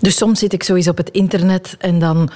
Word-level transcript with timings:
Dus 0.00 0.16
soms 0.16 0.38
zit 0.38 0.52
ik 0.52 0.62
zo 0.62 0.74
eens 0.74 0.88
op 0.88 0.96
het 0.96 1.10
internet 1.10 1.76
en 1.78 1.98
dan... 1.98 2.30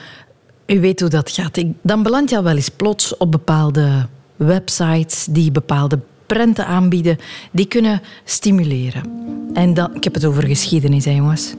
U 0.66 0.81
weet 0.81 1.01
hoe 1.01 1.09
dat 1.09 1.31
gaat. 1.31 1.56
Ik, 1.56 1.66
dan 1.82 2.02
beland 2.02 2.31
je 2.31 2.36
al 2.36 2.42
wel 2.42 2.56
eens 2.56 2.69
plots 2.69 3.16
op 3.16 3.31
bepaalde 3.31 4.06
websites 4.37 5.27
die 5.30 5.50
bepaalde 5.50 5.98
prenten 6.27 6.67
aanbieden, 6.67 7.19
die 7.51 7.67
kunnen 7.67 8.01
stimuleren. 8.25 9.03
En 9.53 9.75
dan, 9.75 9.95
ik 9.95 10.04
heb 10.04 10.14
het 10.14 10.25
over 10.25 10.43
geschiedenis, 10.43 11.04
hè, 11.04 11.11
jongens. 11.11 11.54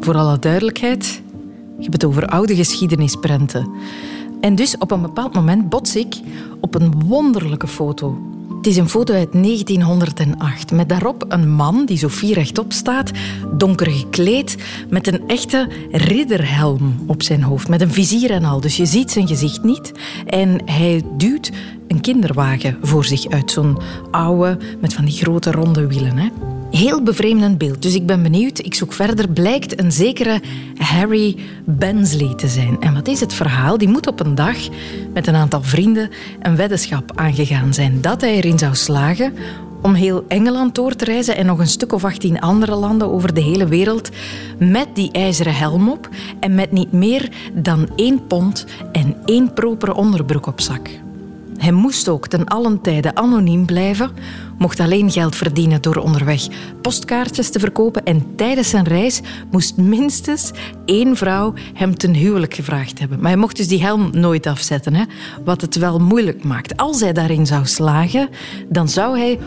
Voor 0.00 0.16
alle 0.16 0.38
duidelijkheid, 0.38 1.22
ik 1.78 1.84
heb 1.84 1.92
het 1.92 2.04
over 2.04 2.26
oude 2.26 2.56
geschiedenisprenten. 2.56 3.70
En 4.40 4.54
dus 4.54 4.78
op 4.78 4.90
een 4.90 5.02
bepaald 5.02 5.34
moment 5.34 5.68
bots 5.68 5.96
ik 5.96 6.14
op 6.60 6.74
een 6.74 7.02
wonderlijke 7.06 7.68
foto. 7.68 8.18
Het 8.64 8.72
is 8.72 8.78
een 8.78 8.88
foto 8.88 9.14
uit 9.14 9.32
1908 9.32 10.72
met 10.72 10.88
daarop 10.88 11.24
een 11.28 11.50
man 11.50 11.86
die 11.86 11.98
zo 11.98 12.08
vier 12.08 12.34
rechtop 12.34 12.72
staat, 12.72 13.10
donker 13.52 13.90
gekleed, 13.90 14.56
met 14.88 15.06
een 15.06 15.20
echte 15.26 15.68
ridderhelm 15.90 17.04
op 17.06 17.22
zijn 17.22 17.42
hoofd, 17.42 17.68
met 17.68 17.80
een 17.80 17.92
vizier 17.92 18.30
en 18.30 18.44
al. 18.44 18.60
Dus 18.60 18.76
je 18.76 18.86
ziet 18.86 19.10
zijn 19.10 19.26
gezicht 19.26 19.62
niet. 19.62 19.92
En 20.26 20.60
hij 20.64 21.02
duwt 21.16 21.52
een 21.88 22.00
kinderwagen 22.00 22.78
voor 22.82 23.04
zich 23.04 23.28
uit, 23.28 23.50
zo'n 23.50 23.78
oude 24.10 24.58
met 24.80 24.94
van 24.94 25.04
die 25.04 25.14
grote 25.14 25.50
ronde 25.50 25.86
wielen. 25.86 26.16
Hè. 26.16 26.28
Heel 26.70 27.02
bevreemdend 27.02 27.58
beeld. 27.58 27.82
Dus 27.82 27.94
ik 27.94 28.06
ben 28.06 28.22
benieuwd. 28.22 28.58
Ik 28.58 28.74
zoek 28.74 28.92
verder. 28.92 29.28
Blijkt 29.28 29.80
een 29.80 29.92
zekere 29.92 30.40
Harry 30.76 31.36
Bensley 31.64 32.34
te 32.34 32.48
zijn. 32.48 32.80
En 32.80 32.94
wat 32.94 33.08
is 33.08 33.20
het 33.20 33.34
verhaal? 33.34 33.78
Die 33.78 33.88
moet 33.88 34.06
op 34.06 34.20
een 34.20 34.34
dag 34.34 34.56
met 35.12 35.26
een 35.26 35.34
aantal 35.34 35.62
vrienden 35.62 36.10
een 36.42 36.56
weddenschap 36.56 37.12
aangegaan 37.14 37.74
zijn 37.74 38.00
dat 38.00 38.20
hij 38.20 38.34
erin 38.34 38.58
zou 38.58 38.74
slagen 38.74 39.32
om 39.82 39.94
heel 39.94 40.24
Engeland 40.28 40.74
door 40.74 40.94
te 40.94 41.04
reizen 41.04 41.36
en 41.36 41.46
nog 41.46 41.58
een 41.58 41.66
stuk 41.66 41.92
of 41.92 42.04
18 42.04 42.40
andere 42.40 42.74
landen 42.74 43.10
over 43.10 43.34
de 43.34 43.40
hele 43.40 43.66
wereld 43.66 44.10
met 44.58 44.88
die 44.94 45.12
ijzeren 45.12 45.54
helm 45.54 45.88
op 45.88 46.08
en 46.40 46.54
met 46.54 46.72
niet 46.72 46.92
meer 46.92 47.28
dan 47.52 47.88
één 47.96 48.26
pond 48.26 48.66
en 48.92 49.16
één 49.24 49.52
propere 49.52 49.94
onderbroek 49.94 50.46
op 50.46 50.60
zak. 50.60 50.88
Hij 51.58 51.72
moest 51.72 52.08
ook 52.08 52.28
ten 52.28 52.44
allen 52.44 52.80
tijde 52.80 53.14
anoniem 53.14 53.66
blijven, 53.66 54.10
mocht 54.58 54.80
alleen 54.80 55.10
geld 55.10 55.36
verdienen 55.36 55.82
door 55.82 55.96
onderweg 55.96 56.46
postkaartjes 56.82 57.50
te 57.50 57.58
verkopen 57.58 58.04
en 58.04 58.36
tijdens 58.36 58.68
zijn 58.68 58.84
reis 58.84 59.20
moest 59.50 59.76
minstens 59.76 60.50
één 60.84 61.16
vrouw 61.16 61.54
hem 61.74 61.96
ten 61.96 62.14
huwelijk 62.14 62.54
gevraagd 62.54 62.98
hebben. 62.98 63.20
Maar 63.20 63.30
hij 63.30 63.40
mocht 63.40 63.56
dus 63.56 63.68
die 63.68 63.82
helm 63.82 64.08
nooit 64.12 64.46
afzetten, 64.46 64.94
hè? 64.94 65.04
wat 65.44 65.60
het 65.60 65.76
wel 65.76 65.98
moeilijk 65.98 66.44
maakt. 66.44 66.76
Als 66.76 67.00
hij 67.00 67.12
daarin 67.12 67.46
zou 67.46 67.66
slagen, 67.66 68.28
dan 68.68 68.88
zou 68.88 69.18
hij 69.18 69.38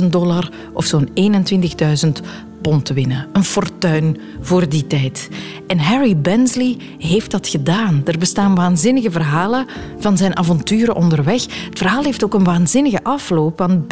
100.000 0.00 0.06
dollar 0.06 0.50
of 0.72 0.84
zo'n 0.84 1.08
21.000 1.08 2.24
pond 2.62 2.84
te 2.84 2.94
winnen. 2.94 3.26
Een 3.32 3.44
fortuin 3.44 4.20
voor 4.40 4.68
die 4.68 4.86
tijd. 4.86 5.28
En 5.66 5.78
Harry 5.78 6.16
Bensley 6.16 6.76
heeft 6.98 7.30
dat 7.30 7.48
gedaan. 7.48 8.02
Er 8.04 8.18
bestaan 8.18 8.54
waanzinnige 8.54 9.10
verhalen 9.10 9.66
van 9.98 10.16
zijn 10.16 10.36
avonturen 10.36 10.94
onderweg. 10.94 11.42
Het 11.42 11.78
verhaal 11.78 12.02
heeft 12.02 12.24
ook 12.24 12.34
een 12.34 12.44
waanzinnige 12.44 13.04
afloop, 13.04 13.58
want 13.58 13.88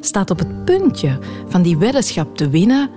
staat 0.00 0.30
op 0.30 0.38
het 0.38 0.64
puntje 0.64 1.18
van 1.48 1.62
die 1.62 1.78
weddenschap 1.78 2.36
te 2.36 2.48
winnen 2.48 2.90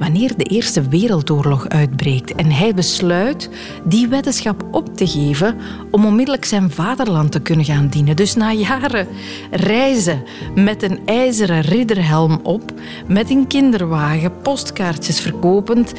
wanneer 0.00 0.36
de 0.36 0.44
Eerste 0.44 0.88
Wereldoorlog 0.88 1.68
uitbreekt. 1.68 2.34
En 2.34 2.50
hij 2.50 2.74
besluit 2.74 3.50
die 3.84 4.08
weddenschap 4.08 4.64
op 4.70 4.96
te 4.96 5.06
geven 5.06 5.56
om 5.90 6.04
onmiddellijk 6.04 6.44
zijn 6.44 6.70
vaderland 6.70 7.32
te 7.32 7.40
kunnen 7.40 7.64
gaan 7.64 7.88
dienen. 7.88 8.16
Dus 8.16 8.34
na 8.34 8.52
jaren 8.52 9.06
reizen 9.50 10.22
met 10.54 10.82
een 10.82 10.98
ijzeren 11.04 11.60
ridderhelm 11.60 12.40
op, 12.42 12.72
met 13.06 13.30
een 13.30 13.46
kinderwagen, 13.46 14.40
postkaartjes 14.42 15.20
verkopend, 15.20 15.92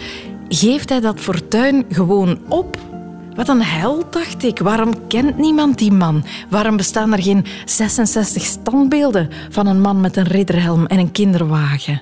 geeft 0.48 0.90
hij 0.90 1.00
dat 1.00 1.20
fortuin 1.20 1.86
gewoon 1.90 2.40
op 2.48 2.78
wat 3.36 3.48
een 3.48 3.64
held, 3.64 4.14
dacht 4.14 4.44
ik. 4.44 4.60
Waarom 4.60 5.08
kent 5.08 5.38
niemand 5.38 5.78
die 5.78 5.92
man? 5.92 6.26
Waarom 6.50 6.78
bestaan 6.78 7.14
er 7.14 7.22
geen 7.22 7.46
66 7.66 8.44
standbeelden 8.44 9.30
van 9.50 9.68
een 9.68 9.82
man 9.82 10.02
met 10.02 10.18
een 10.18 10.28
ridderhelm 10.28 10.86
en 10.86 11.00
een 11.00 11.12
kinderwagen? 11.12 12.02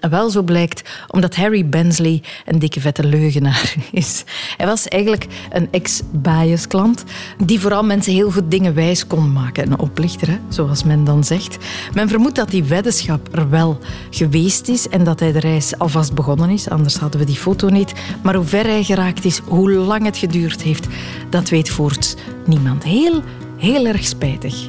Wel 0.00 0.30
zo 0.30 0.42
blijkt 0.42 0.82
omdat 1.06 1.36
Harry 1.36 1.68
Bensley 1.68 2.22
een 2.44 2.58
dikke 2.58 2.80
vette 2.80 3.04
leugenaar 3.04 3.74
is. 3.92 4.24
Hij 4.56 4.66
was 4.66 4.88
eigenlijk 4.88 5.26
een 5.50 5.68
ex-bias 5.70 6.66
klant 6.66 7.04
die 7.44 7.60
vooral 7.60 7.84
mensen 7.84 8.12
heel 8.12 8.30
goed 8.30 8.50
dingen 8.50 8.74
wijs 8.74 9.06
kon 9.06 9.32
maken. 9.32 9.66
Een 9.66 9.78
oplichter, 9.78 10.28
hè, 10.28 10.38
zoals 10.48 10.84
men 10.84 11.04
dan 11.04 11.24
zegt. 11.24 11.56
Men 11.94 12.08
vermoedt 12.08 12.36
dat 12.36 12.50
die 12.50 12.64
weddenschap 12.64 13.28
er 13.36 13.50
wel 13.50 13.78
geweest 14.10 14.68
is 14.68 14.88
en 14.88 15.04
dat 15.04 15.20
hij 15.20 15.32
de 15.32 15.40
reis 15.40 15.78
alvast 15.78 16.14
begonnen 16.14 16.50
is, 16.50 16.68
anders 16.68 16.96
hadden 16.96 17.20
we 17.20 17.26
die 17.26 17.36
foto 17.36 17.68
niet. 17.68 17.92
Maar 18.22 18.34
hoe 18.34 18.44
ver 18.44 18.64
hij 18.64 18.82
geraakt 18.82 19.24
is, 19.24 19.38
hoe 19.38 19.70
lang 19.70 20.04
het 20.04 20.16
geduurd 20.16 20.62
heeft, 20.62 20.86
dat 21.30 21.48
weet 21.48 21.68
voorts 21.68 22.14
niemand. 22.46 22.84
Heel, 22.84 23.22
heel 23.56 23.86
erg 23.86 24.04
spijtig. 24.04 24.68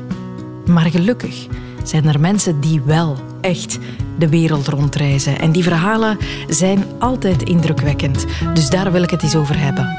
Maar 0.66 0.86
gelukkig 0.86 1.48
zijn 1.88 2.08
er 2.08 2.20
mensen 2.20 2.60
die 2.60 2.82
wel 2.82 3.18
echt 3.42 3.80
de 4.18 4.30
wereld 4.30 4.68
rondreizen. 4.68 5.40
En 5.40 5.52
die 5.52 5.64
verhalen 5.64 6.18
zijn 6.48 6.84
altijd 7.00 7.44
indrukwekkend. 7.44 8.26
Dus 8.54 8.70
daar 8.70 8.92
wil 8.92 9.04
ik 9.04 9.10
het 9.10 9.24
eens 9.24 9.36
over 9.36 9.60
hebben. 9.60 9.98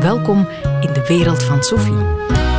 Welkom 0.00 0.48
in 0.80 0.92
de 0.92 1.04
wereld 1.08 1.42
van 1.42 1.62
Sophie. 1.62 2.53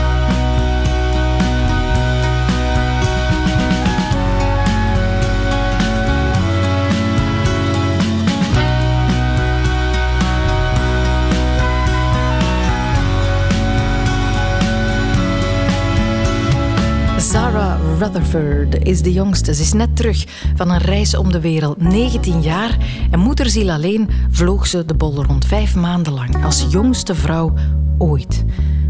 Rutherford 17.99 18.87
is 18.87 19.01
de 19.01 19.13
jongste. 19.13 19.53
Ze 19.53 19.61
is 19.61 19.73
net 19.73 19.95
terug 19.95 20.25
van 20.55 20.71
een 20.71 20.79
reis 20.79 21.15
om 21.15 21.31
de 21.31 21.39
wereld, 21.39 21.81
19 21.81 22.41
jaar. 22.41 22.77
En 23.11 23.19
moederziel 23.19 23.71
alleen 23.71 24.09
vloog 24.29 24.67
ze 24.67 24.85
de 24.85 24.93
bol 24.93 25.23
rond, 25.23 25.45
vijf 25.45 25.75
maanden 25.75 26.13
lang. 26.13 26.43
Als 26.43 26.65
jongste 26.69 27.15
vrouw 27.15 27.53
ooit. 27.97 28.43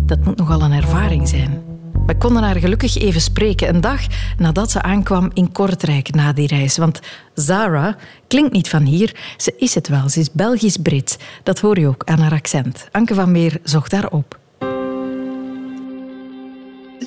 Dat 0.06 0.25
moet 0.25 0.38
nogal 0.38 0.61
een 0.61 0.72
ervaring 0.72 1.28
zijn. 1.28 1.63
We 2.06 2.17
konden 2.17 2.44
haar 2.44 2.56
gelukkig 2.56 2.97
even 2.97 3.22
spreken, 3.22 3.75
een 3.75 3.81
dag 3.81 4.01
nadat 4.38 4.72
ze 4.72 4.81
aankwam 4.81 5.31
in 5.33 5.51
Kortrijk 5.51 6.13
na 6.13 6.33
die 6.33 6.47
reis. 6.47 6.77
Want 6.77 7.00
Zara 7.33 7.97
klinkt 8.27 8.53
niet 8.53 8.69
van 8.69 8.83
hier, 8.83 9.16
ze 9.38 9.53
is 9.57 9.75
het 9.75 9.88
wel. 9.88 10.09
Ze 10.09 10.19
is 10.19 10.31
Belgisch-Brits. 10.31 11.17
Dat 11.44 11.59
hoor 11.59 11.79
je 11.79 11.88
ook 11.88 12.03
aan 12.06 12.19
haar 12.19 12.31
accent. 12.31 12.88
Anke 12.91 13.13
van 13.13 13.31
Meer 13.31 13.59
zocht 13.63 13.91
daar 13.91 14.09
op. 14.09 14.44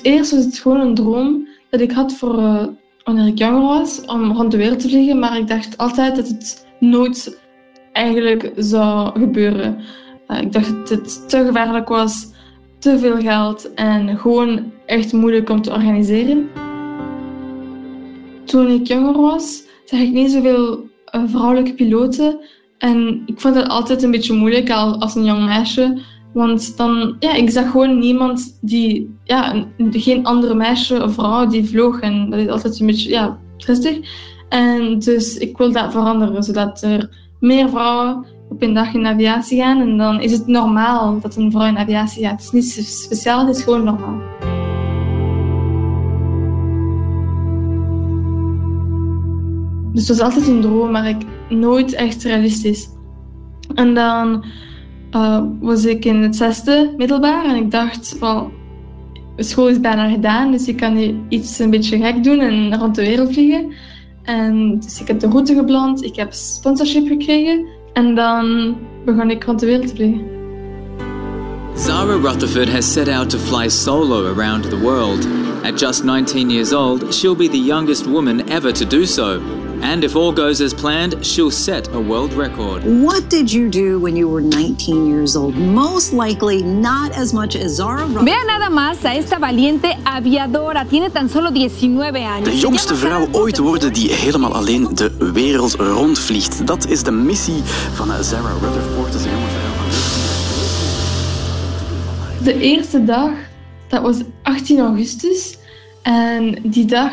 Eerst 0.01 0.31
was 0.31 0.45
het 0.45 0.59
gewoon 0.59 0.79
een 0.79 0.93
droom 0.95 1.47
dat 1.69 1.79
ik 1.79 1.91
had 1.91 2.13
voor 2.13 2.39
uh, 2.39 2.65
wanneer 3.03 3.27
ik 3.27 3.37
jonger 3.37 3.61
was, 3.61 4.05
om 4.05 4.31
rond 4.31 4.51
de 4.51 4.57
wereld 4.57 4.79
te 4.79 4.89
vliegen. 4.89 5.19
Maar 5.19 5.37
ik 5.37 5.47
dacht 5.47 5.77
altijd 5.77 6.15
dat 6.15 6.27
het 6.27 6.67
nooit 6.79 7.39
eigenlijk 7.93 8.51
zou 8.55 9.19
gebeuren. 9.19 9.77
Uh, 10.27 10.41
ik 10.41 10.51
dacht 10.51 10.69
dat 10.69 10.89
het 10.89 11.29
te 11.29 11.45
gevaarlijk 11.45 11.87
was, 11.87 12.31
te 12.79 12.99
veel 12.99 13.17
geld 13.17 13.73
en 13.73 14.17
gewoon 14.17 14.71
echt 14.85 15.13
moeilijk 15.13 15.49
om 15.49 15.61
te 15.61 15.71
organiseren. 15.71 16.49
Toen 18.45 18.67
ik 18.67 18.87
jonger 18.87 19.21
was, 19.21 19.63
zag 19.85 19.99
ik 19.99 20.11
niet 20.11 20.31
zoveel 20.31 20.87
uh, 21.15 21.23
vrouwelijke 21.25 21.73
piloten. 21.73 22.39
En 22.77 23.21
ik 23.25 23.39
vond 23.39 23.55
het 23.55 23.67
altijd 23.67 24.03
een 24.03 24.11
beetje 24.11 24.33
moeilijk 24.33 24.69
als 24.69 25.15
een 25.15 25.25
jong 25.25 25.45
meisje 25.45 26.01
want 26.33 26.77
dan, 26.77 27.15
ja, 27.19 27.33
ik 27.33 27.49
zag 27.49 27.71
gewoon 27.71 27.99
niemand 27.99 28.57
die, 28.61 29.15
ja, 29.23 29.65
geen 29.89 30.25
andere 30.25 30.53
meisje 30.53 31.03
of 31.03 31.13
vrouw 31.13 31.47
die 31.47 31.65
vloog. 31.65 31.99
En 31.99 32.29
dat 32.29 32.39
is 32.39 32.47
altijd 32.47 32.79
een 32.79 32.85
beetje, 32.85 33.09
ja, 33.09 33.37
tristig. 33.57 33.99
En 34.49 34.99
dus 34.99 35.37
ik 35.37 35.57
wil 35.57 35.71
dat 35.71 35.91
veranderen, 35.91 36.43
zodat 36.43 36.81
er 36.81 37.09
meer 37.39 37.69
vrouwen 37.69 38.25
op 38.49 38.61
een 38.61 38.73
dag 38.73 38.93
in 38.93 39.05
aviatie 39.05 39.61
gaan. 39.61 39.81
En 39.81 39.97
dan 39.97 40.21
is 40.21 40.31
het 40.31 40.47
normaal 40.47 41.19
dat 41.19 41.35
een 41.35 41.51
vrouw 41.51 41.67
in 41.67 41.77
aviatie 41.77 42.23
gaat. 42.23 42.31
Het 42.31 42.41
is 42.41 42.51
niet 42.51 42.87
speciaal, 42.87 43.47
het 43.47 43.55
is 43.57 43.63
gewoon 43.63 43.83
normaal. 43.83 44.21
Dus 49.93 50.07
het 50.07 50.17
was 50.17 50.27
altijd 50.27 50.47
een 50.47 50.61
droom, 50.61 50.91
maar 50.91 51.09
ik, 51.09 51.21
nooit 51.49 51.93
echt 51.93 52.23
realistisch. 52.23 52.89
En 53.75 53.93
dan 53.93 54.43
uh, 55.15 55.43
was 55.59 55.85
ik 55.85 56.05
in 56.05 56.21
het 56.21 56.35
zesde 56.35 56.93
middelbaar 56.97 57.45
en 57.45 57.55
ik 57.55 57.71
dacht 57.71 58.15
van 58.19 58.51
school 59.37 59.67
is 59.67 59.79
bijna 59.79 60.09
gedaan, 60.09 60.51
dus 60.51 60.67
ik 60.67 60.77
kan 60.77 60.93
nu 60.93 61.19
iets 61.29 61.59
een 61.59 61.69
beetje 61.69 61.97
gek 61.97 62.23
doen 62.23 62.39
en 62.39 62.77
rond 62.77 62.95
de 62.95 63.01
wereld 63.01 63.33
vliegen. 63.33 63.71
En 64.23 64.79
dus 64.79 65.01
ik 65.01 65.07
heb 65.07 65.19
de 65.19 65.27
route 65.27 65.55
gepland, 65.55 66.03
ik 66.03 66.15
heb 66.15 66.33
sponsorship 66.33 67.07
gekregen 67.07 67.65
en 67.93 68.15
dan 68.15 68.75
begon 69.05 69.29
ik 69.29 69.43
rond 69.43 69.59
de 69.59 69.65
wereld 69.65 69.87
te 69.87 69.95
vliegen. 69.95 70.37
Zara 71.75 72.15
Rutherford 72.15 72.69
has 72.69 72.93
set 72.93 73.07
out 73.07 73.29
to 73.29 73.37
fly 73.37 73.69
solo 73.69 74.33
around 74.33 74.69
the 74.69 74.79
world. 74.79 75.27
At 75.63 75.79
just 75.79 76.03
19 76.03 76.49
years 76.49 76.73
old, 76.73 77.13
she'll 77.13 77.35
be 77.35 77.49
the 77.49 77.63
youngest 77.63 78.05
woman 78.05 78.49
ever 78.49 78.73
to 78.73 78.85
do 78.85 79.05
so. 79.05 79.39
And 79.81 80.03
if 80.03 80.15
all 80.15 80.31
goes 80.31 80.61
as 80.61 80.73
planned, 80.73 81.25
she'll 81.25 81.51
set 81.51 81.87
a 81.93 81.99
world 81.99 82.33
record. 82.33 82.83
What 82.83 83.29
did 83.29 83.51
you 83.51 83.69
do 83.69 83.99
when 83.99 84.15
you 84.15 84.27
were 84.27 84.41
19 84.41 85.07
years 85.07 85.35
old? 85.35 85.55
Most 85.55 86.11
likely 86.11 86.61
not 86.61 87.11
as 87.17 87.33
much 87.33 87.55
as 87.55 87.75
Zara 87.75 88.05
Vea 88.05 88.43
nada 88.45 88.69
más 88.69 89.03
a 89.05 89.15
esta 89.15 89.39
valiente 89.39 89.97
aviadora. 90.03 90.85
Tiene 90.85 91.09
tan 91.09 91.29
solo 91.29 91.49
19 91.49 92.25
años. 92.25 92.43
De 92.43 92.57
jongste 92.57 92.95
vrouw 92.95 93.27
ooit 93.31 93.57
worden 93.57 93.93
die 93.93 94.11
helemaal 94.11 94.53
alleen 94.53 94.87
de 94.95 95.31
wereld 95.33 95.73
rondvliegt. 95.73 96.67
Dat 96.67 96.87
is 96.87 97.03
de 97.03 97.11
missie 97.11 97.61
van 97.93 98.23
Zara 98.23 98.53
Rutherford. 98.61 99.13
Jonge 99.13 99.47
vrouw 99.47 99.73
van 99.75 99.87
De 102.43 102.59
eerste 102.59 103.03
dag, 103.03 103.31
dat 103.87 104.01
was 104.01 104.17
18 104.43 104.79
augustus. 104.79 105.57
En 106.01 106.57
die 106.63 106.85
dag, 106.85 107.11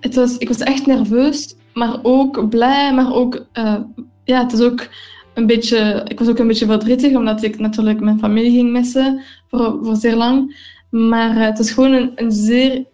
het 0.00 0.14
was, 0.14 0.36
ik 0.38 0.48
was 0.48 0.58
echt 0.58 0.86
nerveus, 0.86 1.54
maar 1.74 1.98
ook 2.02 2.48
blij, 2.48 2.94
maar 2.94 3.14
ook, 3.14 3.46
uh, 3.54 3.76
ja, 4.24 4.42
het 4.42 4.52
is 4.52 4.60
ook 4.60 4.88
een 5.34 5.46
beetje, 5.46 6.04
ik 6.08 6.18
was 6.18 6.28
ook 6.28 6.38
een 6.38 6.46
beetje 6.46 6.66
verdrietig, 6.66 7.16
omdat 7.16 7.42
ik 7.42 7.58
natuurlijk 7.58 8.00
mijn 8.00 8.18
familie 8.18 8.52
ging 8.52 8.70
missen 8.70 9.20
voor, 9.48 9.78
voor 9.82 9.96
zeer 9.96 10.16
lang. 10.16 10.56
Maar 10.90 11.36
uh, 11.36 11.42
het 11.42 11.58
was 11.58 11.70
gewoon 11.70 12.12
een, 12.14 12.32
zeer 12.32 12.84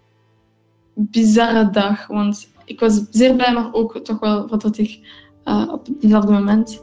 bizarre 0.94 1.70
dag, 1.70 2.06
want 2.06 2.48
ik 2.64 2.80
was 2.80 3.02
zeer 3.10 3.34
blij, 3.34 3.52
maar 3.52 3.72
ook 3.72 3.98
toch 3.98 4.18
wel 4.18 4.48
verdrietig 4.48 4.98
uh, 5.44 5.68
op 5.72 5.86
diezelfde 6.00 6.32
moment. 6.32 6.82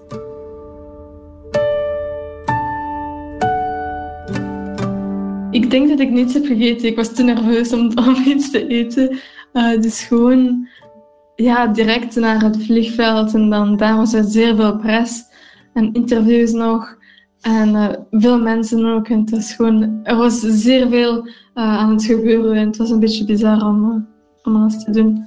Ik 5.52 5.70
denk 5.70 5.90
dat 5.90 6.00
ik 6.00 6.10
niets 6.10 6.34
heb 6.34 6.46
gegeten. 6.46 6.88
Ik 6.88 6.96
was 6.96 7.14
te 7.14 7.24
nerveus 7.24 7.74
om, 7.74 7.92
om 8.08 8.16
iets 8.26 8.52
te 8.52 8.68
eten. 8.68 9.20
Dus 9.82 10.04
gewoon 10.04 10.68
ja, 11.36 11.68
direct 11.68 12.16
naar 12.16 12.44
het 12.44 12.64
vliegveld. 12.64 13.34
En 13.34 13.50
dan 13.50 13.78
daar 13.78 13.98
was 13.98 14.14
er 14.14 14.24
zeer 14.24 14.56
veel 14.56 14.78
press 14.78 15.24
en 15.74 15.94
interviews 15.94 16.52
nog. 16.52 16.98
En 17.42 17.70
uh, 17.70 17.90
veel 18.12 18.40
mensen 18.40 18.86
ook. 18.86 19.08
En 19.08 19.20
het 19.20 19.30
was 19.30 19.54
gewoon, 19.54 20.00
er 20.04 20.16
was 20.16 20.40
zeer 20.40 20.90
veel 20.90 21.28
uh, 21.28 21.32
aan 21.54 21.90
het 21.90 22.06
gebeuren. 22.06 22.56
En 22.56 22.68
het 22.68 22.78
was 22.78 22.90
een 22.90 23.00
beetje 23.00 23.26
bizar 23.26 23.68
om, 23.68 24.08
om 24.44 24.56
alles 24.56 24.84
te 24.84 24.92
doen. 24.92 25.26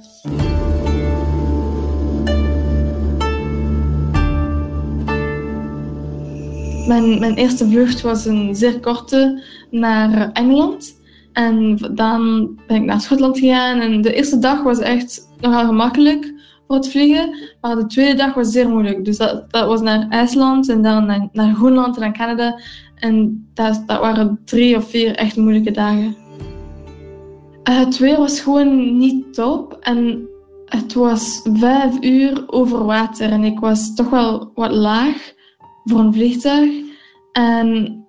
Mijn, 6.87 7.19
mijn 7.19 7.35
eerste 7.35 7.67
vlucht 7.67 8.01
was 8.01 8.25
een 8.25 8.55
zeer 8.55 8.79
korte 8.79 9.43
naar 9.71 10.31
Engeland. 10.31 10.97
En 11.33 11.77
dan 11.93 12.51
ben 12.67 12.77
ik 12.77 12.83
naar 12.83 13.01
Schotland 13.01 13.39
gegaan. 13.39 13.79
En 13.79 14.01
de 14.01 14.13
eerste 14.13 14.39
dag 14.39 14.63
was 14.63 14.79
echt 14.79 15.28
nogal 15.39 15.65
gemakkelijk 15.65 16.33
voor 16.67 16.75
het 16.75 16.89
vliegen. 16.89 17.35
Maar 17.61 17.75
de 17.75 17.85
tweede 17.85 18.15
dag 18.15 18.33
was 18.33 18.51
zeer 18.51 18.69
moeilijk. 18.69 19.05
Dus 19.05 19.17
dat, 19.17 19.51
dat 19.51 19.67
was 19.67 19.81
naar 19.81 20.07
IJsland 20.09 20.69
en 20.69 20.81
dan 20.81 21.05
naar, 21.05 21.29
naar 21.31 21.53
Groenland 21.53 21.95
en 21.95 22.01
naar 22.01 22.13
Canada. 22.13 22.59
En 22.95 23.47
dat, 23.53 23.83
dat 23.85 23.99
waren 23.99 24.39
drie 24.45 24.75
of 24.75 24.89
vier 24.89 25.15
echt 25.15 25.35
moeilijke 25.35 25.71
dagen. 25.71 26.15
Uh, 27.69 27.77
het 27.77 27.97
weer 27.97 28.17
was 28.17 28.39
gewoon 28.39 28.97
niet 28.97 29.33
top. 29.33 29.77
En 29.79 30.27
het 30.65 30.93
was 30.93 31.41
vijf 31.53 32.01
uur 32.01 32.43
over 32.47 32.85
water. 32.85 33.29
En 33.29 33.43
ik 33.43 33.59
was 33.59 33.95
toch 33.95 34.09
wel 34.09 34.51
wat 34.53 34.71
laag 34.71 35.33
voor 35.83 35.99
een 35.99 36.13
vliegtuig. 36.13 36.69
En 37.31 37.99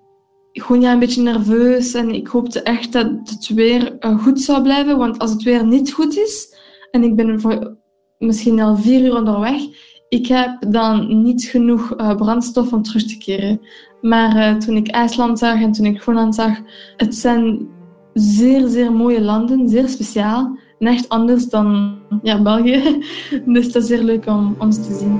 gewoon 0.53 0.81
ja, 0.81 0.91
een 0.91 0.99
beetje 0.99 1.21
nerveus. 1.21 1.93
En 1.93 2.09
ik 2.09 2.27
hoopte 2.27 2.61
echt 2.61 2.91
dat 2.91 3.07
het 3.23 3.47
weer 3.47 3.95
uh, 3.99 4.23
goed 4.23 4.41
zou 4.41 4.61
blijven. 4.61 4.97
Want 4.97 5.19
als 5.19 5.31
het 5.31 5.43
weer 5.43 5.65
niet 5.65 5.93
goed 5.93 6.17
is, 6.17 6.50
en 6.91 7.03
ik 7.03 7.15
ben 7.15 7.41
voor 7.41 7.77
misschien 8.17 8.59
al 8.59 8.75
vier 8.75 9.05
uur 9.05 9.15
onderweg, 9.15 9.61
ik 10.09 10.27
heb 10.27 10.71
dan 10.71 11.23
niet 11.23 11.43
genoeg 11.43 11.93
uh, 11.97 12.15
brandstof 12.15 12.73
om 12.73 12.81
terug 12.81 13.03
te 13.03 13.17
keren. 13.17 13.61
Maar 14.01 14.35
uh, 14.35 14.57
toen 14.57 14.75
ik 14.75 14.87
IJsland 14.87 15.39
zag 15.39 15.61
en 15.61 15.71
toen 15.71 15.85
ik 15.85 16.01
Groenland 16.01 16.35
zag, 16.35 16.57
het 16.97 17.15
zijn 17.15 17.67
zeer, 18.13 18.67
zeer 18.67 18.91
mooie 18.91 19.21
landen, 19.21 19.69
zeer 19.69 19.89
speciaal. 19.89 20.57
En 20.79 20.87
echt 20.87 21.09
anders 21.09 21.45
dan 21.45 21.97
ja, 22.23 22.41
België. 22.41 23.01
Dus 23.45 23.71
dat 23.71 23.81
is 23.81 23.87
zeer 23.87 24.03
leuk 24.03 24.25
om, 24.25 24.71
ze 24.71 24.81
te 24.81 24.93
zien. 24.93 25.19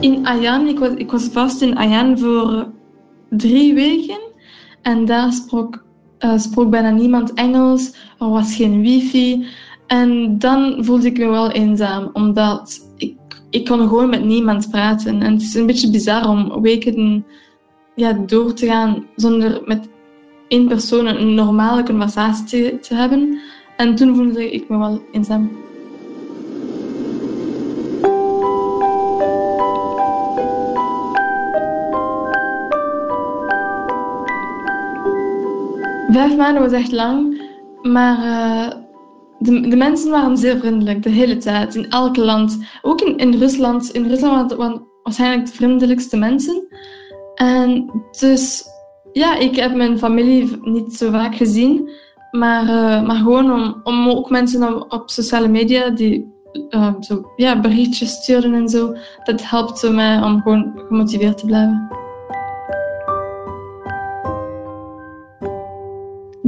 In 0.00 0.26
Ayan, 0.26 0.66
ik 0.66 0.78
was, 0.78 0.90
ik 0.94 1.10
was 1.10 1.24
vast 1.24 1.62
in 1.62 1.76
Ayan 1.76 2.18
voor 2.18 2.70
drie 3.28 3.74
weken. 3.74 4.29
En 4.82 5.04
daar 5.04 5.32
sprak, 5.32 5.84
uh, 6.20 6.38
sprak 6.38 6.70
bijna 6.70 6.90
niemand 6.90 7.32
Engels. 7.34 7.92
Er 8.18 8.28
was 8.28 8.54
geen 8.54 8.80
wifi. 8.80 9.46
En 9.86 10.38
dan 10.38 10.84
voelde 10.84 11.06
ik 11.06 11.18
me 11.18 11.28
wel 11.28 11.50
eenzaam, 11.50 12.10
omdat 12.12 12.90
ik, 12.96 13.16
ik 13.50 13.64
kon 13.64 13.78
gewoon 13.78 14.10
met 14.10 14.24
niemand 14.24 14.70
praten. 14.70 15.22
En 15.22 15.32
het 15.32 15.42
is 15.42 15.54
een 15.54 15.66
beetje 15.66 15.90
bizar 15.90 16.28
om 16.28 16.62
weken 16.62 17.24
ja, 17.94 18.12
door 18.12 18.54
te 18.54 18.66
gaan 18.66 19.06
zonder 19.16 19.62
met 19.64 19.88
één 20.48 20.68
persoon 20.68 21.06
een 21.06 21.34
normale 21.34 21.82
conversatie 21.82 22.44
te, 22.44 22.78
te 22.80 22.94
hebben. 22.94 23.40
En 23.76 23.94
toen 23.94 24.16
voelde 24.16 24.52
ik 24.52 24.68
me 24.68 24.78
wel 24.78 25.02
eenzaam. 25.12 25.50
Vijf 36.10 36.36
maanden 36.36 36.62
was 36.62 36.72
echt 36.72 36.92
lang, 36.92 37.42
maar 37.82 38.18
uh, 38.18 38.68
de, 39.38 39.68
de, 39.68 39.76
mensen 39.76 40.10
waren 40.10 40.36
zeer 40.36 40.58
vriendelijk 40.58 41.02
de 41.02 41.10
hele 41.10 41.36
tijd, 41.36 41.74
in 41.74 41.90
elk 41.90 42.16
land. 42.16 42.58
Ook 42.82 43.00
in, 43.00 43.16
in 43.16 43.34
Rusland. 43.34 43.90
In 43.90 44.06
Rusland 44.06 44.54
waren 44.54 44.86
waarschijnlijk 45.02 45.46
de 45.46 45.52
vriendelijkste 45.52 46.16
mensen. 46.16 46.66
En 47.34 47.90
dus, 48.18 48.64
ja, 49.12 49.36
ik 49.36 49.56
heb 49.56 49.74
mijn 49.74 49.98
familie 49.98 50.58
niet 50.60 50.94
zo 50.94 51.10
vaak 51.10 51.34
gezien, 51.34 51.90
maar, 52.30 52.64
uh, 52.64 53.06
maar 53.06 53.16
gewoon 53.16 53.52
om, 53.52 53.80
om 53.82 54.08
ook 54.08 54.30
mensen 54.30 54.74
op, 54.74 54.92
op 54.92 55.10
sociale 55.10 55.48
media 55.48 55.90
die 55.90 56.34
uh, 56.70 56.94
zo, 57.00 57.32
ja, 57.36 57.60
berichtjes 57.60 58.12
sturen 58.12 58.54
en 58.54 58.68
zo, 58.68 58.94
dat 59.24 59.48
helpt 59.48 59.90
mij 59.92 60.22
om 60.22 60.40
gewoon 60.42 60.72
gemotiveerd 60.88 61.38
te 61.38 61.46
blijven. 61.46 61.99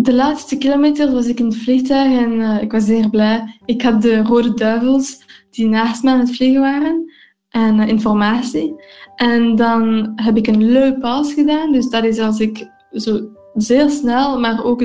De 0.02 0.14
laatste 0.14 0.58
kilometer 0.58 1.12
was 1.12 1.26
ik 1.26 1.38
in 1.38 1.44
het 1.44 1.56
vliegtuig 1.56 2.19
en 2.19 2.32
uh, 2.32 2.62
ik 2.62 2.72
was 2.72 2.84
zeer 2.84 3.10
blij. 3.10 3.58
Ik 3.64 3.82
had 3.82 4.02
de 4.02 4.22
Rode 4.22 4.54
Duivels 4.54 5.25
die 5.50 5.69
naast 5.69 6.02
me 6.02 6.11
aan 6.11 6.18
het 6.18 6.37
vliegen 6.37 6.61
waren 6.61 7.12
en 7.49 7.78
uh, 7.78 7.88
informatie. 7.88 8.75
En 9.16 9.56
dan 9.56 10.12
heb 10.16 10.37
ik 10.37 10.47
een 10.47 10.73
leuk 10.73 10.99
pas 10.99 11.32
gedaan. 11.32 11.73
Dus 11.73 11.88
dat 11.88 12.04
is 12.04 12.18
als 12.18 12.40
ik 12.40 12.68
zo 12.92 13.28
zeer 13.54 13.90
snel, 13.90 14.40
maar 14.40 14.64
ook 14.64 14.80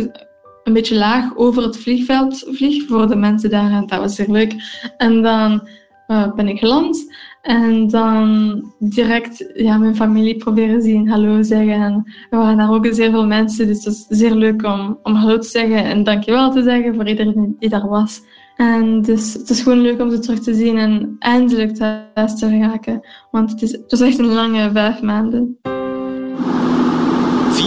een 0.63 0.73
beetje 0.73 0.95
laag 0.95 1.35
over 1.35 1.63
het 1.63 1.77
vliegveld 1.77 2.45
vlieg 2.47 2.87
voor 2.87 3.07
de 3.07 3.15
mensen 3.15 3.49
daar. 3.49 3.71
En 3.71 3.87
dat 3.87 3.99
was 3.99 4.15
zeer 4.15 4.31
leuk. 4.31 4.55
En 4.97 5.21
dan 5.21 5.67
uh, 6.07 6.33
ben 6.33 6.47
ik 6.47 6.59
geland. 6.59 7.15
En 7.41 7.87
dan 7.87 8.61
direct 8.79 9.51
ja, 9.53 9.77
mijn 9.77 9.95
familie 9.95 10.37
proberen 10.37 10.81
zien, 10.81 11.09
hallo 11.09 11.41
zeggen. 11.41 11.73
En 11.73 12.13
er 12.29 12.37
waren 12.37 12.57
daar 12.57 12.71
ook 12.71 12.87
zeer 12.91 13.11
veel 13.11 13.25
mensen, 13.25 13.67
dus 13.67 13.75
het 13.75 13.85
was 13.85 14.05
zeer 14.09 14.35
leuk 14.35 14.63
om, 14.63 14.99
om 15.03 15.15
hallo 15.15 15.37
te 15.37 15.47
zeggen 15.47 15.83
en 15.83 16.03
dankjewel 16.03 16.51
te 16.51 16.63
zeggen 16.63 16.95
voor 16.95 17.07
iedereen 17.07 17.55
die 17.59 17.69
daar 17.69 17.87
was. 17.87 18.21
En 18.55 19.01
dus 19.01 19.33
het 19.33 19.49
is 19.49 19.61
gewoon 19.61 19.81
leuk 19.81 20.01
om 20.01 20.11
ze 20.11 20.19
terug 20.19 20.39
te 20.39 20.53
zien 20.53 20.77
en 20.77 21.15
eindelijk 21.19 21.75
thuis 21.75 22.39
te 22.39 22.59
raken. 22.59 23.07
Want 23.31 23.51
het, 23.51 23.61
is, 23.61 23.71
het 23.71 23.91
was 23.91 24.01
echt 24.01 24.19
een 24.19 24.33
lange 24.33 24.71
vijf 24.71 25.01
maanden. 25.01 25.57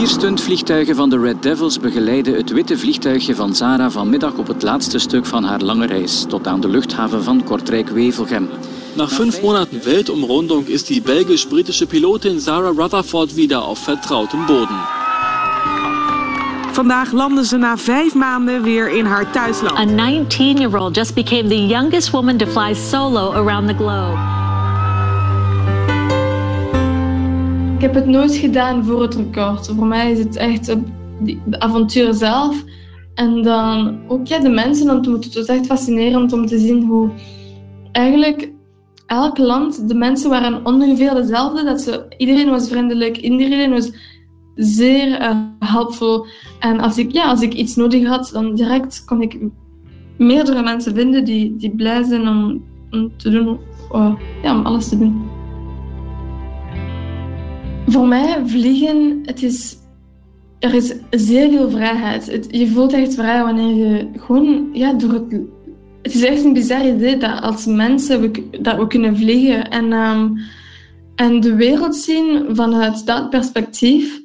Vier 0.00 0.08
stuntvliegtuigen 0.08 0.96
van 0.96 1.10
de 1.10 1.18
Red 1.18 1.42
Devils 1.42 1.80
begeleiden 1.80 2.34
het 2.34 2.50
witte 2.50 2.78
vliegtuigje 2.78 3.34
van 3.34 3.54
Zara 3.54 3.90
vanmiddag 3.90 4.32
op 4.32 4.46
het 4.46 4.62
laatste 4.62 4.98
stuk 4.98 5.26
van 5.26 5.44
haar 5.44 5.60
lange 5.60 5.86
reis 5.86 6.24
tot 6.28 6.46
aan 6.46 6.60
de 6.60 6.68
luchthaven 6.68 7.24
van 7.24 7.44
Kortrijk-Wevelgem. 7.44 8.48
Nach 8.96 9.12
fünf 9.12 9.42
Monaten 9.42 9.84
Weltumrundung 9.84 10.66
ist 10.66 10.88
die 10.88 11.02
belgisch-britische 11.02 11.86
Pilotin 11.86 12.40
Sarah 12.40 12.76
Rutherford 12.76 13.34
wieder 13.34 13.62
auf 13.62 13.78
vertrautem 13.78 14.46
Boden. 14.46 14.80
Vandaag 16.72 17.12
landen 17.12 17.44
ze 17.44 17.56
na 17.56 17.76
vijf 17.76 18.14
maanden 18.14 18.62
weer 18.62 18.90
in 18.90 19.04
haar 19.04 19.30
thuisland. 19.30 19.78
A 19.78 19.84
19-year-old 19.84 20.96
just 20.96 21.14
became 21.14 21.48
the 21.48 21.66
youngest 21.66 22.10
woman 22.10 22.36
to 22.36 22.46
fly 22.46 22.74
solo 22.74 23.32
around 23.32 23.68
the 23.68 23.74
globe. 23.74 24.39
Ik 27.80 27.86
heb 27.86 27.94
het 27.94 28.06
nooit 28.06 28.34
gedaan 28.34 28.84
voor 28.84 29.02
het 29.02 29.14
record. 29.14 29.66
Voor 29.66 29.86
mij 29.86 30.10
is 30.10 30.18
het 30.18 30.36
echt 30.36 30.66
de 31.20 31.60
avontuur 31.60 32.14
zelf. 32.14 32.64
En 33.14 33.42
dan 33.42 33.98
ook 34.08 34.26
ja, 34.26 34.38
de 34.38 34.48
mensen 34.48 34.90
ontmoeten. 34.90 35.30
Het 35.30 35.38
was 35.38 35.56
echt 35.56 35.66
fascinerend 35.66 36.32
om 36.32 36.46
te 36.46 36.58
zien 36.58 36.84
hoe 36.84 37.10
eigenlijk 37.92 38.52
elk 39.06 39.38
land, 39.38 39.88
de 39.88 39.94
mensen 39.94 40.30
waren 40.30 40.66
ongeveer 40.66 41.14
dezelfde. 41.14 41.64
Dat 41.64 41.80
ze, 41.80 42.14
iedereen 42.16 42.50
was 42.50 42.68
vriendelijk, 42.68 43.16
iedereen 43.16 43.70
was 43.70 43.92
zeer 44.54 45.20
uh, 45.20 45.38
helpvol. 45.58 46.26
En 46.58 46.80
als 46.80 46.98
ik, 46.98 47.12
ja, 47.12 47.24
als 47.24 47.40
ik 47.40 47.52
iets 47.52 47.76
nodig 47.76 48.06
had, 48.06 48.30
dan 48.32 48.54
direct 48.54 49.04
kon 49.04 49.22
ik 49.22 49.38
meerdere 50.18 50.62
mensen 50.62 50.94
vinden 50.94 51.24
die, 51.24 51.56
die 51.56 51.70
blij 51.70 52.02
zijn 52.02 52.28
om, 52.28 52.64
om 52.90 53.16
te 53.16 53.30
doen, 53.30 53.58
uh, 53.92 54.14
ja, 54.42 54.58
om 54.58 54.66
alles 54.66 54.88
te 54.88 54.98
doen. 54.98 55.39
Voor 57.90 58.06
mij, 58.06 58.42
vliegen, 58.46 59.20
het 59.24 59.42
is, 59.42 59.76
er 60.58 60.74
is 60.74 60.94
zeer 61.10 61.50
veel 61.50 61.70
vrijheid. 61.70 62.46
Je 62.50 62.68
voelt 62.68 62.92
echt 62.92 63.14
vrij 63.14 63.42
wanneer 63.42 63.74
je 63.74 64.08
gewoon 64.16 64.68
ja, 64.72 64.92
door 64.92 65.12
het... 65.12 65.40
Het 66.02 66.14
is 66.14 66.24
echt 66.24 66.44
een 66.44 66.52
bizar 66.52 66.86
idee 66.86 67.16
dat 67.16 67.40
als 67.42 67.66
mensen 67.66 68.20
we, 68.20 68.58
dat 68.62 68.76
we 68.76 68.86
kunnen 68.86 69.16
vliegen. 69.16 69.70
En, 69.70 69.92
um, 69.92 70.38
en 71.14 71.40
de 71.40 71.54
wereld 71.54 71.96
zien 71.96 72.46
vanuit 72.56 73.06
dat 73.06 73.30
perspectief 73.30 74.20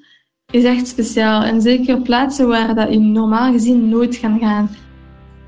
is 0.52 0.64
echt 0.64 0.88
speciaal. 0.88 1.44
En 1.44 1.62
zeker 1.62 2.02
plaatsen 2.02 2.48
waar 2.48 2.76
dat 2.76 2.94
je 2.94 3.00
normaal 3.00 3.52
gezien 3.52 3.90
nooit 3.90 4.20
kan 4.20 4.40
gaan. 4.40 4.70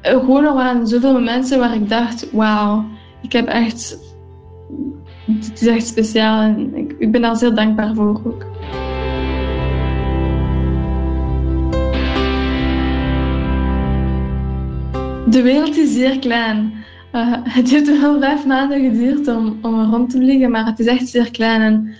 Gewoon 0.01 0.43
er 0.43 0.53
waren 0.53 0.87
zoveel 0.87 1.21
mensen 1.21 1.59
waar 1.59 1.75
ik 1.75 1.89
dacht, 1.89 2.31
wauw, 2.31 2.85
ik 3.21 3.31
heb 3.31 3.47
echt 3.47 3.99
het 5.27 5.61
is 5.61 5.67
echt 5.67 5.87
speciaal 5.87 6.41
en 6.41 6.75
ik, 6.75 6.95
ik 6.99 7.11
ben 7.11 7.21
daar 7.21 7.35
zeer 7.35 7.55
dankbaar 7.55 7.95
voor 7.95 8.21
ook. 8.25 8.45
De 15.29 15.41
wereld 15.41 15.77
is 15.77 15.93
zeer 15.93 16.19
klein. 16.19 16.73
Uh, 17.13 17.33
het 17.57 17.69
heeft 17.69 17.99
wel 17.99 18.19
vijf 18.19 18.45
maanden 18.45 18.81
geduurd 18.81 19.27
om, 19.27 19.59
om 19.61 19.91
rond 19.91 20.09
te 20.09 20.17
vliegen, 20.17 20.51
maar 20.51 20.65
het 20.65 20.79
is 20.79 20.85
echt 20.85 21.07
zeer 21.07 21.31
klein. 21.31 21.61
En 21.61 21.93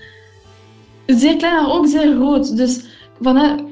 zeer 1.05 1.36
klein, 1.36 1.55
maar 1.55 1.72
ook 1.72 1.88
zeer 1.88 2.15
groot. 2.15 2.57
Dus 2.57 2.86
vanuit, 3.22 3.63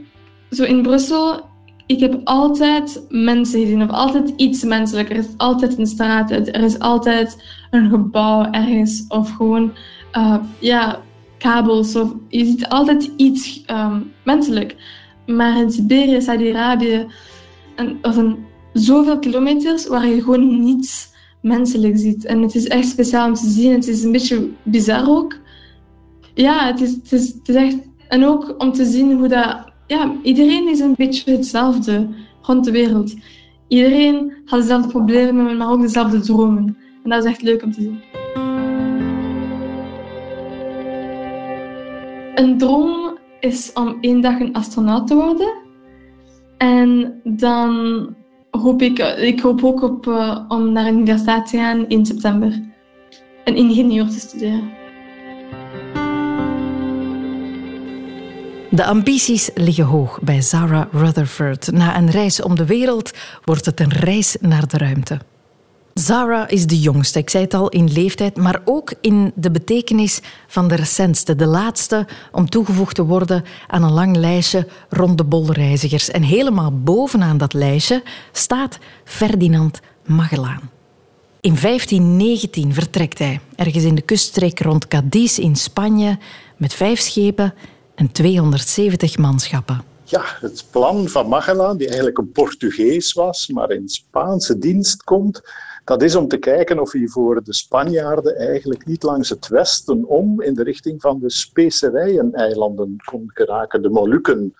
zo 0.49 0.63
in 0.63 0.81
Brussel 0.81 1.53
ik 1.85 1.99
heb 1.99 2.21
altijd 2.23 3.05
mensen 3.09 3.61
gezien, 3.61 3.83
of 3.83 3.89
altijd 3.89 4.33
iets 4.35 4.63
menselijk. 4.63 5.09
Er 5.09 5.15
is 5.17 5.27
altijd 5.37 5.77
een 5.77 5.87
straat, 5.87 6.31
er 6.31 6.63
is 6.63 6.79
altijd 6.79 7.43
een 7.69 7.89
gebouw 7.89 8.51
ergens, 8.51 9.05
of 9.07 9.31
gewoon 9.31 9.71
uh, 10.13 10.37
ja, 10.59 11.01
kabels. 11.37 11.95
Of, 11.95 12.13
je 12.27 12.45
ziet 12.45 12.69
altijd 12.69 13.11
iets 13.15 13.63
um, 13.67 14.11
menselijk. 14.23 14.75
Maar 15.25 15.57
in 15.57 15.71
Siberië, 15.71 16.21
Saudi-Arabië, 16.21 17.07
er 18.01 18.13
zijn 18.13 18.37
zoveel 18.73 19.19
kilometers 19.19 19.87
waar 19.87 20.07
je 20.07 20.21
gewoon 20.21 20.63
niets 20.63 21.13
menselijk 21.41 21.97
ziet. 21.97 22.25
En 22.25 22.41
het 22.41 22.55
is 22.55 22.67
echt 22.67 22.87
speciaal 22.87 23.27
om 23.27 23.33
te 23.33 23.49
zien. 23.49 23.71
Het 23.71 23.87
is 23.87 24.03
een 24.03 24.11
beetje 24.11 24.49
bizar 24.63 25.09
ook. 25.09 25.37
Ja, 26.33 26.65
het 26.65 26.81
is, 26.81 26.91
het 26.91 27.49
is 27.49 27.55
echt... 27.55 27.77
En 28.07 28.25
ook 28.25 28.55
om 28.57 28.71
te 28.71 28.85
zien 28.85 29.17
hoe 29.17 29.27
dat 29.27 29.64
ja, 29.87 30.11
iedereen 30.23 30.67
is 30.67 30.79
een 30.79 30.95
beetje 30.97 31.31
hetzelfde 31.31 32.07
rond 32.41 32.65
de 32.65 32.71
wereld. 32.71 33.15
Iedereen 33.67 34.33
had 34.45 34.59
dezelfde 34.59 34.89
problemen, 34.89 35.57
maar 35.57 35.71
ook 35.71 35.81
dezelfde 35.81 36.19
dromen. 36.19 36.77
En 37.03 37.09
dat 37.09 37.23
is 37.23 37.29
echt 37.29 37.41
leuk 37.41 37.63
om 37.63 37.71
te 37.71 37.81
zien. 37.81 37.99
Een 42.35 42.57
droom 42.57 43.17
is 43.39 43.73
om 43.73 43.97
één 44.01 44.21
dag 44.21 44.39
een 44.39 44.53
astronaut 44.53 45.07
te 45.07 45.15
worden. 45.15 45.53
En 46.57 47.19
dan 47.23 48.07
hoop 48.51 48.81
ik, 48.81 48.99
ik 49.17 49.39
hoop 49.39 49.63
ook 49.63 49.81
op, 49.81 50.05
uh, 50.05 50.39
om 50.47 50.71
naar 50.71 50.85
een 50.85 50.93
universiteit 50.93 51.47
te 51.47 51.57
gaan 51.57 51.87
in 51.87 52.05
september. 52.05 52.61
Een 53.43 53.55
ingenieur 53.55 54.07
te 54.07 54.19
studeren. 54.19 54.69
De 58.75 58.85
ambities 58.85 59.49
liggen 59.53 59.83
hoog 59.83 60.19
bij 60.21 60.41
Zara 60.41 60.87
Rutherford. 60.91 61.71
Na 61.71 61.97
een 61.97 62.09
reis 62.09 62.41
om 62.41 62.55
de 62.55 62.65
wereld 62.65 63.11
wordt 63.43 63.65
het 63.65 63.79
een 63.79 63.91
reis 63.91 64.35
naar 64.39 64.67
de 64.67 64.77
ruimte. 64.77 65.19
Zara 65.93 66.47
is 66.47 66.67
de 66.67 66.79
jongste, 66.79 67.19
ik 67.19 67.29
zei 67.29 67.43
het 67.43 67.53
al, 67.53 67.69
in 67.69 67.91
leeftijd, 67.91 68.37
maar 68.37 68.61
ook 68.65 68.93
in 69.01 69.31
de 69.35 69.51
betekenis 69.51 70.21
van 70.47 70.67
de 70.67 70.75
recentste, 70.75 71.35
de 71.35 71.45
laatste 71.45 72.07
om 72.31 72.49
toegevoegd 72.49 72.95
te 72.95 73.05
worden 73.05 73.43
aan 73.67 73.83
een 73.83 73.91
lang 73.91 74.15
lijstje 74.15 74.67
rond 74.89 75.17
de 75.17 75.23
bolreizigers. 75.23 76.09
En 76.09 76.23
helemaal 76.23 76.79
bovenaan 76.79 77.37
dat 77.37 77.53
lijstje 77.53 78.03
staat 78.31 78.77
Ferdinand 79.03 79.79
Magellaan. 80.05 80.69
In 81.41 81.55
1519 81.61 82.73
vertrekt 82.73 83.19
hij, 83.19 83.39
ergens 83.55 83.83
in 83.83 83.95
de 83.95 84.01
kuststreek 84.01 84.59
rond 84.59 84.87
Cadiz 84.87 85.37
in 85.37 85.55
Spanje, 85.55 86.17
met 86.57 86.73
vijf 86.73 86.99
schepen 86.99 87.53
en 87.95 88.11
270 88.11 89.17
manschappen. 89.17 89.81
Ja, 90.03 90.23
het 90.39 90.65
plan 90.71 91.07
van 91.07 91.27
Magellan, 91.27 91.77
die 91.77 91.87
eigenlijk 91.87 92.17
een 92.17 92.31
Portugees 92.31 93.13
was, 93.13 93.47
maar 93.47 93.71
in 93.71 93.89
Spaanse 93.89 94.57
dienst 94.57 95.03
komt, 95.03 95.41
dat 95.85 96.01
is 96.01 96.15
om 96.15 96.27
te 96.27 96.37
kijken 96.37 96.79
of 96.79 96.91
hij 96.91 97.07
voor 97.07 97.43
de 97.43 97.53
Spanjaarden 97.53 98.35
eigenlijk 98.37 98.85
niet 98.85 99.03
langs 99.03 99.29
het 99.29 99.47
westen 99.47 100.05
om 100.05 100.41
in 100.41 100.53
de 100.53 100.63
richting 100.63 101.01
van 101.01 101.19
de 101.19 101.29
specerijen-eilanden 101.29 102.95
kon 103.03 103.31
geraken, 103.33 103.81
de 103.81 103.89
Molukken. 103.89 104.55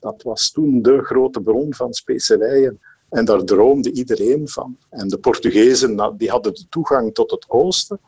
Dat 0.00 0.22
was 0.22 0.50
toen 0.50 0.82
de 0.82 1.02
grote 1.02 1.40
bron 1.40 1.74
van 1.74 1.92
specerijen. 1.92 2.80
En 3.08 3.24
daar 3.24 3.44
droomde 3.44 3.92
iedereen 3.92 4.48
van. 4.48 4.76
En 4.90 5.08
de 5.08 5.18
Portugezen 5.18 5.94
nou, 5.94 6.14
die 6.16 6.30
hadden 6.30 6.54
de 6.54 6.66
toegang 6.68 7.14
tot 7.14 7.30
het 7.30 7.44
oosten. 7.48 8.00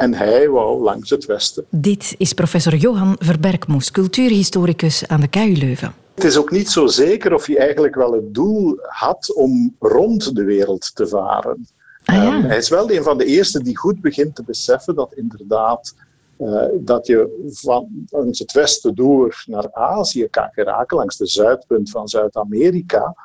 En 0.00 0.14
hij 0.14 0.48
wou 0.48 0.82
langs 0.82 1.10
het 1.10 1.24
westen. 1.24 1.64
Dit 1.70 2.14
is 2.18 2.32
professor 2.32 2.74
Johan 2.74 3.16
Verberkmoes, 3.18 3.90
cultuurhistoricus 3.90 5.08
aan 5.08 5.20
de 5.20 5.28
KU 5.28 5.52
Leuven. 5.52 5.94
Het 6.14 6.24
is 6.24 6.36
ook 6.36 6.50
niet 6.50 6.70
zo 6.70 6.86
zeker 6.86 7.34
of 7.34 7.46
hij 7.46 7.58
eigenlijk 7.58 7.94
wel 7.94 8.12
het 8.12 8.34
doel 8.34 8.78
had 8.80 9.34
om 9.34 9.76
rond 9.78 10.34
de 10.34 10.44
wereld 10.44 10.94
te 10.94 11.06
varen. 11.06 11.68
Ah, 12.04 12.14
ja. 12.14 12.36
um, 12.36 12.42
hij 12.42 12.56
is 12.56 12.68
wel 12.68 12.90
een 12.90 13.02
van 13.02 13.18
de 13.18 13.24
eerste 13.24 13.62
die 13.62 13.76
goed 13.76 14.00
begint 14.00 14.34
te 14.34 14.42
beseffen 14.42 14.94
dat 14.94 15.14
inderdaad 15.14 15.94
uh, 16.38 16.64
dat 16.74 17.06
je 17.06 17.48
van 17.52 17.88
langs 18.10 18.38
het 18.38 18.52
westen 18.52 18.94
door 18.94 19.44
naar 19.46 19.72
Azië 19.72 20.28
kan 20.30 20.48
geraken, 20.52 20.96
langs 20.96 21.16
de 21.16 21.26
zuidpunt 21.26 21.90
van 21.90 22.08
Zuid-Amerika. 22.08 23.16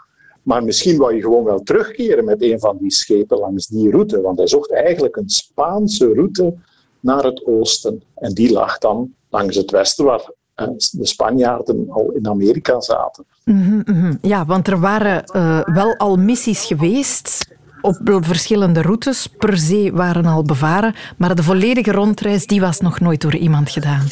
Maar 0.46 0.64
misschien 0.64 0.98
wou 0.98 1.16
je 1.16 1.22
gewoon 1.22 1.44
wel 1.44 1.64
terugkeren 1.64 2.26
met 2.26 2.42
een 2.42 2.60
van 2.60 2.78
die 2.80 2.92
schepen 2.92 3.38
langs 3.38 3.68
die 3.68 3.92
route. 3.92 4.22
Want 4.22 4.38
hij 4.38 4.48
zocht 4.48 4.72
eigenlijk 4.72 5.16
een 5.16 5.30
Spaanse 5.30 6.14
route 6.14 6.54
naar 7.00 7.24
het 7.24 7.46
oosten. 7.46 8.04
En 8.16 8.34
die 8.34 8.52
lag 8.52 8.78
dan 8.78 9.14
langs 9.30 9.56
het 9.56 9.72
westen, 9.72 10.06
waar 10.06 10.32
eh, 10.56 10.68
de 10.92 11.06
Spanjaarden 11.06 11.86
al 11.90 12.12
in 12.12 12.28
Amerika 12.28 12.82
zaten. 12.82 13.26
Mm 13.44 13.82
-hmm. 13.86 14.18
Ja, 14.22 14.46
want 14.46 14.68
er 14.68 14.80
waren 14.80 15.24
uh, 15.36 15.62
wel 15.64 15.96
al 15.96 16.18
missies 16.18 16.66
geweest 16.66 17.48
op 17.82 17.98
verschillende 18.04 18.82
routes. 18.82 19.28
Per 19.28 19.58
zee 19.58 19.94
waren 19.94 20.26
al 20.26 20.44
bevaren. 20.44 20.96
Maar 21.18 21.36
de 21.36 21.44
volledige 21.44 21.92
rondreis 21.92 22.48
die 22.48 22.62
was 22.62 22.80
nog 22.80 23.00
nooit 23.00 23.22
door 23.22 23.36
iemand 23.36 23.70
gedaan. 23.70 24.08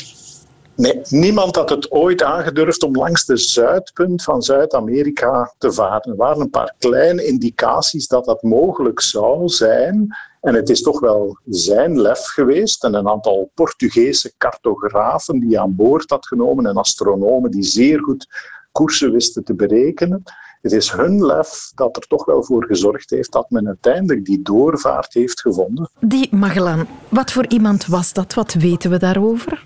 Nee, 0.76 1.02
niemand 1.10 1.56
had 1.56 1.70
het 1.70 1.92
ooit 1.92 2.24
aangedurfd 2.24 2.84
om 2.84 2.96
langs 2.96 3.26
de 3.26 3.38
zuidpunt 3.38 4.24
van 4.24 4.42
Zuid-Amerika 4.42 5.54
te 5.58 5.72
varen. 5.72 6.12
Er 6.12 6.16
waren 6.16 6.42
een 6.42 6.50
paar 6.50 6.74
kleine 6.80 7.26
indicaties 7.26 8.08
dat 8.08 8.26
dat 8.26 8.42
mogelijk 8.42 9.02
zou 9.02 9.48
zijn. 9.48 10.16
En 10.42 10.54
het 10.54 10.70
is 10.70 10.82
toch 10.82 11.00
wel 11.00 11.38
zijn 11.46 12.02
lef 12.02 12.26
geweest 12.26 12.84
en 12.84 12.94
een 12.94 13.10
aantal 13.10 13.52
Portugese 13.54 14.34
cartografen 14.38 15.40
die 15.40 15.60
aan 15.60 15.76
boord 15.76 16.10
had 16.10 16.28
genomen 16.28 16.66
en 16.66 16.76
astronomen 16.76 17.52
die 17.52 17.64
zeer 17.64 18.00
goed 18.00 18.28
koersen 18.72 19.12
wisten 19.12 19.44
te 19.44 19.54
berekenen. 19.54 20.24
Het 20.62 20.72
is 20.72 20.92
hun 20.92 21.26
lef 21.26 21.72
dat 21.76 21.98
er 21.98 22.08
toch 22.08 22.26
wel 22.26 22.44
voor 22.44 22.66
gezorgd 22.66 23.10
heeft 23.10 23.32
dat 23.32 23.50
men 23.50 23.68
uiteindelijk 23.68 24.26
die 24.26 24.42
doorvaart 24.42 25.14
heeft 25.14 25.42
gevonden. 25.42 25.90
Die 26.00 26.36
Magellan, 26.36 26.88
wat 27.10 27.32
voor 27.32 27.48
iemand 27.48 27.86
was 27.86 28.14
dat? 28.14 28.34
Wat 28.34 28.54
weten 28.54 28.90
we 28.90 28.98
daarover? 28.98 29.66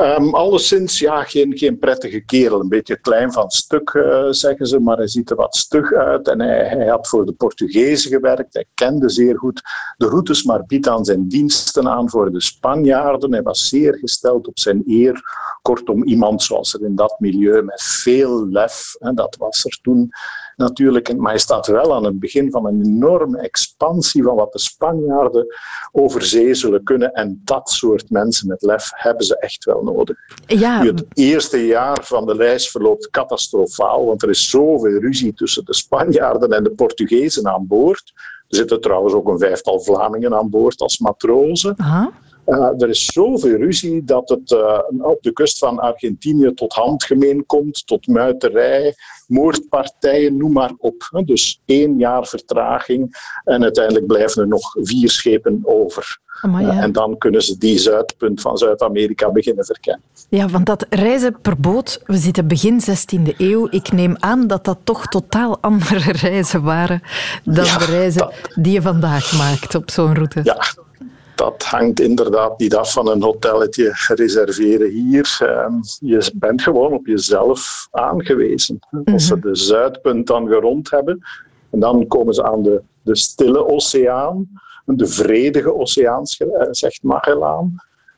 Um, 0.00 0.34
alleszins 0.34 0.98
ja, 0.98 1.22
geen, 1.22 1.58
geen 1.58 1.78
prettige 1.78 2.20
kerel. 2.20 2.60
Een 2.60 2.68
beetje 2.68 3.00
klein 3.00 3.32
van 3.32 3.50
stuk, 3.50 3.92
uh, 3.94 4.26
zeggen 4.30 4.66
ze, 4.66 4.80
maar 4.80 4.96
hij 4.96 5.08
ziet 5.08 5.30
er 5.30 5.36
wat 5.36 5.56
stug 5.56 5.92
uit. 5.92 6.28
En 6.28 6.40
hij, 6.40 6.86
had 6.86 7.08
voor 7.08 7.26
de 7.26 7.32
Portugezen 7.32 8.10
gewerkt. 8.10 8.54
Hij 8.54 8.64
kende 8.74 9.08
zeer 9.08 9.38
goed 9.38 9.62
de 9.96 10.06
routes, 10.06 10.44
maar 10.44 10.64
biedt 10.66 10.88
aan 10.88 11.04
zijn 11.04 11.28
diensten 11.28 11.88
aan 11.88 12.10
voor 12.10 12.32
de 12.32 12.40
Spanjaarden. 12.40 13.32
Hij 13.32 13.42
was 13.42 13.68
zeer 13.68 13.94
gesteld 13.94 14.46
op 14.46 14.58
zijn 14.58 14.82
eer. 14.86 15.22
Kortom, 15.62 16.04
iemand 16.04 16.42
zoals 16.42 16.74
er 16.74 16.84
in 16.84 16.94
dat 16.94 17.16
milieu 17.18 17.62
met 17.62 17.82
veel 17.82 18.48
lef, 18.48 18.94
en 18.98 19.14
dat 19.14 19.36
was 19.36 19.64
er 19.64 19.78
toen 19.82 20.10
natuurlijk. 20.56 21.16
Maar 21.16 21.30
hij 21.30 21.40
staat 21.40 21.66
wel 21.66 21.94
aan 21.94 22.04
het 22.04 22.20
begin 22.20 22.50
van 22.50 22.66
een 22.66 22.84
enorme 22.84 23.38
expansie 23.38 24.22
van 24.22 24.34
wat 24.36 24.52
de 24.52 24.58
Spanjaarden 24.58 25.46
over 25.92 26.22
zee 26.22 26.54
zullen 26.54 26.82
kunnen. 26.82 27.12
En 27.12 27.40
dat 27.44 27.70
soort 27.70 28.10
mensen 28.10 28.48
met 28.48 28.62
lef 28.62 28.90
hebben 28.94 29.26
ze 29.26 29.38
echt 29.38 29.64
wel 29.64 29.82
nodig. 29.94 30.16
Ja. 30.46 30.84
Het 30.84 31.04
eerste 31.12 31.66
jaar 31.66 32.04
van 32.04 32.26
de 32.26 32.36
lijst 32.36 32.70
verloopt 32.70 33.10
catastrofaal, 33.10 34.06
want 34.06 34.22
er 34.22 34.28
is 34.28 34.50
zoveel 34.50 34.98
ruzie 34.98 35.34
tussen 35.34 35.64
de 35.64 35.74
Spanjaarden 35.74 36.52
en 36.52 36.64
de 36.64 36.70
Portugezen 36.70 37.48
aan 37.48 37.66
boord. 37.66 38.12
Er 38.48 38.56
zitten 38.56 38.80
trouwens 38.80 39.14
ook 39.14 39.28
een 39.28 39.38
vijftal 39.38 39.80
Vlamingen 39.80 40.34
aan 40.34 40.50
boord 40.50 40.80
als 40.80 40.98
matrozen. 40.98 41.74
Aha. 41.76 42.12
er 42.78 42.88
is 42.88 43.06
zoveel 43.06 43.56
ruzie 43.56 44.04
dat 44.04 44.28
het 44.28 44.52
op 45.02 45.22
de 45.22 45.32
kust 45.32 45.58
van 45.58 45.78
Argentinië 45.78 46.54
tot 46.54 46.72
handgemeen 46.72 47.46
komt, 47.46 47.86
tot 47.86 48.06
muiterij, 48.06 48.94
moordpartijen, 49.26 50.36
noem 50.36 50.52
maar 50.52 50.72
op. 50.78 51.22
Dus 51.24 51.60
één 51.64 51.98
jaar 51.98 52.26
vertraging 52.26 53.16
en 53.44 53.62
uiteindelijk 53.62 54.06
blijven 54.06 54.42
er 54.42 54.48
nog 54.48 54.76
vier 54.80 55.10
schepen 55.10 55.60
over. 55.62 56.20
En 56.42 56.92
dan 56.92 57.18
kunnen 57.18 57.42
ze 57.42 57.58
die 57.58 57.78
zuidpunt 57.78 58.40
van 58.40 58.58
Zuid-Amerika 58.58 59.30
beginnen 59.30 59.64
verkennen. 59.64 60.02
Ja, 60.28 60.48
want 60.48 60.66
dat 60.66 60.86
reizen 60.90 61.40
per 61.40 61.60
boot, 61.60 62.02
we 62.04 62.16
zitten 62.16 62.48
begin 62.48 62.80
16e 62.80 63.36
eeuw. 63.36 63.66
Ik 63.70 63.92
neem 63.92 64.16
aan 64.18 64.46
dat 64.46 64.64
dat 64.64 64.78
toch 64.84 65.06
totaal 65.06 65.58
andere 65.60 66.12
reizen 66.26 66.62
waren 66.62 67.02
dan 67.44 67.64
de 67.64 67.84
reizen 67.88 68.30
die 68.54 68.72
je 68.72 68.82
vandaag 68.82 69.38
maakt 69.38 69.74
op 69.74 69.90
zo'n 69.90 70.14
route. 70.14 70.40
Ja, 70.42 70.58
dat 71.34 71.62
hangt 71.62 72.00
inderdaad 72.00 72.58
niet 72.58 72.74
af 72.74 72.92
van 72.92 73.08
een 73.08 73.22
hotelletje 73.22 73.92
reserveren 74.14 74.90
hier. 74.90 75.36
Ehm, 75.38 75.72
je 75.98 76.30
bent 76.34 76.62
gewoon 76.62 76.92
op 76.92 77.06
jezelf 77.06 77.88
aangewezen. 77.90 78.78
Als 79.04 79.26
ze 79.26 79.36
mhm. 79.36 79.48
de 79.48 79.56
zuidpunt 79.56 80.26
dan 80.26 80.48
gerond 80.48 80.90
hebben, 80.90 81.20
en 81.70 81.80
dan 81.80 82.06
komen 82.06 82.34
ze 82.34 82.44
aan 82.44 82.62
de, 82.62 82.82
de 83.02 83.16
stille 83.16 83.66
oceaan 83.66 84.48
de 84.96 85.06
vredige 85.06 85.74
oceaan, 85.74 86.22
eh, 86.38 86.66
zegt 86.70 87.02
Magellaan. 87.02 87.74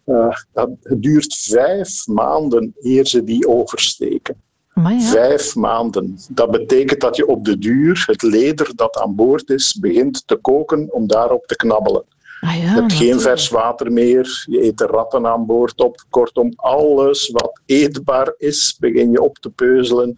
Uh, 0.07 0.37
dat, 0.53 0.71
het 0.83 1.03
duurt 1.03 1.35
vijf 1.35 2.07
maanden 2.07 2.75
eer 2.81 3.07
ze 3.07 3.25
die 3.25 3.49
oversteken. 3.49 4.37
ja. 4.75 5.01
Vijf 5.01 5.55
maanden. 5.55 6.19
Dat 6.31 6.51
betekent 6.51 7.01
dat 7.01 7.17
je 7.17 7.27
op 7.27 7.45
de 7.45 7.59
duur 7.59 8.05
het 8.07 8.23
leder 8.23 8.73
dat 8.75 8.97
aan 8.97 9.15
boord 9.15 9.51
is 9.51 9.75
begint 9.75 10.27
te 10.27 10.37
koken 10.37 10.93
om 10.93 11.07
daarop 11.07 11.47
te 11.47 11.57
knabbelen. 11.57 12.05
Ah 12.45 12.55
ja, 12.55 12.61
je 12.61 12.67
hebt 12.67 12.93
geen 12.93 13.21
vers 13.21 13.49
water 13.49 13.93
meer, 13.93 14.45
je 14.49 14.63
eet 14.63 14.79
de 14.79 14.87
ratten 14.87 15.27
aan 15.27 15.47
boord 15.47 15.81
op. 15.81 16.05
Kortom, 16.11 16.53
alles 16.57 17.31
wat 17.31 17.61
eetbaar 17.67 18.35
is, 18.37 18.77
begin 18.81 19.11
je 19.11 19.23
op 19.23 19.39
te 19.39 19.51
peuzelen. 19.51 20.17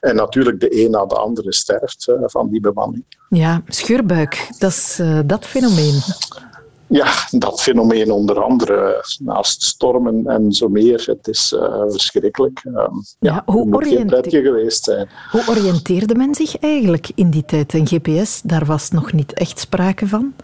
En 0.00 0.16
natuurlijk 0.16 0.60
de 0.60 0.84
een 0.84 0.90
na 0.90 1.06
de 1.06 1.14
andere 1.14 1.52
sterft 1.52 2.08
uh, 2.08 2.16
van 2.22 2.48
die 2.48 2.60
bemanning. 2.60 3.04
Ja, 3.28 3.62
scheurbuik, 3.66 4.48
dat 4.58 4.70
is 4.70 4.98
uh, 5.00 5.18
dat 5.26 5.44
fenomeen. 5.44 6.00
Ja, 6.86 7.12
dat 7.30 7.62
fenomeen 7.62 8.10
onder 8.10 8.42
andere, 8.42 9.04
naast 9.18 9.62
stormen 9.62 10.26
en 10.26 10.52
zo 10.52 10.68
meer. 10.68 11.02
Het 11.06 11.28
is 11.28 11.52
uh, 11.52 11.82
verschrikkelijk. 11.88 12.64
Uh, 12.64 12.74
ja, 12.74 12.88
ja, 13.18 13.42
hoe 13.46 13.66
moet 13.66 13.86
geen 13.86 14.06
pretje 14.06 14.42
geweest 14.42 14.84
zijn. 14.84 15.08
Hoe 15.30 15.44
oriënteerde 15.48 16.14
men 16.14 16.34
zich 16.34 16.58
eigenlijk 16.58 17.10
in 17.14 17.30
die 17.30 17.44
tijd? 17.44 17.74
Een 17.74 17.86
GPS, 17.86 18.40
daar 18.42 18.64
was 18.64 18.90
nog 18.90 19.12
niet 19.12 19.32
echt 19.32 19.58
sprake 19.58 20.06
van? 20.06 20.34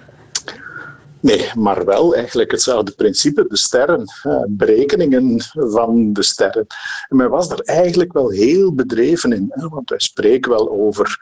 Nee, 1.21 1.51
maar 1.55 1.85
wel 1.85 2.15
eigenlijk 2.15 2.51
hetzelfde 2.51 2.93
principe, 2.93 3.47
de 3.49 3.57
sterren, 3.57 4.05
berekeningen 4.49 5.41
van 5.53 6.13
de 6.13 6.23
sterren. 6.23 6.67
En 7.09 7.17
men 7.17 7.31
was 7.31 7.51
er 7.51 7.61
eigenlijk 7.61 8.13
wel 8.13 8.31
heel 8.31 8.75
bedreven 8.75 9.33
in, 9.33 9.53
want 9.71 9.91
wij 9.91 9.99
spreken 9.99 10.51
wel 10.51 10.71
over 10.71 11.19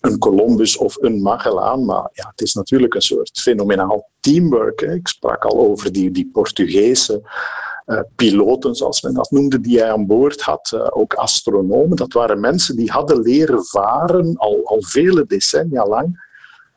een 0.00 0.18
Columbus 0.18 0.76
of 0.76 0.96
een 1.00 1.22
Magellaan, 1.22 1.84
maar 1.84 2.10
ja, 2.12 2.28
het 2.28 2.40
is 2.40 2.54
natuurlijk 2.54 2.94
een 2.94 3.02
soort 3.02 3.40
fenomenaal 3.40 4.08
teamwork. 4.20 4.80
Hè. 4.80 4.94
Ik 4.94 5.08
sprak 5.08 5.44
al 5.44 5.58
over 5.58 5.92
die, 5.92 6.10
die 6.10 6.30
Portugese 6.32 7.22
uh, 7.86 8.00
piloten, 8.16 8.74
zoals 8.74 9.02
men 9.02 9.14
dat 9.14 9.30
noemde, 9.30 9.60
die 9.60 9.78
hij 9.78 9.92
aan 9.92 10.06
boord 10.06 10.40
had, 10.40 10.72
uh, 10.74 10.86
ook 10.90 11.14
astronomen. 11.14 11.96
Dat 11.96 12.12
waren 12.12 12.40
mensen 12.40 12.76
die 12.76 12.90
hadden 12.90 13.20
leren 13.20 13.64
varen 13.64 14.36
al, 14.36 14.60
al 14.64 14.82
vele 14.82 15.24
decennia 15.26 15.86
lang 15.86 16.30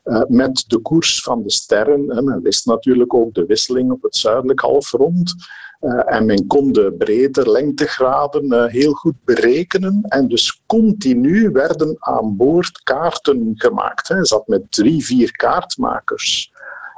uh, 0.05 0.21
met 0.27 0.63
de 0.67 0.79
koers 0.79 1.21
van 1.21 1.43
de 1.43 1.51
sterren. 1.51 2.09
En 2.09 2.23
men 2.23 2.41
wist 2.41 2.65
natuurlijk 2.65 3.13
ook 3.13 3.33
de 3.33 3.45
wisseling 3.45 3.91
op 3.91 4.01
het 4.01 4.15
zuidelijk 4.15 4.59
halfrond. 4.59 5.35
Uh, 5.81 6.13
en 6.13 6.25
men 6.25 6.47
kon 6.47 6.71
de 6.71 6.95
breedte, 6.97 7.49
lengtegraden 7.49 8.53
uh, 8.53 8.65
heel 8.65 8.93
goed 8.93 9.15
berekenen. 9.23 10.01
En 10.01 10.27
dus 10.27 10.61
continu 10.65 11.49
werden 11.49 11.95
aan 11.99 12.35
boord 12.35 12.83
kaarten 12.83 13.51
gemaakt. 13.55 14.07
Hij 14.07 14.25
zat 14.25 14.47
met 14.47 14.71
drie, 14.71 15.05
vier 15.05 15.31
kaartmakers. 15.31 16.53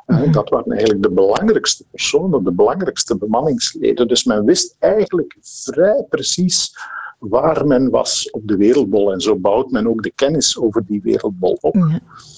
Mm 0.06 0.32
Dat 0.32 0.50
waren 0.50 0.72
eigenlijk 0.72 1.04
de 1.04 1.12
belangrijkste 1.12 1.84
personen, 1.92 2.44
de 2.44 2.52
belangrijkste 2.52 3.18
bemanningsleden. 3.18 4.08
Dus 4.08 4.24
men 4.24 4.46
wist 4.46 4.75
eigenlijk 4.79 5.38
vrij 5.42 6.05
precies 6.10 6.74
waar 7.18 7.68
men 7.68 7.90
was 7.90 8.30
op 8.32 8.42
de 8.48 8.58
wereldbol. 8.58 9.12
En 9.12 9.22
zo 9.22 9.36
bouwt 9.36 9.72
men 9.72 9.88
ook 9.88 10.03
de 10.03 10.12
kennis 10.16 10.60
over 10.60 10.84
die 10.88 11.01
wereldbol 11.03 11.58
op. 11.62 11.75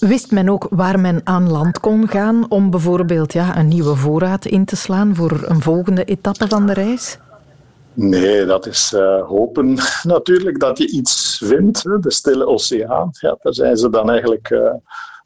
Wist 0.00 0.30
men 0.30 0.48
ook 0.48 0.66
waar 0.70 1.00
men 1.00 1.20
aan 1.24 1.50
land 1.50 1.80
kon 1.80 2.08
gaan 2.08 2.50
om 2.50 2.70
bijvoorbeeld 2.70 3.32
ja, 3.32 3.58
een 3.58 3.68
nieuwe 3.68 3.94
voorraad 3.94 4.44
in 4.44 4.64
te 4.64 4.76
slaan 4.76 5.14
voor 5.14 5.44
een 5.44 5.60
volgende 5.60 6.04
etappe 6.04 6.48
van 6.48 6.66
de 6.66 6.72
reis? 6.72 7.18
Nee, 7.92 8.44
dat 8.44 8.66
is 8.66 8.92
uh, 8.96 9.22
hopen 9.26 9.78
natuurlijk 10.02 10.60
dat 10.60 10.78
je 10.78 10.90
iets 10.90 11.42
vindt. 11.44 11.82
De 11.82 12.12
Stille 12.12 12.46
Oceaan, 12.46 13.08
ja, 13.12 13.36
daar 13.42 13.54
zijn 13.54 13.76
ze 13.76 13.90
dan 13.90 14.10
eigenlijk 14.10 14.50
uh, 14.50 14.74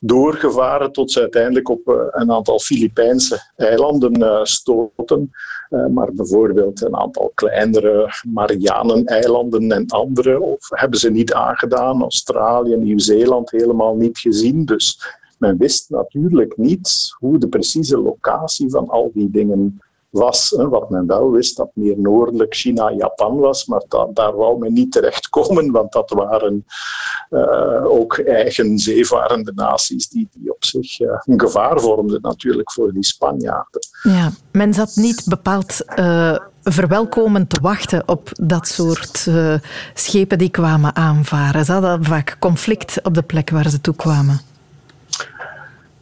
doorgevaren 0.07 0.93
tot 0.93 1.11
ze 1.11 1.21
uiteindelijk 1.21 1.69
op 1.69 1.89
uh, 1.89 1.95
een 2.11 2.33
aantal 2.33 2.59
Filipijnse 2.59 3.53
eilanden 3.57 4.47
stoten. 4.47 5.31
Eh, 5.69 5.87
maar 5.87 6.13
bijvoorbeeld 6.13 6.83
een 6.83 6.97
aantal 6.97 7.33
kleinere 7.35 8.13
Marianen-eilanden 8.29 9.73
en 9.73 9.87
andere 9.87 10.41
of 10.41 10.69
hebben 10.69 10.99
ze 10.99 11.11
niet 11.11 11.33
aangedaan. 11.33 12.03
Australië, 12.03 12.77
Nieuw-Zeeland 12.77 13.51
helemaal 13.51 13.97
niet 13.97 14.19
gezien. 14.19 14.65
Dus 14.65 15.01
men 15.39 15.57
wist 15.57 15.91
natuurlijk 15.91 16.57
niet 16.57 17.15
hoe 17.19 17.39
de 17.39 17.49
precieze 17.49 17.99
locatie 17.99 18.71
van 18.71 18.89
al 18.89 19.11
die 19.15 19.31
dingen 19.31 19.81
was. 20.15 20.55
Wat 20.57 20.91
men 20.91 21.07
wel 21.07 21.31
wist, 21.31 21.57
dat 21.57 21.71
meer 21.75 21.99
noordelijk 21.99 22.55
China 22.55 22.91
Japan 22.91 23.37
was, 23.37 23.67
maar 23.67 23.83
daar 24.13 24.37
wou 24.37 24.59
men 24.59 24.73
niet 24.73 24.93
terechtkomen, 24.93 25.71
want 25.71 25.93
dat 25.93 26.11
waren 26.11 26.67
uh, 27.31 27.85
ook 27.85 28.19
eigen 28.19 28.79
zeevarende 28.79 29.53
naties 29.55 30.09
die, 30.09 30.29
die 30.33 30.51
op 30.55 30.65
zich 30.65 31.01
uh, 31.01 31.09
een 31.25 31.41
gevaar 31.41 31.81
vormden 31.81 32.21
natuurlijk 32.21 32.73
voor 32.73 32.93
die 32.93 33.05
Spanjaarden. 33.05 33.81
Ja, 34.03 34.31
men 34.53 34.75
zat 34.75 34.93
niet 34.97 35.25
bepaald 35.29 35.85
uh, 35.97 36.39
verwelkomend 36.63 37.51
te 37.51 37.61
wachten 37.61 38.09
op 38.09 38.29
dat 38.33 38.69
soort 38.69 39.29
schepen 39.95 40.39
die 40.39 40.51
kwamen 40.51 40.97
aanvaren. 40.97 41.65
Ze 41.65 41.73
hadden 41.73 42.05
vaak 42.05 42.37
conflict 42.39 43.03
op 43.03 43.15
de 43.15 43.23
plek 43.23 43.51
waar 43.51 43.71
ze 43.71 43.81
toe 43.81 43.95
kwamen. 43.95 44.41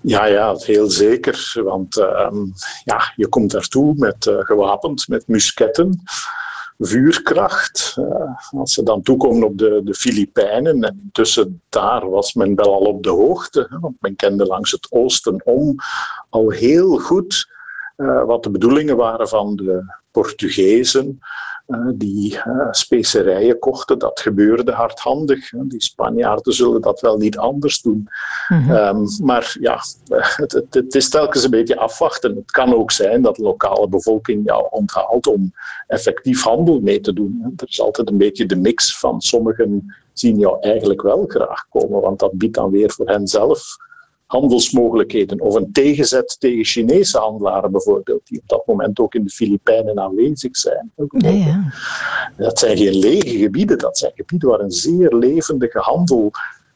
Ja, 0.03 0.25
ja, 0.25 0.55
heel 0.57 0.91
zeker. 0.91 1.53
Want 1.65 1.97
uh, 1.97 2.33
ja, 2.85 3.12
je 3.17 3.29
komt 3.29 3.51
daartoe 3.51 3.95
met 3.97 4.27
uh, 4.27 4.38
gewapend, 4.38 5.09
met 5.09 5.29
musketten, 5.29 6.03
vuurkracht. 6.79 7.97
Uh, 7.99 8.61
als 8.61 8.75
ze 8.75 8.83
dan 8.83 9.03
toekomen 9.03 9.45
op 9.45 9.59
de, 9.59 9.81
de 9.85 9.95
Filipijnen, 9.95 10.85
en 10.85 11.01
intussen 11.03 11.62
daar 11.69 12.11
was 12.11 12.35
men 12.35 12.55
wel 12.55 12.75
al 12.75 12.85
op 12.85 13.03
de 13.03 13.11
hoogte, 13.11 13.77
want 13.81 13.97
men 14.01 14.17
kende 14.17 14.47
langs 14.47 14.71
het 14.71 14.87
oosten 14.91 15.43
om 15.45 15.75
al 16.29 16.51
heel 16.51 16.99
goed 16.99 17.51
uh, 17.97 18.25
wat 18.25 18.43
de 18.43 18.51
bedoelingen 18.51 18.97
waren 18.97 19.29
van 19.29 19.57
de 19.57 19.95
Portugezen. 20.11 21.21
Eh, 21.73 21.79
die 21.95 22.35
uh, 22.47 22.69
specerijen 22.71 23.59
kochten. 23.59 23.99
Dat 23.99 24.21
gebeurde 24.21 24.73
hardhandig. 24.73 25.51
Die 25.51 25.83
Spanjaarden 25.83 26.53
zullen 26.53 26.81
dat 26.81 27.01
wel 27.01 27.17
niet 27.17 27.39
anders 27.39 27.81
doen. 27.81 28.09
Mm 28.49 28.59
-hmm. 28.59 28.71
um, 28.71 29.07
maar 29.23 29.57
ja, 29.61 29.81
het, 30.09 30.53
het, 30.53 30.75
het, 30.75 30.95
is 30.95 31.09
telkens 31.09 31.45
een 31.45 31.51
beetje 31.51 31.77
afwachten. 31.77 32.37
Het 32.37 32.51
kan 32.51 32.75
ook 32.75 32.91
zijn 32.91 33.23
dat 33.23 33.37
de 33.37 33.43
lokale 33.43 33.89
bevolking 33.89 34.45
jou 34.45 34.67
onthaalt 34.71 35.27
om 35.27 35.53
effectief 35.87 36.43
handel 36.43 36.81
mee 36.81 37.01
te 37.01 37.13
doen. 37.13 37.53
Er 37.57 37.69
is 37.69 37.81
altijd 37.81 38.09
een 38.11 38.19
beetje 38.19 38.47
de 38.47 38.57
mix 38.57 38.99
van 38.99 39.21
sommigen 39.21 39.95
zien 40.13 40.39
jou 40.39 40.61
eigenlijk 40.61 41.03
wel 41.03 41.25
graag 41.27 41.69
komen, 41.71 42.01
want 42.01 42.19
dat 42.19 42.33
biedt 42.33 42.55
dan 42.55 42.71
weer 42.71 42.91
voor 42.91 43.07
hen 43.09 43.29
zelf 43.29 43.77
handelsmogelijkheden 44.33 45.40
of 45.40 45.55
een 45.55 45.73
tegenzet 45.73 46.37
tegen 46.40 46.64
Chinese 46.64 47.18
handelaren 47.18 47.71
bijvoorbeeld, 47.71 48.21
die 48.25 48.40
op 48.40 48.49
dat 48.49 48.66
moment 48.66 48.99
ook 48.99 49.14
in 49.14 49.25
de 49.25 49.31
Filipijnen 49.31 50.01
aanwezig 50.01 50.57
zijn. 50.57 50.92
Ja, 51.09 51.31
ja. 51.31 51.73
Dat 52.37 52.59
zijn 52.59 52.77
geen 52.77 52.99
lege 52.99 53.38
gebieden, 53.38 53.79
dat 53.79 53.99
zijn 53.99 54.12
gebieden 54.14 54.49
waar 54.49 54.61
een 54.61 54.71
zeer 54.71 55.14
levendige 55.14 55.79
handel 55.79 56.31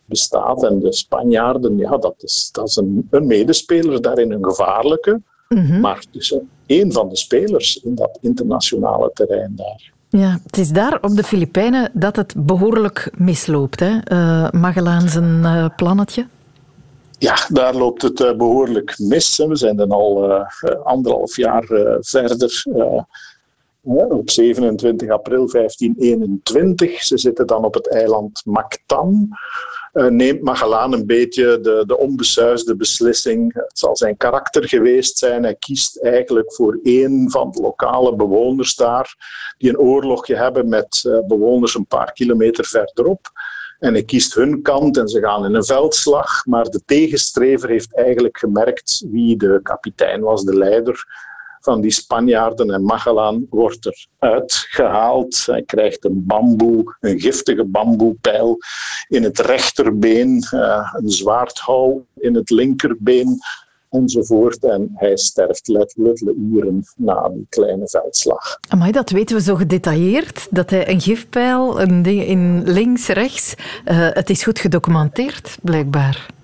bestaat. 0.04 0.64
En 0.64 0.80
de 0.80 0.92
Spanjaarden, 0.92 1.76
ja, 1.76 1.96
dat 1.96 2.14
is, 2.18 2.48
dat 2.52 2.68
is 2.68 2.76
een, 2.76 3.06
een 3.10 3.26
medespeler 3.26 4.02
daarin, 4.02 4.32
een 4.32 4.44
gevaarlijke, 4.44 5.20
mm 5.48 5.66
-hmm. 5.66 5.80
maar 5.80 6.04
dus 6.10 6.38
een 6.66 6.92
van 6.92 7.08
de 7.08 7.16
spelers 7.16 7.76
in 7.76 7.94
dat 7.94 8.18
internationale 8.20 9.10
terrein 9.14 9.52
daar. 9.56 9.92
Ja, 10.08 10.38
het 10.42 10.58
is 10.58 10.70
daar 10.70 10.98
op 11.00 11.16
de 11.16 11.22
Filipijnen 11.22 11.90
dat 11.92 12.16
het 12.16 12.34
behoorlijk 12.36 13.10
misloopt. 13.16 13.80
Hè? 13.80 13.98
Uh, 14.12 14.50
Magellaan 14.50 15.08
zijn 15.08 15.40
uh, 15.42 15.66
plannetje. 15.76 16.26
Ja, 17.18 17.36
daar 17.48 17.74
loopt 17.74 18.02
het 18.02 18.20
uh, 18.20 18.36
behoorlijk 18.36 18.98
mis. 18.98 19.36
We 19.36 19.56
zijn 19.56 19.76
dan 19.76 19.90
al 19.90 20.30
uh, 20.30 20.46
anderhalf 20.84 21.36
jaar 21.36 21.64
verder. 22.00 22.64
op 23.82 24.30
27 24.30 25.10
april 25.10 25.50
1521. 25.50 27.02
Ze 27.02 27.18
zitten 27.18 27.46
dan 27.46 27.64
op 27.64 27.74
het 27.74 27.88
eiland 27.88 28.42
Mactan. 28.44 29.28
Neemt 29.92 30.42
Magellaan 30.42 30.92
een 30.92 31.06
beetje 31.06 31.60
de, 31.60 31.84
de 31.86 31.98
onbesuisde 31.98 32.76
beslissing. 32.76 33.54
Het 33.54 33.78
zal 33.78 33.96
zijn 33.96 34.16
karakter 34.16 34.68
geweest 34.68 35.18
zijn. 35.18 35.42
Hij 35.42 35.54
kiest 35.54 35.96
eigenlijk 35.96 36.54
voor 36.54 36.78
één 36.82 37.30
van 37.30 37.50
de 37.50 37.60
lokale 37.60 38.16
bewoners 38.16 38.74
daar, 38.74 39.14
die 39.58 39.68
een 39.68 39.78
oorlogje 39.78 40.36
hebben 40.36 40.68
met 40.68 41.22
bewoners 41.26 41.74
een 41.74 41.86
paar 41.86 42.12
kilometer 42.12 42.64
verderop. 42.64 43.30
En 43.78 43.92
hij 43.92 44.02
kiest 44.02 44.34
hun 44.34 44.62
kant 44.62 44.96
en 44.96 45.08
ze 45.08 45.20
gaan 45.20 45.44
in 45.44 45.54
een 45.54 45.64
veldslag. 45.64 46.46
Maar 46.46 46.64
de 46.64 46.82
tegenstrever 46.84 47.68
heeft 47.68 47.94
eigenlijk 47.94 48.38
gemerkt 48.38 49.04
wie 49.10 49.36
de 49.36 49.60
kapitein 49.62 50.20
was, 50.20 50.44
de 50.44 50.56
leider 50.56 51.04
van 51.60 51.80
die 51.80 51.90
Spanjaarden 51.90 52.70
en 52.70 52.82
Magellaan 52.82 53.46
wordt 53.50 54.06
eruit 54.18 54.52
gehaald. 54.52 55.46
Hij 55.46 55.62
krijgt 55.62 56.04
een 56.04 56.26
bamboe, 56.26 56.96
een 57.00 57.20
giftige 57.20 57.64
bamboepijl 57.64 58.58
in 59.08 59.22
het 59.22 59.38
rechterbeen, 59.38 60.46
uh, 60.54 60.92
een 60.96 61.10
zwaardhouw 61.10 62.06
in 62.14 62.34
het 62.34 62.50
linkerbeen 62.50 63.38
enzovoort. 63.96 64.64
En 64.64 64.90
hij 64.94 65.16
sterft 65.16 65.68
letterlijk 65.68 66.36
uren 66.52 66.84
na 66.96 67.28
die 67.28 67.46
kleine 67.48 67.88
veldslag. 67.88 68.58
Maar 68.78 68.92
dat 68.92 69.10
weten 69.10 69.36
we 69.36 69.42
zo 69.42 69.54
gedetailleerd, 69.54 70.46
dat 70.50 70.70
hij 70.70 70.88
een 70.88 71.00
gifpijl, 71.00 71.80
een 71.80 72.02
ding 72.02 72.26
in 72.26 72.62
links, 72.64 73.08
rechts, 73.08 73.54
uh, 73.84 74.08
het 74.12 74.30
is 74.30 74.42
goed 74.42 74.58
gedocumenteerd, 74.58 75.58
blijkbaar. 75.62 76.34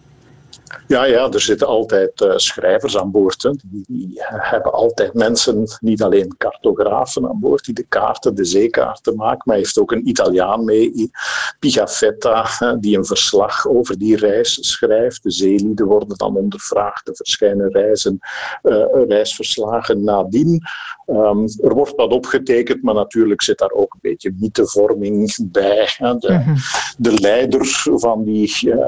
Ja, 0.86 1.04
ja, 1.04 1.30
er 1.30 1.40
zitten 1.40 1.66
altijd 1.66 2.20
uh, 2.20 2.32
schrijvers 2.36 2.98
aan 2.98 3.10
boord. 3.10 3.42
Hè. 3.42 3.50
Die, 3.50 3.84
die, 3.88 4.22
hebben 4.26 4.72
altijd 4.72 5.14
mensen, 5.14 5.64
niet 5.80 6.02
alleen 6.02 6.36
cartografen 6.36 7.28
aan 7.28 7.40
boord, 7.40 7.64
die 7.64 7.74
de 7.74 7.86
kaarten, 7.88 8.34
de 8.34 8.44
zeekaarten 8.44 9.16
maken, 9.16 9.42
maar 9.44 9.56
heeft 9.56 9.78
ook 9.78 9.92
een 9.92 10.08
Italiaan 10.08 10.64
mee, 10.64 11.10
Pigafetta, 11.58 12.46
die 12.80 12.96
een 12.96 13.04
verslag 13.04 13.66
over 13.68 13.98
die 13.98 14.16
reis 14.16 14.70
schrijft. 14.70 15.22
De 15.22 15.30
zeelieden 15.30 15.86
worden 15.86 16.18
dan 16.18 16.36
ondervraagd, 16.36 17.08
er 17.08 17.16
verschijnen 17.16 17.70
reizen, 17.70 18.18
uh, 18.62 18.84
reisverslagen 19.08 20.04
nadien. 20.04 20.60
Um, 21.06 21.44
er 21.62 21.74
wordt 21.74 21.96
wat 21.96 22.12
opgetekend, 22.12 22.82
maar 22.82 22.94
natuurlijk 22.94 23.42
zit 23.42 23.58
daar 23.58 23.70
ook 23.70 23.92
een 23.92 23.98
beetje 24.02 24.34
mythevorming 24.40 25.50
bij. 25.52 25.88
Hè. 25.96 26.16
De, 26.16 26.32
mm 26.32 26.38
-hmm. 26.38 26.56
de 26.98 27.20
leider 27.20 27.66
van 27.82 28.24
die... 28.24 28.58
Uh, 28.62 28.84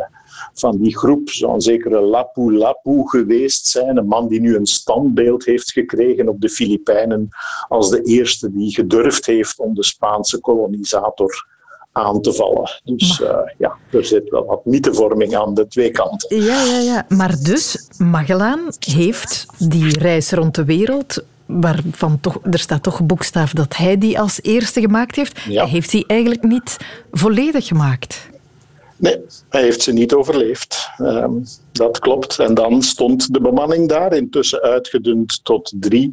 van 0.55 0.79
die 0.79 0.97
groep 0.97 1.31
zou 1.31 1.55
een 1.55 1.61
zekere 1.61 2.01
Lapu 2.01 2.57
Lapu 2.57 3.03
geweest 3.09 3.67
zijn. 3.67 3.97
Een 3.97 4.07
man 4.07 4.29
die 4.29 4.41
nu 4.41 4.57
een 4.57 4.67
standbeeld 4.67 5.45
heeft 5.45 5.73
gekregen 5.73 6.29
op 6.29 6.41
de 6.41 6.49
Filipijnen 6.49 7.29
als 7.69 7.91
de 7.91 8.03
eerste 8.03 8.53
die 8.53 8.75
gedurfd 8.75 9.27
heeft 9.27 9.59
om 9.59 9.75
de 9.75 9.85
Spaanse 9.85 10.41
kolonisator 10.41 11.47
aan 11.93 12.21
te 12.21 12.33
vallen. 12.33 12.81
Dus 12.85 13.21
uh, 13.21 13.29
ja, 13.59 13.77
er 13.91 14.05
zit 14.05 14.31
wel 14.31 14.45
wat 14.45 14.65
mythevorming 14.65 15.37
aan 15.37 15.55
de 15.55 15.67
twee 15.67 15.91
kanten. 15.91 16.43
Ja, 16.43 16.65
ja, 16.65 16.79
ja. 16.79 17.07
Maar 17.09 17.35
dus, 17.43 17.89
Magellaan 17.99 18.61
heeft 18.79 19.47
die 19.59 19.99
reis 19.99 20.31
rond 20.31 20.55
de 20.55 20.65
wereld 20.65 21.25
waarvan 21.47 22.21
toch, 22.21 22.39
er 22.51 22.59
staat 22.59 22.83
toch 22.83 23.07
boekstaaf 23.07 23.53
dat 23.53 23.77
hij 23.77 23.99
die 23.99 24.21
als 24.21 24.43
eerste 24.43 24.81
gemaakt 24.81 25.17
heeft. 25.17 25.41
Ja. 25.41 25.63
Hij 25.63 25.71
heeft 25.71 25.91
die 25.91 26.05
eigenlijk 26.07 26.43
niet 26.43 26.77
volledig 27.13 27.67
gemaakt. 27.67 28.33
Nee, 28.97 29.21
hij 29.49 29.63
heeft 29.63 29.83
ze 29.83 29.93
niet 29.93 30.13
overleefd. 30.13 30.89
Um, 30.99 31.45
dat 31.73 31.99
klopt. 31.99 32.39
En 32.39 32.55
dan 32.55 32.83
stond 32.83 33.33
de 33.33 33.41
bemanning 33.41 33.89
daar, 33.89 34.13
intussen 34.13 34.61
uitgedund 34.61 35.45
tot 35.45 35.73
drie 35.77 36.11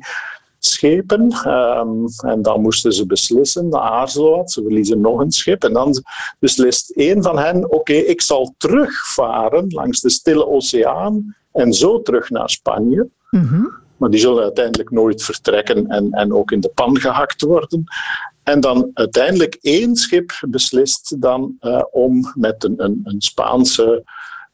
schepen. 0.60 1.22
Um, 1.48 2.06
en 2.26 2.42
dan 2.42 2.62
moesten 2.62 2.94
ze 2.94 3.06
beslissen, 3.06 3.76
aarzelen 3.80 4.32
wat, 4.32 4.52
ze 4.52 4.62
verliezen 4.62 5.02
nog 5.02 5.20
een 5.20 5.32
schip. 5.32 5.64
En 5.64 5.74
dan 5.74 6.04
beslist 6.40 6.90
één 6.90 7.24
van 7.24 7.38
hen, 7.38 7.66
oké, 7.66 7.76
okay, 7.76 7.98
ik 7.98 8.22
zal 8.22 8.54
terugvaren 8.58 9.66
langs 9.70 10.02
de 10.02 10.10
Stille 10.10 10.48
Oceaan 10.48 11.36
en 11.52 11.74
zo 11.74 12.02
terug 12.02 12.30
naar 12.30 12.50
Spanje. 12.50 13.10
Mm 13.30 13.48
-hmm. 13.48 13.80
Maar 13.98 14.10
die 14.10 14.20
zullen 14.20 14.44
uiteindelijk 14.44 14.92
nooit 14.92 15.24
vertrekken 15.24 15.88
en, 15.88 16.12
en 16.12 16.34
ook 16.34 16.52
in 16.52 16.60
de 16.60 16.72
pan 16.76 17.00
gehakt 17.00 17.42
worden. 17.42 17.84
En 18.44 18.60
dan 18.60 18.92
uiteindelijk 18.94 19.58
één 19.62 19.96
schip 19.96 20.32
beslist 20.50 21.22
dan 21.22 21.58
uh, 21.62 21.84
om 21.92 22.32
met 22.36 22.64
een, 22.64 22.84
een, 22.84 23.02
een 23.04 23.22
Spaanse 23.22 24.04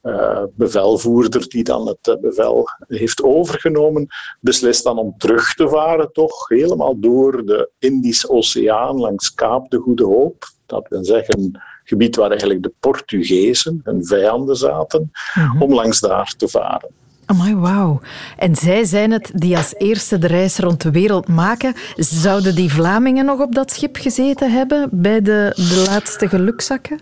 uh, 0.03 0.43
bevelvoerder 0.55 1.49
die 1.49 1.63
dan 1.63 1.87
het 1.87 2.07
uh, 2.07 2.15
bevel 2.15 2.67
heeft 2.87 3.23
overgenomen, 3.23 4.07
beslist 4.39 4.83
dan 4.83 4.97
om 4.97 5.17
terug 5.17 5.53
te 5.53 5.69
varen, 5.69 6.11
toch 6.11 6.47
helemaal 6.47 6.99
door 6.99 7.45
de 7.45 7.69
Indische 7.79 8.29
Oceaan 8.29 8.99
langs 8.99 9.33
Kaap 9.33 9.69
de 9.69 9.77
Goede 9.77 10.05
Hoop. 10.05 10.45
Dat 10.65 10.87
wil 10.89 11.05
zeggen, 11.05 11.39
een 11.39 11.61
gebied 11.83 12.15
waar 12.15 12.29
eigenlijk 12.29 12.63
de 12.63 12.73
Portugezen, 12.79 13.81
hun 13.83 14.05
vijanden, 14.05 14.55
zaten, 14.55 15.11
mm 15.33 15.43
-hmm. 15.43 15.61
om 15.61 15.73
langs 15.73 15.99
daar 15.99 16.33
te 16.37 16.47
varen. 16.47 16.89
Amai, 17.29 17.55
wauw. 17.55 17.99
En 18.37 18.55
zij 18.55 18.83
zijn 18.83 19.11
het 19.11 19.31
die 19.33 19.57
als 19.57 19.73
eerste 19.77 20.17
de 20.17 20.27
reis 20.27 20.57
rond 20.57 20.81
de 20.81 20.91
wereld 20.91 21.27
maken. 21.27 21.73
Zouden 21.95 22.55
die 22.55 22.71
Vlamingen 22.71 23.25
nog 23.25 23.39
op 23.39 23.55
dat 23.55 23.71
schip 23.71 23.95
gezeten 23.95 24.51
hebben 24.51 24.89
bij 24.91 25.21
de, 25.21 25.51
de 25.55 25.83
laatste 25.87 26.27
gelukzakken? 26.27 26.99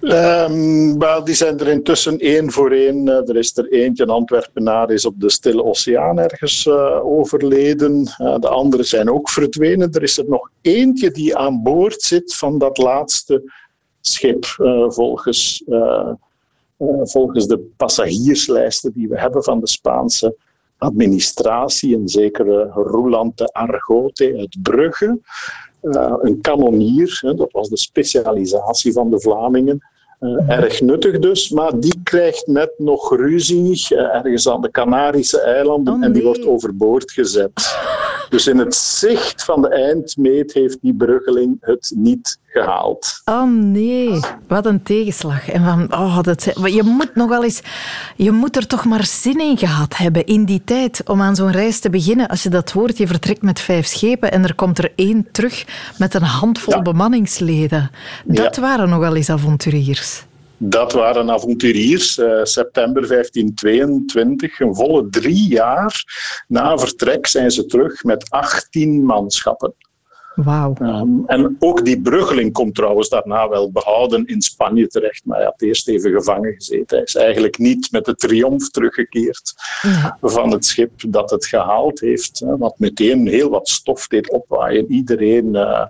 Um, 0.00 0.98
die 1.24 1.34
zijn 1.34 1.58
er 1.58 1.68
intussen 1.68 2.18
één 2.18 2.52
voor 2.52 2.70
één. 2.70 3.06
Uh, 3.06 3.28
er 3.28 3.36
is 3.36 3.56
er 3.56 3.72
eentje, 3.72 4.02
een 4.02 4.10
Antwerpenaar, 4.10 4.90
is 4.90 5.06
op 5.06 5.14
de 5.20 5.30
Stille 5.30 5.64
Oceaan 5.64 6.18
ergens 6.18 6.66
uh, 6.66 7.04
overleden. 7.04 8.14
Uh, 8.18 8.38
de 8.38 8.48
anderen 8.48 8.86
zijn 8.86 9.10
ook 9.10 9.30
verdwenen. 9.30 9.92
Er 9.92 10.02
is 10.02 10.18
er 10.18 10.28
nog 10.28 10.50
eentje 10.60 11.10
die 11.10 11.36
aan 11.36 11.62
boord 11.62 12.02
zit 12.02 12.36
van 12.36 12.58
dat 12.58 12.78
laatste 12.78 13.52
schip, 14.00 14.44
volgens 14.88 15.64
de 16.78 17.70
passagierslijsten 17.76 18.92
die 18.92 19.08
we 19.08 19.20
hebben 19.20 19.44
van 19.44 19.60
de 19.60 19.68
Spaanse 19.68 20.36
administratie, 20.78 21.96
een 21.96 22.08
zekere 22.08 22.70
Roulante 22.74 23.46
Argote 23.52 24.34
uit 24.38 24.56
Brugge, 24.62 25.18
uh, 25.82 26.14
een 26.20 26.40
kanonier, 26.40 27.18
hè, 27.20 27.34
dat 27.34 27.52
was 27.52 27.68
de 27.68 27.76
specialisatie 27.76 28.92
van 28.92 29.10
de 29.10 29.20
Vlamingen. 29.20 29.82
Uh, 30.20 30.50
erg 30.50 30.80
nuttig 30.80 31.18
dus, 31.18 31.50
maar 31.50 31.80
die 31.80 32.00
krijgt 32.02 32.46
net 32.46 32.72
nog 32.76 33.16
ruzie 33.16 33.96
ergens 33.96 34.48
aan 34.48 34.60
de 34.60 34.70
Canarische 34.70 35.40
eilanden 35.40 35.92
oh, 35.92 35.98
nee. 35.98 36.08
en 36.08 36.14
die 36.14 36.22
wordt 36.22 36.46
overboord 36.46 37.10
gezet. 37.12 37.52
Dus 38.28 38.46
in 38.46 38.58
het 38.58 38.74
zicht 38.74 39.44
van 39.44 39.62
de 39.62 39.68
eindmeet 39.68 40.52
heeft 40.52 40.78
die 40.80 40.94
bruggeling 40.94 41.56
het 41.60 41.92
niet 41.96 42.38
gehaald. 42.50 43.20
Oh 43.24 43.50
nee, 43.50 44.20
wat 44.46 44.66
een 44.66 44.82
tegenslag. 44.82 45.48
En 45.48 45.64
van, 45.64 46.00
oh, 46.00 46.22
dat, 46.22 46.44
je 46.64 46.82
moet 46.82 47.14
nog 47.14 47.28
wel 47.28 47.44
eens, 47.44 47.62
je 48.16 48.30
moet 48.30 48.56
er 48.56 48.66
toch 48.66 48.84
maar 48.84 49.04
zin 49.04 49.40
in 49.40 49.58
gehad 49.58 49.96
hebben 49.96 50.26
in 50.26 50.44
die 50.44 50.62
tijd 50.64 51.02
om 51.04 51.22
aan 51.22 51.36
zo'n 51.36 51.52
reis 51.52 51.80
te 51.80 51.90
beginnen. 51.90 52.28
Als 52.28 52.42
je 52.42 52.48
dat 52.48 52.70
hoort, 52.70 52.98
je 52.98 53.06
vertrekt 53.06 53.42
met 53.42 53.60
vijf 53.60 53.86
schepen 53.86 54.32
en 54.32 54.44
er 54.44 54.54
komt 54.54 54.78
er 54.78 54.92
één 54.94 55.28
terug 55.32 55.64
met 55.98 56.14
een 56.14 56.22
handvol 56.22 56.74
ja. 56.74 56.82
bemanningsleden. 56.82 57.90
Dat 58.24 58.56
ja. 58.56 58.62
waren 58.62 58.88
nog 58.88 58.98
wel 58.98 59.16
eens 59.16 59.30
avonturiers. 59.30 60.26
Dat 60.56 60.92
waren 60.92 61.30
avonturiers. 61.30 62.18
Uh, 62.18 62.44
september 62.44 63.08
1522, 63.08 64.60
een 64.60 64.74
volle 64.74 65.08
drie 65.10 65.48
jaar 65.48 66.04
na 66.48 66.78
vertrek, 66.78 67.26
zijn 67.26 67.50
ze 67.50 67.66
terug 67.66 68.04
met 68.04 68.30
18 68.30 69.04
manschappen. 69.04 69.74
Wauw. 70.44 70.74
Um, 70.80 71.24
en 71.26 71.56
ook 71.58 71.84
die 71.84 72.00
bruggeling 72.00 72.52
komt 72.52 72.74
trouwens 72.74 73.08
daarna 73.08 73.48
wel 73.48 73.70
behouden 73.70 74.26
in 74.26 74.42
Spanje 74.42 74.86
terecht, 74.86 75.24
maar 75.24 75.36
hij 75.36 75.46
had 75.46 75.62
eerst 75.62 75.88
even 75.88 76.12
gevangen 76.12 76.54
gezeten. 76.54 76.96
Hij 76.96 77.02
is 77.02 77.14
eigenlijk 77.14 77.58
niet 77.58 77.92
met 77.92 78.04
de 78.04 78.14
triomf 78.14 78.70
teruggekeerd 78.70 79.54
ja. 79.82 80.18
van 80.20 80.50
het 80.50 80.64
schip 80.64 80.92
dat 81.08 81.30
het 81.30 81.46
gehaald 81.46 82.00
heeft, 82.00 82.44
wat 82.58 82.78
meteen 82.78 83.26
heel 83.28 83.50
wat 83.50 83.68
stof 83.68 84.06
deed 84.06 84.30
opwaaien. 84.30 84.92
Iedereen 84.92 85.54
uh, 85.54 85.84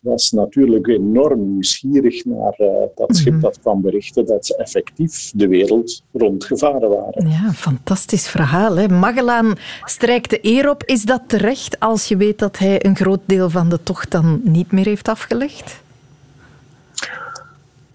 was 0.00 0.30
natuurlijk 0.30 0.86
enorm 0.86 1.52
nieuwsgierig 1.52 2.24
naar 2.24 2.54
uh, 2.58 2.68
dat 2.94 3.16
schip 3.16 3.32
-hmm. 3.32 3.40
dat 3.40 3.60
kwam 3.60 3.80
berichten 3.80 4.26
dat 4.26 4.46
ze 4.46 4.56
effectief 4.56 5.30
de 5.34 5.48
wereld 5.48 6.02
rondgevaren 6.12 6.88
waren. 6.88 7.28
Ja, 7.28 7.52
fantastisch 7.52 8.28
verhaal. 8.28 8.76
Hè? 8.76 8.88
Magellaan 8.88 9.54
strijkt 9.84 10.30
de 10.30 10.38
eer 10.42 10.70
op. 10.70 10.84
Is 10.84 11.02
dat 11.02 11.22
terecht 11.26 11.80
als 11.80 12.08
je 12.08 12.16
weet 12.16 12.38
dat 12.38 12.58
hij 12.58 12.84
een 12.84 12.96
groot 12.96 13.22
deel 13.26 13.50
van 13.50 13.68
de 13.68 13.82
tocht 13.82 14.10
dan 14.10 14.40
niet 14.44 14.72
meer 14.72 14.84
heeft 14.84 15.08
afgelegd? 15.08 15.86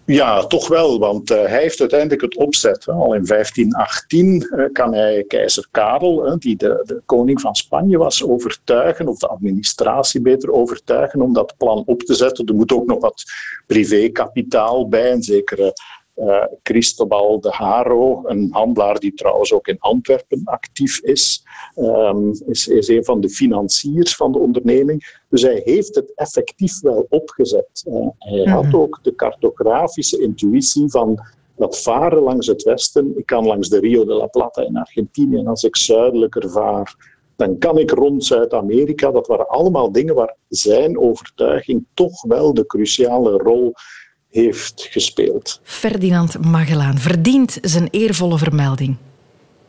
Ja, 0.05 0.45
toch 0.45 0.67
wel, 0.67 0.99
want 0.99 1.31
uh, 1.31 1.37
hij 1.37 1.61
heeft 1.61 1.79
uiteindelijk 1.79 2.21
het 2.21 2.35
opzet. 2.35 2.87
Al 2.87 3.13
in 3.13 3.25
1518 3.25 4.47
uh, 4.55 4.65
kan 4.71 4.93
hij 4.93 5.23
keizer 5.27 5.67
Karel, 5.71 6.27
uh, 6.27 6.33
die 6.37 6.55
de, 6.55 6.83
de, 6.85 7.01
koning 7.05 7.41
van 7.41 7.55
Spanje 7.55 7.97
was, 7.97 8.23
overtuigen, 8.23 9.07
of 9.07 9.19
de 9.19 9.27
administratie 9.27 10.21
beter 10.21 10.51
overtuigen, 10.51 11.21
om 11.21 11.33
dat 11.33 11.57
plan 11.57 11.83
op 11.85 12.01
te 12.01 12.13
zetten. 12.13 12.45
Er 12.45 12.55
moet 12.55 12.73
ook 12.73 12.85
nog 12.85 12.99
wat 12.99 13.23
privékapitaal 13.67 14.87
bij, 14.87 15.11
een 15.11 15.23
zekere 15.23 15.73
Uh, 16.15 16.43
Cristobal 16.63 17.39
de 17.39 17.49
Haro, 17.49 18.21
een 18.25 18.47
handelaar 18.51 18.99
die 18.99 19.13
trouwens 19.13 19.53
ook 19.53 19.67
in 19.67 19.79
Antwerpen 19.79 20.41
actief 20.43 20.99
is, 21.01 21.43
um, 21.75 22.31
is, 22.47 22.67
is 22.67 22.87
een 22.87 23.03
van 23.03 23.21
de 23.21 23.29
financiers 23.29 24.15
van 24.15 24.31
de 24.31 24.39
onderneming. 24.39 25.21
Dus 25.29 25.41
hij 25.41 25.61
heeft 25.63 25.95
het 25.95 26.13
effectief 26.15 26.81
wel 26.81 27.05
opgezet. 27.09 27.83
Uh, 27.87 28.07
hij 28.17 28.53
had 28.53 28.65
mhm. 28.65 28.75
ook 28.75 28.99
de 29.01 29.15
cartografische 29.15 30.21
intuïtie 30.21 30.89
van 30.89 31.19
dat 31.55 31.81
varen 31.81 32.21
langs 32.21 32.47
het 32.47 32.63
westen. 32.63 33.17
Ik 33.17 33.25
kan 33.25 33.45
langs 33.45 33.69
de 33.69 33.79
Rio 33.79 34.05
de 34.05 34.13
la 34.13 34.27
Plata 34.27 34.61
in 34.61 34.77
Argentinië 34.77 35.37
en 35.37 35.47
als 35.47 35.63
ik 35.63 35.75
zuidelijker 35.75 36.49
vaar, 36.49 36.95
dan 37.35 37.57
kan 37.57 37.77
ik 37.77 37.91
rond 37.91 38.25
Zuid-Amerika. 38.25 39.11
Dat 39.11 39.27
waren 39.27 39.47
allemaal 39.47 39.91
dingen 39.91 40.15
waar 40.15 40.35
zijn 40.47 40.99
overtuiging 40.99 41.85
toch 41.93 42.21
wel 42.21 42.53
de 42.53 42.65
cruciale 42.65 43.37
rol 43.37 43.73
heeft 44.33 44.87
gespeeld. 44.89 45.59
Ferdinand 45.63 46.45
Magellaan 46.45 46.97
verdient 46.97 47.57
zijn 47.61 47.87
eervolle 47.91 48.37
vermelding. 48.37 48.95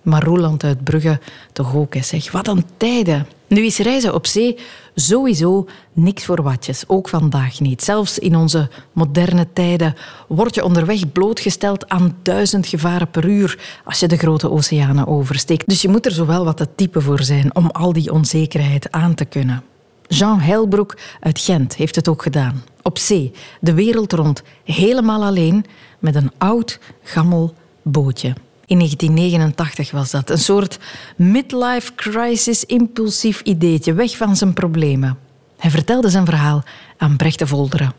Maar 0.03 0.23
Roland 0.23 0.65
uit 0.65 0.85
Brugge 0.85 1.21
toch 1.53 1.75
ook, 1.75 1.95
zeg. 2.01 2.33
Wat 2.33 2.49
een 2.49 2.65
tijden. 2.77 3.27
Nu 3.47 3.65
is 3.65 3.79
reizen 3.79 4.15
op 4.15 4.27
zee 4.27 4.59
sowieso 4.95 5.67
niks 5.93 6.25
voor 6.25 6.43
watjes. 6.43 6.85
Ook 6.87 7.09
vandaag 7.09 7.61
niet. 7.61 7.83
Zelfs 7.83 8.19
in 8.19 8.37
onze 8.37 8.69
moderne 8.93 9.47
tijden 9.53 9.95
word 10.29 10.55
je 10.55 10.65
onderweg 10.65 11.13
blootgesteld 11.13 11.89
aan 11.89 12.17
duizend 12.23 12.67
gevaren 12.67 13.11
per 13.11 13.25
uur 13.25 13.81
als 13.85 14.01
je 14.01 14.09
de 14.09 14.17
grote 14.17 14.51
oceanen 14.51 15.07
oversteekt. 15.07 15.69
Dus 15.69 15.83
je 15.83 15.89
moet 15.89 16.07
er 16.07 16.13
zowel 16.13 16.45
wat 16.45 16.57
te 16.57 16.69
type 16.75 17.01
voor 17.01 17.23
zijn 17.23 17.55
om 17.55 17.67
al 17.71 17.93
die 17.93 18.13
onzekerheid 18.13 18.93
aan 18.93 19.15
te 19.15 19.25
kunnen. 19.25 19.63
Jean 20.09 20.41
Heilbroek 20.41 20.97
uit 21.21 21.41
Gent 21.41 21.77
heeft 21.77 21.97
het 21.97 22.09
ook 22.09 22.23
gedaan. 22.23 22.63
Op 22.87 22.99
zee, 22.99 23.33
de 23.61 23.75
wereld 23.75 24.13
rond, 24.13 24.43
helemaal 24.65 25.25
alleen, 25.25 25.65
met 25.99 26.15
een 26.15 26.31
oud, 26.39 26.79
gammel 27.03 27.55
bootje. 27.83 28.29
In 28.67 28.77
1989 28.79 29.91
was 29.91 30.11
dat. 30.11 30.31
Een 30.31 30.39
soort 30.39 30.79
midlife 31.17 31.95
crisis 31.95 32.65
impulsief 32.65 33.41
ideetje, 33.41 33.93
weg 33.93 34.17
van 34.17 34.37
zijn 34.37 34.53
problemen. 34.53 35.19
Hij 35.57 35.71
vertelde 35.71 36.09
zijn 36.09 36.25
verhaal 36.25 36.63
aan 36.97 37.17
Brecht 37.17 37.39
de 37.39 37.47
Volderen. 37.47 37.93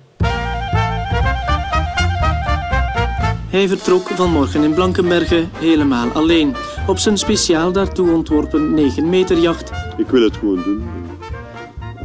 Hij 3.49 3.67
vertrok 3.67 4.07
vanmorgen 4.07 4.63
in 4.63 4.73
Blankenbergen 4.73 5.49
helemaal 5.53 6.09
alleen. 6.09 6.55
Op 6.87 6.97
zijn 6.97 7.17
speciaal 7.17 7.71
daartoe 7.71 8.11
ontworpen 8.11 8.73
9 8.73 9.09
meter 9.09 9.37
jacht. 9.37 9.71
Ik 9.97 10.07
wil 10.07 10.23
het 10.23 10.37
gewoon 10.37 10.63
doen. 10.63 11.04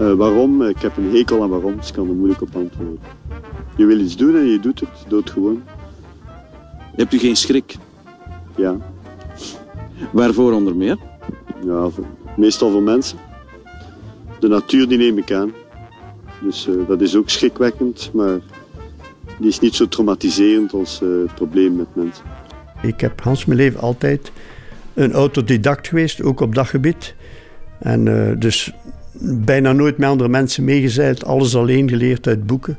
Uh, 0.00 0.12
waarom? 0.12 0.62
Ik 0.62 0.78
heb 0.78 0.96
een 0.96 1.10
hekel 1.14 1.42
aan 1.42 1.48
waarom, 1.48 1.76
dus 1.76 1.88
ik 1.88 1.94
kan 1.94 2.08
er 2.08 2.14
moeilijk 2.14 2.42
op 2.42 2.56
antwoorden. 2.56 2.98
Je 3.76 3.84
wil 3.84 3.98
iets 3.98 4.16
doen 4.16 4.36
en 4.36 4.46
je 4.46 4.60
doet 4.60 4.80
het. 4.80 4.88
Dood 5.08 5.30
gewoon. 5.30 5.62
Hebt 6.96 7.12
u 7.12 7.18
geen 7.18 7.36
schrik? 7.36 7.76
Ja. 8.56 8.76
Waarvoor 10.12 10.52
onder 10.52 10.76
meer? 10.76 10.98
Ja, 11.64 11.88
meestal 12.36 12.70
voor 12.70 12.82
mensen. 12.82 13.18
De 14.38 14.48
natuur 14.48 14.88
die 14.88 14.98
neem 14.98 15.18
ik 15.18 15.32
aan. 15.32 15.52
Dus 16.42 16.66
uh, 16.66 16.88
dat 16.88 17.00
is 17.00 17.16
ook 17.16 17.28
schrikwekkend, 17.28 18.10
maar 18.12 18.38
die 19.38 19.48
is 19.48 19.60
niet 19.60 19.74
zo 19.74 19.88
traumatiserend 19.88 20.72
als 20.72 21.00
uh, 21.02 21.22
het 21.22 21.34
probleem 21.34 21.76
met 21.76 21.86
mensen. 21.92 22.24
Ik 22.82 23.00
heb 23.00 23.20
Hans 23.20 23.44
mijn 23.44 23.58
leven 23.58 23.80
altijd 23.80 24.32
een 24.94 25.12
autodidact 25.12 25.88
geweest, 25.88 26.22
ook 26.22 26.40
op 26.40 26.54
dat 26.54 26.66
gebied. 26.66 27.14
En 27.78 28.06
uh, 28.06 28.32
dus 28.38 28.72
bijna 29.20 29.72
nooit 29.72 29.98
met 29.98 30.09
andere 30.09 30.28
mensen 30.28 30.64
meegezeild, 30.64 31.24
alles 31.24 31.56
alleen 31.56 31.88
geleerd 31.88 32.26
uit 32.26 32.46
boeken. 32.46 32.78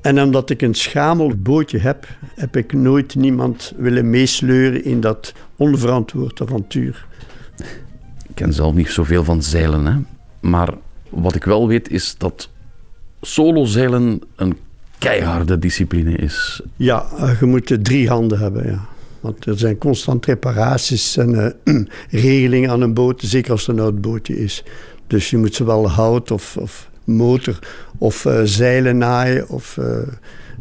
En 0.00 0.22
omdat 0.22 0.50
ik 0.50 0.62
een 0.62 0.74
schamel 0.74 1.32
bootje 1.36 1.78
heb, 1.78 2.08
heb 2.34 2.56
ik 2.56 2.72
nooit 2.72 3.14
niemand 3.14 3.72
willen 3.76 4.10
meesleuren 4.10 4.84
in 4.84 5.00
dat 5.00 5.32
onverantwoord 5.56 6.40
avontuur. 6.40 7.06
Ik 8.28 8.34
ken 8.34 8.52
zelf 8.52 8.74
niet 8.74 8.88
zoveel 8.88 9.24
van 9.24 9.42
zeilen, 9.42 9.86
hè? 9.86 9.94
maar 10.48 10.74
wat 11.08 11.34
ik 11.34 11.44
wel 11.44 11.68
weet 11.68 11.90
is 11.90 12.14
dat 12.18 12.48
solozeilen 13.20 14.20
een 14.36 14.56
keiharde 14.98 15.58
discipline 15.58 16.16
is. 16.16 16.62
Ja, 16.76 17.06
je 17.40 17.46
moet 17.46 17.78
drie 17.82 18.08
handen 18.08 18.38
hebben, 18.38 18.66
ja. 18.66 18.86
Want 19.20 19.46
er 19.46 19.58
zijn 19.58 19.78
constant 19.78 20.26
reparaties 20.26 21.16
en 21.16 21.30
uh, 21.64 21.84
regelingen 22.10 22.70
aan 22.70 22.80
een 22.80 22.94
boot, 22.94 23.20
zeker 23.22 23.50
als 23.50 23.66
het 23.66 23.76
een 23.76 23.82
oud 23.82 24.00
bootje 24.00 24.38
is. 24.38 24.64
Dus 25.06 25.30
je 25.30 25.36
moet 25.36 25.54
zowel 25.54 25.90
hout 25.90 26.30
of, 26.30 26.56
of 26.56 26.90
motor 27.04 27.58
of 27.98 28.24
uh, 28.24 28.40
zeilen 28.44 28.98
naaien 28.98 29.48
of, 29.48 29.76
uh, 29.80 29.86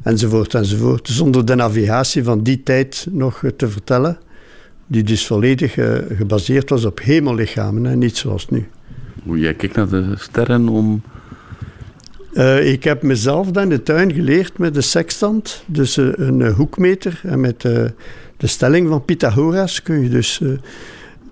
enzovoort 0.03 0.53
enzovoort. 0.53 1.07
Zonder 1.07 1.45
de 1.45 1.55
navigatie 1.55 2.23
van 2.23 2.43
die 2.43 2.63
tijd 2.63 3.07
nog 3.11 3.43
te 3.57 3.69
vertellen, 3.69 4.17
die 4.87 5.03
dus 5.03 5.27
volledig 5.27 5.77
uh, 5.77 5.95
gebaseerd 6.09 6.69
was 6.69 6.85
op 6.85 6.99
hemellichamen 6.99 7.85
en 7.85 7.99
niet 7.99 8.17
zoals 8.17 8.49
nu. 8.49 8.67
Hoe 9.23 9.39
jij 9.39 9.53
kijkt 9.53 9.75
naar 9.75 9.89
de 9.89 10.13
sterren 10.17 10.69
om... 10.69 11.01
ik 12.61 12.83
heb 12.83 13.01
mezelf 13.01 13.51
dan 13.51 13.63
in 13.63 13.69
de 13.69 13.83
tuin 13.83 14.13
geleerd 14.13 14.57
met 14.57 14.73
de 14.73 14.81
sextant, 14.81 15.63
dus 15.65 15.97
een 15.97 16.47
hoekmeter. 16.47 17.21
En 17.23 17.39
met 17.39 17.61
de 18.37 18.47
stelling 18.47 18.87
van 18.87 19.05
Pythagoras 19.05 19.81
kun 19.81 20.01
je 20.01 20.09
dus 20.09 20.41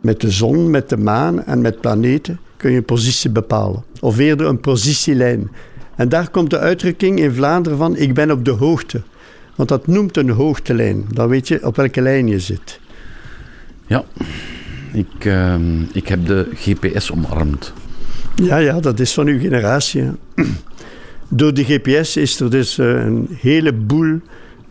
met 0.02 0.22
de 0.22 0.32
zon, 0.32 0.70
met 0.70 0.90
de 0.90 0.98
maan 0.98 1.44
en 1.44 1.62
met 1.62 1.82
planeten 1.82 2.40
kun 2.58 2.72
je 2.72 2.78
een 2.78 2.86
positie 2.86 3.30
bepalen. 3.30 3.84
Of 4.00 4.18
eerder 4.18 4.48
een 4.48 4.60
positielijn. 4.60 5.52
En 5.96 6.10
daar 6.10 6.30
komt 6.30 6.50
de 6.50 6.60
uitdrukking 6.60 7.20
in 7.20 7.34
Vlaanderen 7.34 7.78
van 7.78 7.96
ik 7.96 8.14
ben 8.14 8.32
op 8.32 8.46
de 8.46 8.52
hoogte. 8.52 9.02
Want 9.56 9.70
dat 9.70 9.88
noemt 9.88 10.18
een 10.18 10.30
hoogtelijn. 10.30 11.06
Dan 11.14 11.28
weet 11.28 11.48
je 11.48 11.66
op 11.66 11.76
welke 11.76 12.02
lijn 12.02 12.28
je 12.28 12.40
zit. 12.40 12.80
Ja, 13.88 14.04
ik, 14.94 15.26
uh, 15.26 15.56
ik 15.94 16.08
heb 16.08 16.26
de 16.26 16.48
GPS 16.54 17.12
omarmd. 17.12 17.74
Ja, 18.36 18.58
ja, 18.58 18.80
dat 18.80 19.00
is 19.00 19.14
van 19.14 19.28
uw 19.28 19.40
generatie. 19.40 20.04
Door 21.28 21.54
de 21.54 21.64
GPS 21.64 22.18
is 22.18 22.40
er 22.40 22.50
dus 22.50 22.78
uh, 22.78 22.88
een 22.88 23.28
heleboel 23.40 24.20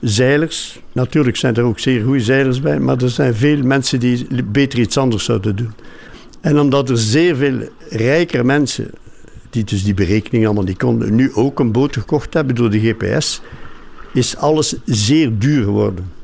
zeilers. 0.01 0.81
Natuurlijk 0.93 1.37
zijn 1.37 1.57
er 1.57 1.63
ook 1.63 1.79
zeer 1.79 2.05
goede 2.05 2.21
zeilers 2.21 2.61
bij, 2.61 2.79
maar 2.79 3.03
er 3.03 3.11
zijn 3.11 3.35
veel 3.35 3.63
mensen 3.63 4.01
die 4.01 4.27
beter 4.45 4.79
iets 4.79 4.97
anders 4.97 5.25
zouden 5.25 5.57
doen. 5.57 5.73
En 6.41 6.61
omdat 6.61 6.91
er 6.91 6.99
zeer 6.99 7.37
veel 7.37 7.69
rijkere 7.89 8.45
mensen, 8.45 8.91
die 9.51 9.65
dus 9.65 9.85
die 9.85 9.95
berekening 9.95 10.45
allemaal 10.45 10.65
niet 10.65 10.79
konden, 10.79 11.15
nu 11.15 11.33
ook 11.35 11.59
een 11.59 11.73
boot 11.73 11.97
gekocht 11.97 12.35
hebben 12.35 12.55
door 12.55 12.71
de 12.71 12.81
GPS, 12.81 13.41
is 14.13 14.37
alles 14.37 14.75
zeer 14.85 15.39
duur 15.39 15.65
geworden. 15.65 16.20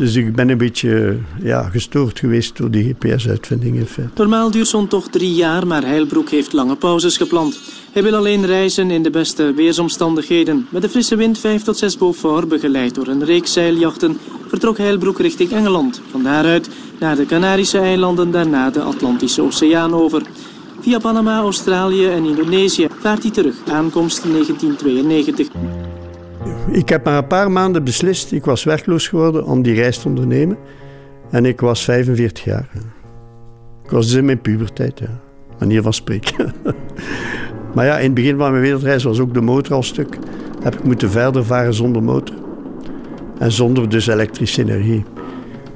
Dus 0.00 0.14
ik 0.14 0.34
ben 0.34 0.48
een 0.48 0.58
beetje 0.58 1.18
ja, 1.42 1.62
gestoord 1.62 2.18
geweest 2.18 2.56
door 2.56 2.70
die 2.70 2.84
GPS-uitvinding 2.84 3.76
in 3.76 3.86
feite. 3.86 4.12
Normaal 4.14 4.50
duurt 4.50 4.68
zo'n 4.68 4.88
toch 4.88 5.08
drie 5.08 5.34
jaar, 5.34 5.66
maar 5.66 5.82
Heilbroek 5.82 6.30
heeft 6.30 6.52
lange 6.52 6.76
pauzes 6.76 7.16
gepland. 7.16 7.60
Hij 7.92 8.02
wil 8.02 8.14
alleen 8.14 8.46
reizen 8.46 8.90
in 8.90 9.02
de 9.02 9.10
beste 9.10 9.52
weersomstandigheden. 9.52 10.66
Met 10.70 10.82
de 10.82 10.88
frisse 10.88 11.16
wind 11.16 11.38
5 11.38 11.62
tot 11.62 11.76
6 11.76 11.96
Beaufort, 11.96 12.48
begeleid 12.48 12.94
door 12.94 13.06
een 13.06 13.24
reeks 13.24 13.52
zeiljachten, 13.52 14.18
vertrok 14.48 14.78
Heilbroek 14.78 15.18
richting 15.18 15.52
Engeland. 15.52 16.00
Van 16.10 16.22
daaruit 16.22 16.68
naar 17.00 17.16
de 17.16 17.26
Canarische 17.26 17.78
eilanden, 17.78 18.30
daarna 18.30 18.70
de 18.70 18.82
Atlantische 18.82 19.42
Oceaan 19.42 19.94
over. 19.94 20.22
Via 20.80 20.98
Panama, 20.98 21.38
Australië 21.38 22.06
en 22.06 22.24
Indonesië 22.24 22.86
vaart 23.00 23.22
hij 23.22 23.32
terug, 23.32 23.54
aankomst 23.68 24.22
1992. 24.22 25.48
Ik 26.70 26.88
heb 26.88 27.04
maar 27.04 27.16
een 27.16 27.26
paar 27.26 27.50
maanden 27.50 27.84
beslist, 27.84 28.32
ik 28.32 28.44
was 28.44 28.64
werkloos 28.64 29.08
geworden, 29.08 29.44
om 29.44 29.62
die 29.62 29.74
reis 29.74 29.98
te 29.98 30.08
ondernemen. 30.08 30.56
En 31.30 31.44
ik 31.44 31.60
was 31.60 31.84
45 31.84 32.44
jaar. 32.44 32.68
Ik 33.84 33.90
was 33.90 34.06
dus 34.06 34.14
in 34.14 34.24
mijn 34.24 34.40
puberteit, 34.40 34.98
ja. 34.98 35.20
manier 35.58 35.82
van 35.82 35.92
spreken. 35.92 36.52
maar 37.74 37.84
ja, 37.84 37.98
in 37.98 38.04
het 38.04 38.14
begin 38.14 38.38
van 38.38 38.50
mijn 38.50 38.62
wereldreis 38.62 39.04
was 39.04 39.20
ook 39.20 39.34
de 39.34 39.40
motor 39.40 39.74
al 39.74 39.82
stuk. 39.82 40.18
Heb 40.62 40.74
ik 40.74 40.84
moeten 40.84 41.10
verder 41.10 41.44
varen 41.44 41.74
zonder 41.74 42.02
motor. 42.02 42.36
En 43.38 43.52
zonder 43.52 43.88
dus 43.88 44.06
elektrische 44.06 44.60
energie. 44.60 45.04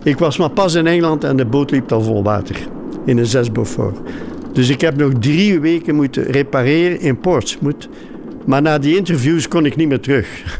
Ik 0.02 0.18
was 0.18 0.38
maar 0.38 0.50
pas 0.50 0.74
in 0.74 0.86
Engeland 0.86 1.24
en 1.24 1.36
de 1.36 1.46
boot 1.46 1.70
liep 1.70 1.92
al 1.92 2.02
vol 2.02 2.22
water. 2.22 2.56
In 3.04 3.18
een 3.18 3.26
6 3.26 3.52
Beaufort. 3.52 3.98
Dus 4.52 4.68
ik 4.68 4.80
heb 4.80 4.96
nog 4.96 5.12
drie 5.20 5.60
weken 5.60 5.94
moeten 5.94 6.24
repareren 6.24 7.00
in 7.00 7.18
Portsmouth. 7.18 7.88
Maar 8.44 8.62
na 8.62 8.78
die 8.78 8.96
interviews 8.96 9.48
kon 9.48 9.66
ik 9.66 9.76
niet 9.76 9.88
meer 9.88 10.00
terug. 10.00 10.58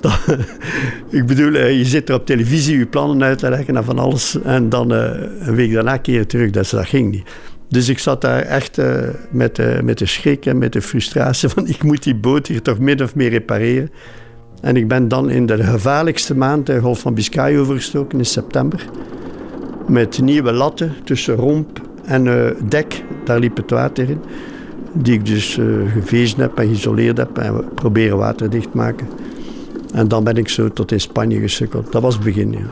ik 1.10 1.26
bedoel, 1.26 1.54
eh, 1.54 1.78
je 1.78 1.84
zit 1.84 2.08
er 2.08 2.14
op 2.14 2.26
televisie 2.26 2.78
je 2.78 2.86
plannen 2.86 3.22
uit 3.22 3.38
te 3.38 3.48
leggen 3.48 3.76
en 3.76 3.84
van 3.84 3.98
alles. 3.98 4.42
En 4.42 4.68
dan 4.68 4.92
uh, 4.92 5.10
een 5.40 5.54
week 5.54 5.72
daarna 5.72 5.96
keer 5.96 6.26
terug. 6.26 6.50
Dat, 6.50 6.70
dat 6.70 6.86
ging 6.86 7.10
niet. 7.10 7.22
Dus 7.68 7.88
ik 7.88 7.98
zat 7.98 8.20
daar 8.20 8.40
echt 8.40 8.78
uh, 8.78 9.00
met, 9.30 9.82
met 9.82 9.98
de 9.98 10.06
schrik 10.06 10.46
en 10.46 10.58
met 10.58 10.72
de 10.72 10.82
frustratie 10.82 11.48
van 11.54 11.66
ik 11.66 11.82
moet 11.82 12.02
die 12.02 12.14
boot 12.14 12.46
hier 12.46 12.62
toch 12.62 12.78
min 12.78 13.02
of 13.02 13.14
meer 13.14 13.30
repareren. 13.30 13.90
En 14.60 14.76
ik 14.76 14.88
ben 14.88 15.08
dan 15.08 15.30
in 15.30 15.46
de 15.46 15.64
gevaarlijkste 15.64 16.36
maand 16.36 16.66
de 16.66 16.80
Golf 16.80 17.00
van 17.00 17.14
Biscay 17.14 17.58
overgestoken 17.58 18.18
in 18.18 18.24
september. 18.24 18.84
Met 19.86 20.20
nieuwe 20.20 20.52
latten 20.52 20.94
tussen 21.04 21.34
romp 21.34 21.80
en 22.04 22.54
dek, 22.68 23.02
daar 23.24 23.38
liep 23.38 23.56
het 23.56 23.70
water 23.70 24.10
in. 24.10 24.20
Die 25.00 25.14
ik 25.14 25.26
dus 25.26 25.56
uh, 25.56 25.92
gevezen 25.92 26.40
heb 26.40 26.58
en 26.58 26.66
geïsoleerd 26.66 27.16
heb 27.16 27.38
en 27.38 27.64
proberen 27.74 28.16
waterdicht 28.16 28.70
te 28.70 28.76
maken. 28.76 29.08
En 29.92 30.08
dan 30.08 30.24
ben 30.24 30.36
ik 30.36 30.48
zo 30.48 30.68
tot 30.68 30.92
in 30.92 31.00
Spanje 31.00 31.40
gesukkeld. 31.40 31.92
Dat 31.92 32.02
was 32.02 32.14
het 32.14 32.24
begin, 32.24 32.52
ja. 32.52 32.66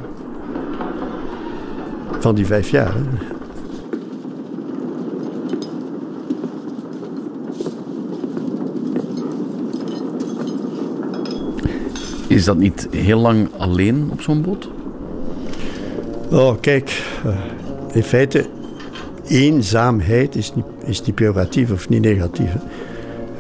Van 2.20 2.34
die 2.34 2.46
vijf 2.46 2.70
jaar. 2.70 2.94
Hè. 2.94 3.00
Is 12.28 12.44
dat 12.44 12.56
niet 12.56 12.88
heel 12.90 13.20
lang 13.20 13.48
alleen 13.56 14.08
op 14.12 14.20
zo'n 14.20 14.42
boot? 14.42 14.70
Oh, 16.30 16.54
kijk. 16.60 17.02
eh, 17.24 17.36
in 17.92 18.02
feite, 18.02 18.46
eenzaamheid 19.28 20.36
is 20.36 20.54
niet, 20.54 20.64
is 20.84 21.02
pejoratief 21.14 21.70
of 21.70 21.88
niet 21.88 22.02
negatief. 22.02 22.52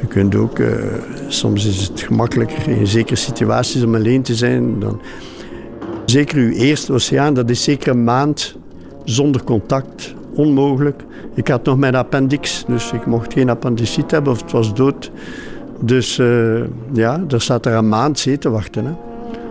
Je 0.00 0.06
kunt 0.06 0.34
ook, 0.34 0.58
eh, 0.58 0.68
soms 1.28 1.66
is 1.66 1.88
het 1.88 2.00
gemakkelijker 2.00 2.68
in 2.68 2.86
zekere 2.86 3.16
situaties 3.16 3.82
om 3.82 3.94
alleen 3.94 4.22
te 4.22 4.34
zijn. 4.34 4.80
Dan, 4.80 5.00
zeker 6.04 6.38
uw 6.38 6.52
eerste 6.52 6.92
oceaan, 6.92 7.34
dat 7.34 7.50
is 7.50 7.62
zeker 7.62 7.90
een 7.90 8.04
maand 8.04 8.56
zonder 9.04 9.44
contact. 9.44 10.14
Onmogelijk. 10.34 11.02
Ik 11.34 11.48
had 11.48 11.64
nog 11.64 11.76
mijn 11.76 11.94
appendix, 11.94 12.64
dus 12.66 12.92
ik 12.92 13.06
mocht 13.06 13.32
geen 13.32 13.50
appendiciet 13.50 14.10
hebben 14.10 14.32
of 14.32 14.42
het 14.42 14.52
was 14.52 14.74
dood. 14.74 15.10
Dus 15.80 16.18
eh, 16.18 16.60
ja, 16.92 17.18
daar 17.28 17.40
staat 17.40 17.66
er 17.66 17.72
een 17.72 17.88
maand 17.88 18.18
zee 18.18 18.38
te 18.38 18.50
wachten. 18.50 18.84
Hè. 18.84 18.92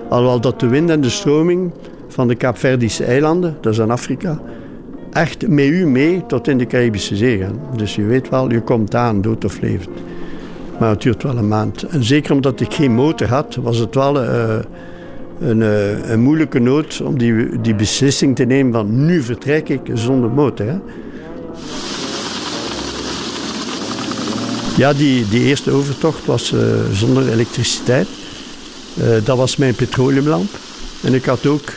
Alhoewel 0.09 0.41
dat 0.41 0.59
de 0.59 0.67
wind 0.67 0.89
en 0.89 1.01
de 1.01 1.09
stroming 1.09 1.71
van 2.07 2.27
de 2.27 2.35
Kaapverdische 2.35 3.03
eilanden, 3.03 3.57
dat 3.61 3.73
is 3.73 3.79
in 3.79 3.91
Afrika, 3.91 4.39
echt 5.15 5.47
met 5.47 5.65
u 5.65 5.87
mee 5.87 6.25
tot 6.27 6.47
in 6.47 6.57
de 6.57 6.67
Caribische 6.67 7.15
Zee 7.15 7.37
gaan. 7.37 7.59
Dus 7.75 7.95
je 7.95 8.03
weet 8.03 8.29
wel, 8.29 8.51
je 8.51 8.61
komt 8.61 8.95
aan, 8.95 9.21
dood 9.21 9.45
of 9.45 9.61
levend. 9.61 9.99
Maar 10.79 10.89
het 10.89 11.01
duurt 11.01 11.23
wel 11.23 11.37
een 11.37 11.47
maand. 11.47 11.83
En 11.83 12.03
zeker 12.03 12.33
omdat 12.33 12.59
ik 12.59 12.73
geen 12.73 12.93
motor 12.93 13.27
had, 13.27 13.55
was 13.55 13.77
het 13.77 13.95
wel 13.95 14.21
eh, 14.21 14.57
een, 15.39 15.61
eh, 15.61 16.09
een 16.09 16.19
moeilijke 16.19 16.59
nood 16.59 17.01
om 17.01 17.17
die, 17.17 17.61
die 17.61 17.75
beslissing 17.75 18.35
te 18.35 18.43
nemen 18.43 18.73
van 18.73 19.05
nu 19.05 19.21
vertrek 19.21 19.69
ik 19.69 19.81
zonder 19.93 20.29
motor. 20.29 20.65
Hè. 20.65 20.77
Ja, 24.77 24.93
die, 24.93 25.27
die 25.29 25.43
eerste 25.43 25.71
overtocht 25.71 26.25
was 26.25 26.53
eh, 26.53 26.59
zonder 26.91 27.29
elektriciteit. 27.29 28.07
Dat 29.23 29.37
was 29.37 29.55
mijn 29.55 29.75
petroleumlamp. 29.75 30.49
En 31.03 31.13
ik 31.13 31.25
had 31.25 31.45
ook 31.45 31.73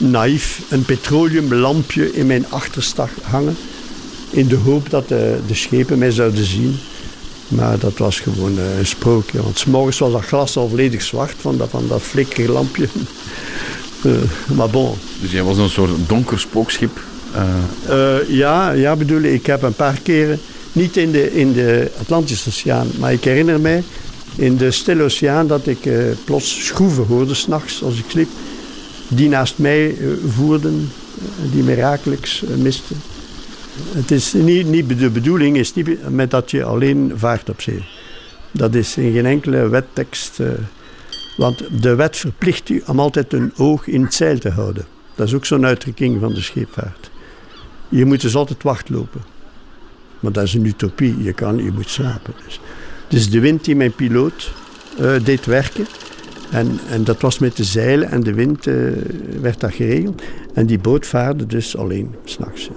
naïef 0.00 0.60
een 0.68 0.82
petroleumlampje 0.82 2.12
in 2.12 2.26
mijn 2.26 2.46
achterstag 2.48 3.10
hangen. 3.22 3.56
In 4.30 4.48
de 4.48 4.56
hoop 4.56 4.90
dat 4.90 5.08
de, 5.08 5.38
de 5.46 5.54
schepen 5.54 5.98
mij 5.98 6.10
zouden 6.10 6.44
zien. 6.44 6.78
Maar 7.48 7.78
dat 7.78 7.98
was 7.98 8.20
gewoon 8.20 8.58
eh, 8.58 8.78
een 8.78 8.86
sprookje. 8.86 9.42
Want 9.42 9.58
's 9.58 9.64
morgens 9.64 9.98
was 9.98 10.12
dat 10.12 10.24
glas 10.24 10.56
al 10.56 10.68
volledig 10.68 11.02
zwart 11.02 11.34
van 11.40 11.56
dat, 11.56 11.70
van 11.70 11.84
dat 11.88 12.02
flikkerige 12.02 12.52
lampje. 12.52 12.88
Eh, 14.04 14.12
maar 14.56 14.70
bon. 14.70 14.94
Dus 15.20 15.30
jij 15.30 15.42
was 15.42 15.58
een 15.58 15.68
soort 15.68 15.90
donker 16.06 16.38
spookschip. 16.40 17.00
eh, 17.88 18.28
ja, 18.28 18.70
ja, 18.70 18.96
bedoel 18.96 19.20
ik. 19.20 19.32
Ik 19.32 19.46
heb 19.46 19.62
een 19.62 19.74
paar 19.74 19.98
keren, 20.02 20.40
niet 20.72 20.96
in 20.96 21.10
de, 21.10 21.34
in 21.34 21.52
de 21.52 21.90
Atlantische 22.00 22.48
Oceaan, 22.48 22.86
maar 22.98 23.12
ik 23.12 23.24
herinner 23.24 23.60
mij 23.60 23.82
in 24.36 24.56
de 24.56 24.70
Stille 24.70 25.02
Oceaan 25.02 25.46
dat 25.46 25.66
ik 25.66 25.88
plots 26.24 26.66
schroeven 26.66 27.06
hoorde 27.06 27.34
s'nachts 27.34 27.82
als 27.82 27.98
ik 27.98 28.04
sliep. 28.08 28.28
Die 29.10 29.28
naast 29.28 29.58
mij 29.58 29.98
eh, 29.98 30.08
voerden, 30.26 30.90
eh, 31.18 31.52
die 31.52 31.62
mirakelijks 31.62 32.44
eh, 32.44 32.54
misten. 32.54 32.96
Het 33.92 34.10
is 34.10 34.32
niet, 34.32 34.66
niet 34.66 34.98
de 34.98 35.10
bedoeling 35.10 35.56
is 35.56 35.74
niet 35.74 36.10
met 36.10 36.30
dat 36.30 36.50
je 36.50 36.64
alleen 36.64 37.12
vaart 37.16 37.48
op 37.48 37.60
zee. 37.60 37.84
Dat 38.50 38.74
is 38.74 38.96
in 38.96 39.12
geen 39.12 39.26
enkele 39.26 39.68
wettekst. 39.68 40.38
want 41.36 41.82
de 41.82 41.94
wet 41.94 42.16
verplicht 42.16 42.68
u 42.68 42.82
om 42.86 43.00
altijd 43.00 43.32
een 43.32 43.52
oog 43.56 43.86
in 43.86 44.02
het 44.02 44.14
zeil 44.14 44.38
te 44.38 44.50
houden. 44.50 44.86
Dat 45.14 45.26
is 45.26 45.34
ook 45.34 45.46
zo'n 45.46 45.66
uitdrukking 45.66 46.20
van 46.20 46.34
de 46.34 46.40
scheepvaart. 46.40 47.10
Je 47.88 48.04
moet 48.04 48.20
dus 48.20 48.34
altijd 48.34 48.62
wachtlopen. 48.62 49.20
Maar 50.20 50.32
dat 50.32 50.44
is 50.44 50.54
een 50.54 50.64
utopie. 50.64 51.22
Je, 51.22 51.32
kan, 51.32 51.64
je 51.64 51.72
moet 51.72 51.90
slapen. 51.90 52.34
Dus. 52.44 52.60
dus 53.08 53.30
de 53.30 53.40
wind 53.40 53.64
die 53.64 53.76
mijn 53.76 53.92
piloot 53.92 54.52
deed 55.22 55.46
werken. 55.46 55.86
En, 56.50 56.78
en 56.90 57.04
dat 57.04 57.20
was 57.20 57.38
met 57.38 57.56
de 57.56 57.64
zeilen 57.64 58.10
en 58.10 58.22
de 58.22 58.34
wind 58.34 58.66
eh, 58.66 58.74
werd 59.40 59.60
dat 59.60 59.72
geregeld. 59.72 60.22
En 60.54 60.66
die 60.66 60.78
boot 60.78 61.06
vaarde 61.06 61.46
dus 61.46 61.76
alleen, 61.76 62.14
s'nachts. 62.24 62.70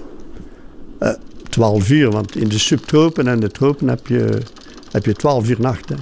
Uh, 0.99 1.09
12 1.53 1.89
uur, 1.89 2.11
want 2.11 2.35
in 2.35 2.47
de 2.47 2.59
subtropen 2.59 3.27
en 3.27 3.39
de 3.39 3.49
tropen 3.49 3.87
heb 3.87 4.07
je, 4.07 4.37
heb 4.91 5.05
je 5.05 5.13
12 5.13 5.49
uur 5.49 5.59
nacht. 5.59 5.89
Hè. 5.89 5.95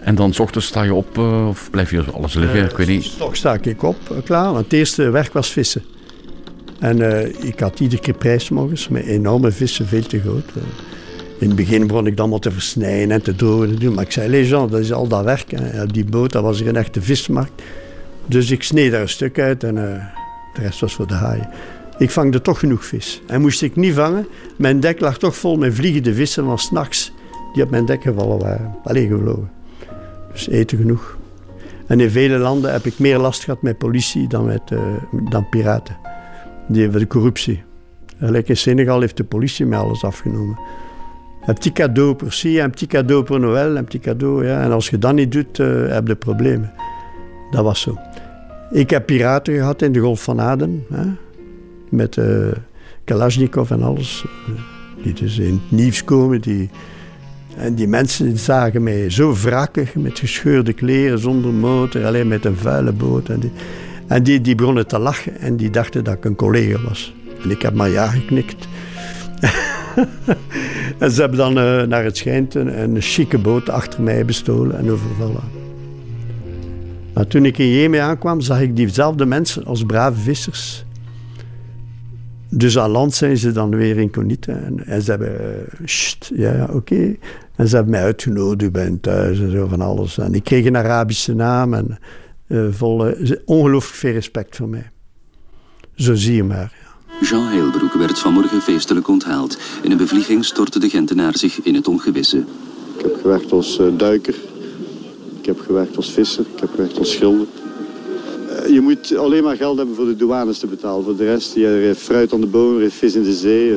en 0.00 0.14
dan 0.14 0.32
s 0.32 0.38
ochtends 0.38 0.66
sta 0.66 0.82
je 0.82 0.94
op 0.94 1.18
eh, 1.18 1.48
of 1.48 1.70
blijf 1.70 1.90
je 1.90 2.02
alles 2.02 2.34
liggen? 2.34 2.64
ik 2.64 2.76
weet 2.76 2.86
niet. 2.86 3.18
Toch 3.18 3.36
sta 3.36 3.58
ik 3.62 3.82
op, 3.82 3.96
eh, 4.10 4.16
klaar. 4.24 4.52
Want 4.52 4.64
het 4.64 4.72
eerste 4.72 5.10
werk 5.10 5.32
was 5.32 5.50
vissen. 5.50 5.82
En 6.78 7.12
eh, 7.12 7.46
ik 7.46 7.60
had 7.60 7.80
iedere 7.80 8.02
keer 8.02 8.14
prijsmorgens 8.14 8.88
met 8.88 9.04
enorme 9.04 9.50
vissen, 9.50 9.86
veel 9.86 10.06
te 10.06 10.20
groot. 10.20 10.50
Eh, 11.44 11.50
in 11.50 11.56
het 11.56 11.66
begin 11.68 11.86
begon 11.86 12.06
ik 12.06 12.16
dan 12.16 12.28
maar 12.28 12.38
te 12.38 12.50
versnijden 12.50 13.10
en 13.10 13.22
te 13.22 13.34
drogen 13.34 13.68
en 13.68 13.76
doen. 13.76 13.94
Maar 13.94 14.04
ik 14.04 14.12
zei, 14.12 14.28
les 14.28 14.48
Jean, 14.48 14.68
dat 14.68 14.80
is 14.80 14.92
al 14.92 15.08
dat 15.08 15.24
werk. 15.24 15.46
Die 15.92 16.04
boot, 16.04 16.32
dat 16.32 16.42
was 16.42 16.60
er 16.60 16.68
een 16.68 16.76
echte 16.76 17.02
vismarkt. 17.02 17.62
Dus 18.26 18.50
ik 18.50 18.62
sneed 18.62 18.90
daar 18.90 19.00
een 19.00 19.08
stuk 19.08 19.38
uit 19.38 19.64
en 19.64 19.78
eh, 19.78 20.04
de 20.54 20.60
rest 20.60 20.80
was 20.80 20.94
voor 20.94 21.06
de 21.06 21.14
haaien. 21.14 21.48
Ik 21.98 22.10
vangde 22.10 22.40
toch 22.40 22.58
genoeg 22.58 22.84
vis. 22.84 23.22
En 23.26 23.40
moest 23.40 23.62
ik 23.62 23.76
niet 23.76 23.94
vangen, 23.94 24.26
mijn 24.56 24.80
dek 24.80 25.00
lag 25.00 25.18
toch 25.18 25.36
vol 25.36 25.56
met 25.56 25.74
vliegende 25.74 26.14
vissen 26.14 26.44
van 26.44 26.58
s'nachts 26.58 27.12
die 27.52 27.62
op 27.62 27.70
mijn 27.70 27.86
dek 27.86 28.02
gevallen 28.02 28.38
waren. 28.38 28.74
Alleen 28.84 29.08
gevlogen. 29.08 29.50
Dus 30.32 30.48
eten 30.48 30.78
genoeg. 30.78 31.16
En 31.86 32.00
in 32.00 32.10
vele 32.10 32.38
landen 32.38 32.72
heb 32.72 32.86
ik 32.86 32.98
meer 32.98 33.18
last 33.18 33.44
gehad 33.44 33.62
met 33.62 33.78
politie 33.78 34.28
dan 34.28 34.44
met 34.44 34.70
uh, 34.72 34.80
dan 35.30 35.48
piraten. 35.48 35.96
Die 36.68 36.82
hebben 36.82 37.00
de 37.00 37.06
corruptie. 37.06 37.62
Gelijk 38.18 38.48
in 38.48 38.56
Senegal 38.56 39.00
heeft 39.00 39.16
de 39.16 39.24
politie 39.24 39.66
mij 39.66 39.78
alles 39.78 40.04
afgenomen. 40.04 40.58
Een 41.46 41.54
petit 41.54 41.72
cadeau 41.72 42.14
per 42.14 42.32
si, 42.32 42.60
een 42.60 42.70
petit 42.70 42.88
cadeau 42.88 43.22
per 43.22 43.40
Noël, 43.40 43.76
een 43.76 43.84
petit 43.84 44.02
cadeau. 44.02 44.46
En 44.46 44.72
als 44.72 44.88
je 44.88 44.98
dat 44.98 45.14
niet 45.14 45.32
doet, 45.32 45.58
uh, 45.58 45.88
heb 45.88 46.06
je 46.06 46.14
problemen. 46.14 46.72
Dat 47.50 47.64
was 47.64 47.80
zo. 47.80 47.98
Ik 48.70 48.90
heb 48.90 49.06
piraten 49.06 49.54
gehad 49.54 49.82
in 49.82 49.92
de 49.92 50.00
Golf 50.00 50.22
van 50.22 50.40
Aden. 50.40 50.84
Hè. 50.92 51.04
Met 51.88 52.16
uh, 52.16 52.46
Kalashnikov 53.04 53.70
en 53.70 53.82
alles. 53.82 54.24
Die 55.02 55.12
dus 55.12 55.38
in 55.38 55.52
het 55.52 55.70
nieuws 55.70 56.04
komen. 56.04 56.40
Die, 56.40 56.70
en 57.56 57.74
die 57.74 57.88
mensen 57.88 58.38
zagen 58.38 58.82
mij 58.82 59.10
zo 59.10 59.34
wrakkig, 59.34 59.94
met 59.94 60.18
gescheurde 60.18 60.72
kleren, 60.72 61.18
zonder 61.18 61.52
motor, 61.52 62.04
alleen 62.04 62.28
met 62.28 62.44
een 62.44 62.56
vuile 62.56 62.92
boot. 62.92 63.28
En 63.28 63.40
die, 63.40 63.52
en 64.06 64.22
die, 64.22 64.40
die 64.40 64.54
begonnen 64.54 64.86
te 64.86 64.98
lachen 64.98 65.38
en 65.38 65.56
die 65.56 65.70
dachten 65.70 66.04
dat 66.04 66.14
ik 66.14 66.24
een 66.24 66.36
collega 66.36 66.80
was. 66.80 67.14
En 67.42 67.50
ik 67.50 67.62
heb 67.62 67.74
maar 67.74 67.90
ja 67.90 68.06
geknikt. 68.06 68.68
en 70.98 71.10
ze 71.10 71.20
hebben 71.20 71.38
dan, 71.38 71.58
uh, 71.58 71.82
naar 71.82 72.04
het 72.04 72.16
schijnt, 72.16 72.54
een, 72.54 72.80
een 72.82 73.00
chique 73.00 73.38
boot 73.38 73.68
achter 73.68 74.02
mij 74.02 74.24
bestolen 74.24 74.78
en 74.78 74.90
overvallen. 74.90 75.42
Maar 77.14 77.26
toen 77.26 77.44
ik 77.44 77.58
in 77.58 77.68
Jemen 77.68 78.02
aankwam, 78.02 78.40
zag 78.40 78.60
ik 78.60 78.76
diezelfde 78.76 79.26
mensen 79.26 79.64
als 79.64 79.84
brave 79.84 80.20
vissers. 80.20 80.84
Dus 82.48 82.78
aan 82.78 82.90
land 82.90 83.14
zijn 83.14 83.36
ze 83.36 83.52
dan 83.52 83.76
weer 83.76 83.98
incognito. 83.98 84.52
En, 84.52 84.86
en 84.86 85.02
ze 85.02 85.10
hebben, 85.10 85.66
sst, 85.84 86.32
ja, 86.34 86.68
oké. 86.72 87.16
En 87.56 87.68
ze 87.68 87.74
hebben 87.74 87.92
mij 87.92 88.02
uitgenodigd, 88.02 88.62
u 88.62 88.70
bent 88.70 89.02
thuis 89.02 89.40
en 89.40 89.50
zo 89.50 89.66
van 89.66 89.80
alles. 89.80 90.18
En 90.18 90.34
ik 90.34 90.44
kreeg 90.44 90.64
een 90.64 90.76
Arabische 90.76 91.34
naam 91.34 91.74
en 91.74 91.98
uh, 92.46 92.82
ongelooflijk 93.44 93.96
veel 93.96 94.12
respect 94.12 94.56
voor 94.56 94.68
mij. 94.68 94.90
Zo 95.94 96.14
zie 96.14 96.34
je 96.34 96.44
maar. 96.44 96.83
Jean 97.20 97.46
Heilbroek 97.46 97.92
werd 97.92 98.18
vanmorgen 98.18 98.60
feestelijk 98.60 99.08
onthaald. 99.08 99.58
In 99.82 99.90
een 99.90 99.96
bevlieging 99.96 100.44
stortte 100.44 100.78
de 100.78 100.88
Gentenaar 100.88 101.38
zich 101.38 101.62
in 101.62 101.74
het 101.74 101.88
ongewisse. 101.88 102.44
Ik 102.96 103.02
heb 103.02 103.16
gewerkt 103.20 103.52
als 103.52 103.78
uh, 103.78 103.86
duiker. 103.96 104.34
Ik 105.38 105.46
heb 105.46 105.60
gewerkt 105.60 105.96
als 105.96 106.12
visser. 106.12 106.44
Ik 106.54 106.60
heb 106.60 106.70
gewerkt 106.70 106.98
als 106.98 107.12
schilder. 107.12 107.46
je 108.72 108.80
moet 108.80 109.16
alleen 109.16 109.42
maar 109.42 109.56
geld 109.56 109.76
hebben 109.76 109.94
voor 109.94 110.04
de 110.06 110.16
douanes 110.16 110.58
te 110.58 110.66
betalen. 110.66 111.04
Voor 111.04 111.16
de 111.16 111.24
rest, 111.24 111.54
je 111.54 111.66
heeft 111.66 112.00
fruit 112.00 112.32
aan 112.32 112.40
de 112.40 112.46
bomen, 112.46 112.76
je 112.76 112.82
heeft 112.82 112.94
vis 112.94 113.14
in 113.14 113.22
de 113.22 113.34
zee. 113.34 113.76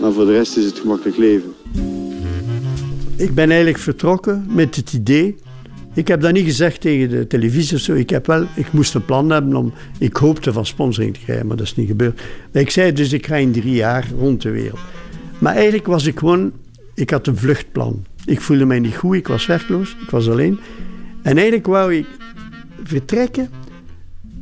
maar 0.00 0.12
voor 0.12 0.24
de 0.24 0.32
rest 0.32 0.56
is 0.56 0.64
het 0.64 0.78
gemakkelijk 0.78 1.16
leven. 1.16 1.54
Ik 3.16 3.34
ben 3.34 3.48
eigenlijk 3.48 3.78
vertrokken 3.78 4.46
met 4.48 4.76
het 4.76 4.92
idee. 4.92 5.36
Ik 6.00 6.08
heb 6.08 6.20
dat 6.20 6.32
niet 6.32 6.44
gezegd 6.44 6.80
tegen 6.80 7.08
de 7.08 7.26
televisie 7.26 7.76
of 7.76 7.82
zo. 7.82 7.94
Ik, 7.94 8.10
heb 8.10 8.26
wel, 8.26 8.46
ik 8.54 8.72
moest 8.72 8.94
een 8.94 9.04
plan 9.04 9.30
hebben 9.30 9.54
om. 9.56 9.72
Ik 9.98 10.16
hoopte 10.16 10.52
van 10.52 10.66
sponsoring 10.66 11.14
te 11.14 11.20
krijgen, 11.20 11.46
maar 11.46 11.56
dat 11.56 11.66
is 11.66 11.76
niet 11.76 11.86
gebeurd. 11.88 12.20
Ik 12.52 12.70
zei 12.70 12.92
dus: 12.92 13.12
ik 13.12 13.26
ga 13.26 13.36
in 13.36 13.52
drie 13.52 13.74
jaar 13.74 14.06
rond 14.18 14.42
de 14.42 14.50
wereld. 14.50 14.78
Maar 15.38 15.54
eigenlijk 15.54 15.86
was 15.86 16.06
ik 16.06 16.18
gewoon. 16.18 16.52
Ik 16.94 17.10
had 17.10 17.26
een 17.26 17.36
vluchtplan. 17.36 18.04
Ik 18.24 18.40
voelde 18.40 18.64
mij 18.64 18.78
niet 18.78 18.96
goed, 18.96 19.14
ik 19.14 19.26
was 19.26 19.46
werkloos, 19.46 19.96
ik 20.02 20.10
was 20.10 20.28
alleen. 20.28 20.58
En 21.22 21.34
eigenlijk 21.34 21.66
wou 21.66 21.94
ik 21.94 22.06
vertrekken 22.84 23.48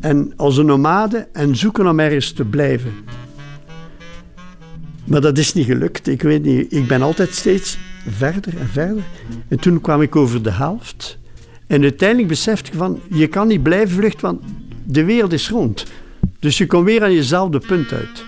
en 0.00 0.32
als 0.36 0.56
een 0.56 0.66
nomade 0.66 1.28
en 1.32 1.56
zoeken 1.56 1.88
om 1.88 2.00
ergens 2.00 2.32
te 2.32 2.44
blijven. 2.44 2.92
Maar 5.04 5.20
dat 5.20 5.38
is 5.38 5.54
niet 5.54 5.66
gelukt. 5.66 6.08
Ik 6.08 6.22
weet 6.22 6.42
niet, 6.42 6.72
ik 6.72 6.86
ben 6.86 7.02
altijd 7.02 7.34
steeds 7.34 7.78
verder 8.08 8.58
en 8.58 8.68
verder. 8.68 9.02
En 9.48 9.58
toen 9.58 9.80
kwam 9.80 10.02
ik 10.02 10.16
over 10.16 10.42
de 10.42 10.52
helft. 10.52 11.18
En 11.68 11.82
uiteindelijk 11.82 12.28
beseft 12.28 12.66
je 12.66 12.72
van, 12.74 13.00
je 13.10 13.26
kan 13.26 13.48
niet 13.48 13.62
blijven 13.62 13.96
vluchten, 13.96 14.20
want 14.20 14.40
de 14.84 15.04
wereld 15.04 15.32
is 15.32 15.48
rond. 15.48 15.84
Dus 16.38 16.58
je 16.58 16.66
komt 16.66 16.84
weer 16.84 17.02
aan 17.02 17.12
jezelfde 17.12 17.58
punt 17.58 17.92
uit. 17.92 18.24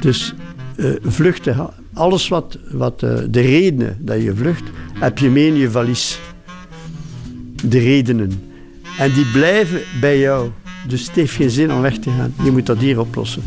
Dus 0.00 0.34
uh, 0.76 0.90
vluchten, 1.02 1.70
alles 1.92 2.28
wat, 2.28 2.58
wat 2.70 3.02
uh, 3.02 3.18
de 3.30 3.40
redenen 3.40 3.96
dat 4.00 4.22
je 4.22 4.36
vlucht, 4.36 4.62
heb 4.94 5.18
je 5.18 5.28
mee 5.28 5.46
in 5.46 5.54
je 5.54 5.70
valies. 5.70 6.18
De 7.64 7.78
redenen. 7.78 8.42
En 8.98 9.12
die 9.12 9.26
blijven 9.32 9.80
bij 10.00 10.18
jou. 10.18 10.50
Dus 10.88 11.06
het 11.06 11.14
heeft 11.14 11.34
geen 11.34 11.50
zin 11.50 11.72
om 11.72 11.80
weg 11.80 11.98
te 11.98 12.10
gaan. 12.10 12.34
Je 12.44 12.50
moet 12.50 12.66
dat 12.66 12.78
hier 12.78 13.00
oplossen. 13.00 13.42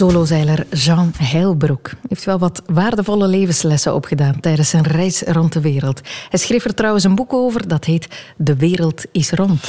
Solozeiler 0.00 0.66
Jean 0.70 1.12
Heilbroek 1.18 1.90
heeft 2.08 2.24
wel 2.24 2.38
wat 2.38 2.62
waardevolle 2.66 3.26
levenslessen 3.26 3.94
opgedaan 3.94 4.40
tijdens 4.40 4.68
zijn 4.68 4.86
reis 4.86 5.22
rond 5.22 5.52
de 5.52 5.60
wereld. 5.60 6.00
Hij 6.28 6.38
schreef 6.38 6.64
er 6.64 6.74
trouwens 6.74 7.04
een 7.04 7.14
boek 7.14 7.32
over 7.32 7.68
dat 7.68 7.84
heet 7.84 8.08
De 8.36 8.56
wereld 8.56 9.04
is 9.12 9.30
rond. 9.30 9.64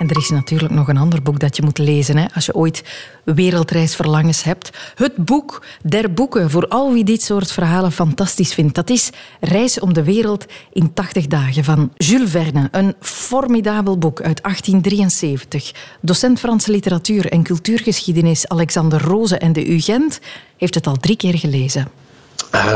En 0.00 0.08
er 0.08 0.16
is 0.16 0.30
natuurlijk 0.30 0.72
nog 0.72 0.88
een 0.88 0.96
ander 0.96 1.22
boek 1.22 1.38
dat 1.38 1.56
je 1.56 1.62
moet 1.62 1.78
lezen 1.78 2.16
hè, 2.16 2.26
als 2.34 2.46
je 2.46 2.54
ooit 2.54 2.82
wereldreisverlangens 3.24 4.42
hebt. 4.42 4.70
Het 4.94 5.16
boek 5.16 5.62
der 5.82 6.12
boeken 6.12 6.50
voor 6.50 6.68
al 6.68 6.92
wie 6.92 7.04
dit 7.04 7.22
soort 7.22 7.52
verhalen 7.52 7.92
fantastisch 7.92 8.54
vindt. 8.54 8.74
Dat 8.74 8.90
is 8.90 9.10
Reis 9.40 9.80
om 9.80 9.92
de 9.92 10.02
wereld 10.02 10.46
in 10.72 10.92
80 10.92 11.26
dagen 11.26 11.64
van 11.64 11.92
Jules 11.96 12.30
Verne. 12.30 12.68
Een 12.70 12.94
formidabel 13.00 13.98
boek 13.98 14.22
uit 14.22 14.42
1873. 14.42 15.72
Docent 16.00 16.38
Franse 16.38 16.70
literatuur 16.70 17.26
en 17.26 17.42
cultuurgeschiedenis 17.42 18.48
Alexander 18.48 19.02
Roze 19.02 19.38
en 19.38 19.52
de 19.52 19.72
UGent 19.72 20.20
heeft 20.56 20.74
het 20.74 20.86
al 20.86 20.96
drie 20.96 21.16
keer 21.16 21.38
gelezen. 21.38 21.88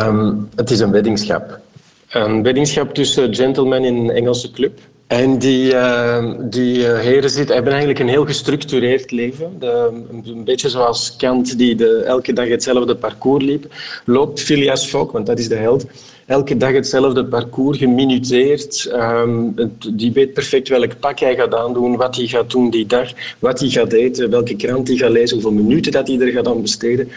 Um, 0.07 0.49
het 0.55 0.71
is 0.71 0.81
een 0.81 0.91
weddingschap. 0.91 1.59
Een 2.09 2.43
weddingschap 2.43 2.95
tussen 2.95 3.35
gentlemen 3.35 3.85
in 3.85 3.97
een 3.97 4.11
Engelse 4.11 4.51
club. 4.51 4.81
En 5.07 5.39
die, 5.39 5.73
uh, 5.73 6.31
die 6.41 6.79
uh, 6.79 6.99
heren 6.99 7.31
zit, 7.31 7.49
hebben 7.49 7.71
eigenlijk 7.71 8.01
een 8.01 8.09
heel 8.09 8.25
gestructureerd 8.25 9.11
leven. 9.11 9.57
De, 9.59 10.03
een 10.25 10.45
beetje 10.45 10.69
zoals 10.69 11.17
Kant, 11.17 11.59
die 11.59 11.75
de, 11.75 12.03
elke 12.03 12.33
dag 12.33 12.49
hetzelfde 12.49 12.97
parcours 12.97 13.45
liep, 13.45 13.67
loopt 14.05 14.41
Phileas 14.41 14.87
Fogg, 14.87 15.13
want 15.13 15.27
dat 15.27 15.39
is 15.39 15.49
de 15.49 15.55
held, 15.55 15.87
elke 16.27 16.57
dag 16.57 16.73
hetzelfde 16.73 17.25
parcours, 17.25 17.79
geminuteerd. 17.79 18.91
Um, 18.93 19.55
die 19.95 20.13
weet 20.13 20.33
perfect 20.33 20.69
welk 20.69 20.99
pak 21.01 21.19
hij 21.19 21.35
gaat 21.35 21.55
aandoen, 21.55 21.97
wat 21.97 22.17
hij 22.17 22.27
gaat 22.27 22.51
doen 22.51 22.71
die 22.71 22.87
dag, 22.87 23.13
wat 23.39 23.61
hij 23.61 23.69
gaat 23.69 23.93
eten, 23.93 24.31
welke 24.31 24.57
krant 24.57 24.89
hij 24.89 24.97
gaat 24.97 25.11
lezen, 25.11 25.41
hoeveel 25.41 25.63
minuten 25.63 25.93
dat 25.93 26.09
hij 26.09 26.21
er 26.21 26.33
gaat 26.33 26.49
aan 26.49 26.63
besteden. 26.63 27.11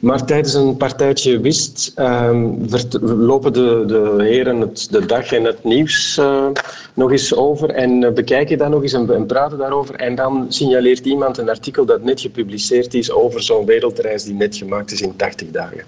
Maar 0.00 0.24
tijdens 0.24 0.54
een 0.54 0.76
partijtje 0.76 1.40
wist 1.40 1.92
um, 1.96 2.66
lopen 3.00 3.52
de, 3.52 3.84
de 3.86 4.16
heren 4.18 4.60
het, 4.60 4.88
de 4.90 5.06
dag 5.06 5.32
en 5.32 5.44
het 5.44 5.64
nieuws 5.64 6.16
uh, 6.20 6.46
nog 6.94 7.10
eens 7.10 7.34
over 7.34 7.70
en 7.70 8.02
uh, 8.02 8.10
bekijken 8.10 8.58
dat 8.58 8.68
nog 8.68 8.82
eens 8.82 8.92
en, 8.92 9.14
en, 9.14 9.26
praten 9.26 9.58
daarover. 9.58 9.94
En 9.94 10.14
dan 10.14 10.46
signaleert 10.48 11.06
iemand 11.06 11.38
een 11.38 11.48
artikel 11.48 11.84
dat 11.84 12.02
net 12.02 12.20
gepubliceerd 12.20 12.94
is 12.94 13.10
over 13.10 13.42
zo'n 13.42 13.66
wereldreis 13.66 14.24
die 14.24 14.34
net 14.34 14.56
gemaakt 14.56 14.92
is 14.92 15.00
in 15.00 15.16
80 15.16 15.50
dagen. 15.50 15.82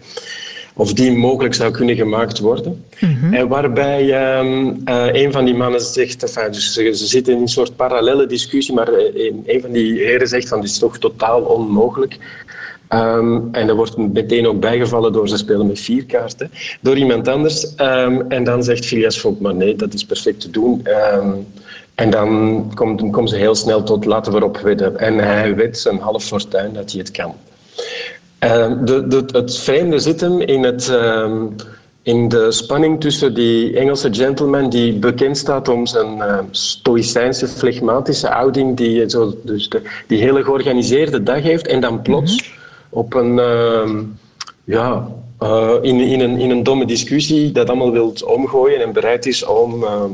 Of 0.75 0.93
die 0.93 1.13
mogelijk 1.13 1.55
zou 1.55 1.71
kunnen 1.71 1.97
gemaakt 1.97 2.39
worden. 2.39 2.85
Mm 3.01 3.17
-hmm. 3.21 3.35
En 3.35 3.49
waarbij 3.49 4.39
um, 4.39 4.83
uh, 4.85 5.07
een 5.13 5.33
van 5.33 5.45
die 5.45 5.55
mannen 5.55 5.81
zegt, 5.81 6.23
enfin, 6.23 6.53
dus 6.53 6.73
ze, 6.73 6.95
ze, 6.95 7.07
zitten 7.07 7.35
in 7.35 7.41
een 7.41 7.49
soort 7.49 7.77
parallele 7.77 8.27
discussie, 8.27 8.75
maar 8.75 8.89
een, 8.89 9.43
een 9.47 9.61
van 9.61 9.73
die 9.73 9.93
heren 9.93 10.29
zegt 10.29 10.49
van 10.49 10.61
dit 10.61 10.71
is 10.71 10.79
toch 10.79 10.99
totaal 10.99 11.41
onmogelijk. 11.43 12.19
Um, 12.95 13.49
en 13.53 13.67
dat 13.67 13.77
wordt 13.77 13.97
meteen 13.97 14.47
ook 14.47 14.61
bijgevallen 14.61 15.13
door 15.13 15.29
ze 15.29 15.37
spelen 15.37 15.67
met 15.67 15.81
vier 15.81 16.05
kaarten, 16.05 16.51
door 16.81 16.97
iemand 16.97 17.29
anders. 17.29 17.73
Um, 17.81 18.31
en 18.31 18.45
dan 18.45 18.65
zegt 18.65 18.87
Phileas 18.87 19.19
Fogg, 19.19 19.39
maar 19.39 19.55
nee, 19.55 19.77
dat 19.77 19.95
is 19.95 20.05
perfect 20.05 20.41
te 20.41 20.51
doen. 20.51 20.87
Um, 21.15 21.47
en 21.95 22.11
dan 22.11 22.71
komt, 22.75 23.11
komen 23.11 23.29
ze 23.29 23.37
heel 23.37 23.55
snel 23.55 23.83
tot 23.83 24.05
laten 24.05 24.33
we 24.33 24.39
erop 24.39 24.59
wedden. 24.59 24.99
En 24.99 25.19
hij 25.19 25.55
weet 25.55 25.79
zijn 25.79 25.99
half 25.99 26.25
fortuin 26.25 26.73
dat 26.73 26.91
hij 26.91 27.01
het 27.01 27.11
kan. 27.11 27.35
De, 28.85 29.07
de, 29.09 29.25
het 29.27 29.59
vreemde 29.59 29.99
zit 29.99 30.21
hem 30.21 30.41
in, 30.41 30.63
het, 30.63 30.93
in 32.03 32.29
de 32.29 32.53
spanning 32.53 33.01
tussen 33.01 33.35
die 33.35 33.77
Engelse 33.77 34.15
gentleman 34.15 34.71
die 34.71 34.93
bekend 34.93 35.39
staat 35.39 35.69
om 35.69 35.87
zijn 35.87 36.17
uh, 36.17 36.39
stoïcijnse, 36.51 37.49
flegmatische 37.49 38.27
houding, 38.27 38.77
die, 38.77 39.11
zo, 39.11 39.35
dus 39.43 39.69
de, 39.69 39.83
die 40.07 40.23
hele 40.23 40.45
georganiseerde 40.45 41.23
dag 41.23 41.43
heeft, 41.43 41.67
en 41.67 41.81
dan 41.81 42.03
plots... 42.03 42.61
Op 42.95 43.15
een, 43.15 43.39
uh, 43.39 43.91
ja, 44.65 45.09
uh, 45.43 45.75
in, 45.81 46.01
in, 46.01 46.21
een, 46.21 46.39
in 46.39 46.51
een 46.51 46.63
domme 46.63 46.87
discussie 46.87 47.53
dat 47.53 47.69
allemaal 47.69 47.93
wilt 47.93 48.25
omgooien 48.25 48.81
en 48.81 48.93
bereid 48.93 49.27
is 49.27 49.45
om, 49.45 49.83
uh, 49.83 50.05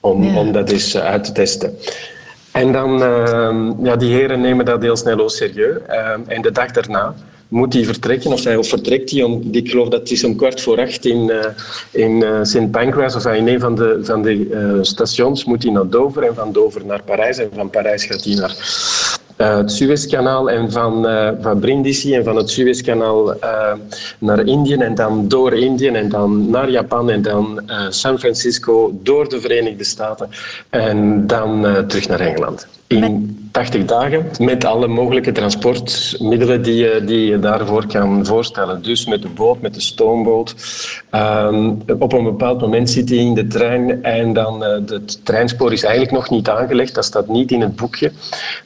om, 0.00 0.22
ja. 0.22 0.38
om 0.38 0.52
dat 0.52 0.70
eens 0.70 0.96
uit 0.96 1.24
te 1.24 1.32
testen. 1.32 1.78
En 2.52 2.72
dan, 2.72 3.02
uh, 3.02 3.70
ja, 3.82 3.96
die 3.96 4.14
heren 4.14 4.40
nemen 4.40 4.64
dat 4.64 4.82
heel 4.82 4.96
snel 4.96 5.18
au 5.18 5.28
serieus. 5.28 5.78
en 6.26 6.42
de 6.42 6.52
dag 6.52 6.70
daarna 6.70 7.14
moet 7.48 7.72
hij 7.72 7.84
vertrekken, 7.84 8.32
of 8.32 8.44
hij 8.44 8.56
of 8.56 8.68
vertrekt 8.68 9.10
hij 9.10 9.22
om, 9.22 9.48
ik 9.50 9.70
geloof 9.70 9.88
dat 9.88 10.00
het 10.00 10.10
is 10.10 10.24
om 10.24 10.36
kwart 10.36 10.60
voor 10.60 10.80
acht 10.80 11.04
in, 11.04 11.32
in 11.90 12.24
St. 12.46 12.70
Pancras, 12.70 13.14
of 13.14 13.26
in 13.26 13.48
een 13.48 13.60
van 13.60 13.74
de, 13.74 13.98
van 14.02 14.22
de 14.22 14.34
uh, 14.34 14.78
stations, 14.80 15.44
moet 15.44 15.62
hij 15.62 15.72
naar 15.72 15.88
Dover 15.88 16.22
en 16.22 16.34
van 16.34 16.52
Dover 16.52 16.86
naar 16.86 17.02
Parijs 17.02 17.38
en 17.38 17.50
van 17.54 17.70
Parijs 17.70 18.04
gaat 18.04 18.24
hij 18.24 18.34
naar 18.34 18.56
uh, 19.36 19.56
het 19.56 19.72
Suezkanaal 19.72 20.50
en 20.50 20.72
van, 20.72 21.06
uh, 21.06 21.30
van 21.40 21.58
Brindisi 21.58 22.14
en 22.14 22.24
van 22.24 22.36
het 22.36 22.50
Suezkanaal 22.50 23.34
uh, 23.34 23.72
naar 24.18 24.44
Indië 24.44 24.74
en 24.74 24.94
dan 24.94 25.28
door 25.28 25.54
Indië 25.54 25.88
en 25.88 26.08
dan 26.08 26.50
naar 26.50 26.70
Japan 26.70 27.10
en 27.10 27.22
dan 27.22 27.70
San 27.88 28.18
Francisco 28.18 28.98
door 29.02 29.28
de 29.28 29.40
Verenigde 29.40 29.84
Staten 29.84 30.28
en 30.70 31.26
dan 31.26 31.84
terug 31.86 32.08
naar 32.08 32.20
Engeland. 32.20 32.66
In 32.86 33.48
80 33.52 33.84
dagen 33.84 34.26
met 34.38 34.64
alle 34.64 34.86
mogelijke 34.86 35.32
transportmiddelen 35.32 36.62
die 36.62 36.74
je, 36.74 37.02
die 37.04 37.26
je 37.26 37.38
daarvoor 37.38 37.86
kan 37.86 38.26
voorstellen. 38.26 38.82
Dus 38.82 39.06
met 39.06 39.22
de 39.22 39.28
boot, 39.28 39.60
met 39.60 39.74
de 39.74 39.80
stoomboot. 39.80 40.54
Um, 41.14 41.82
op 41.98 42.12
een 42.12 42.24
bepaald 42.24 42.60
moment 42.60 42.90
zit 42.90 43.08
hij 43.08 43.18
in 43.18 43.34
de 43.34 43.46
trein 43.46 44.02
en 44.02 44.32
dan 44.32 44.62
het 44.62 45.24
treinspoor 45.24 45.72
is 45.72 45.82
eigenlijk 45.82 46.14
nog 46.14 46.30
niet 46.30 46.48
aangelegd. 46.48 46.94
Dat 46.94 47.04
staat 47.04 47.28
niet 47.28 47.50
in 47.50 47.60
het 47.60 47.76
boekje. 47.76 48.12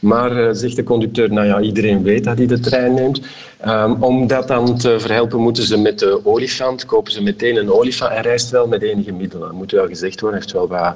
Maar 0.01 0.55
zegt 0.55 0.77
de 0.77 0.83
conducteur, 0.83 1.33
nou 1.33 1.47
ja, 1.47 1.61
iedereen 1.61 2.03
weet 2.03 2.25
dat 2.25 2.39
hij 2.39 2.47
de 2.47 2.61
trein 2.61 2.95
neemt. 2.95 3.21
Um, 3.67 4.03
om 4.03 4.27
dat 4.27 4.49
dan 4.49 4.79
te 4.79 5.01
verhelpen, 5.01 5.41
moeten 5.41 5.63
ze 5.63 5.79
met 5.79 5.99
de 5.99 6.21
olifant, 6.23 6.85
kopen 6.85 7.13
ze 7.13 7.23
meteen 7.23 7.57
een 7.57 7.73
olifant. 7.73 8.13
Hij 8.13 8.21
reist 8.21 8.51
wel 8.51 8.67
met 8.67 8.83
enige 8.83 9.13
middelen, 9.13 9.55
moet 9.55 9.71
wel 9.71 9.87
gezegd 9.87 10.21
worden. 10.21 10.39
Heeft 10.39 10.53
wel 10.53 10.69
wat, 10.69 10.95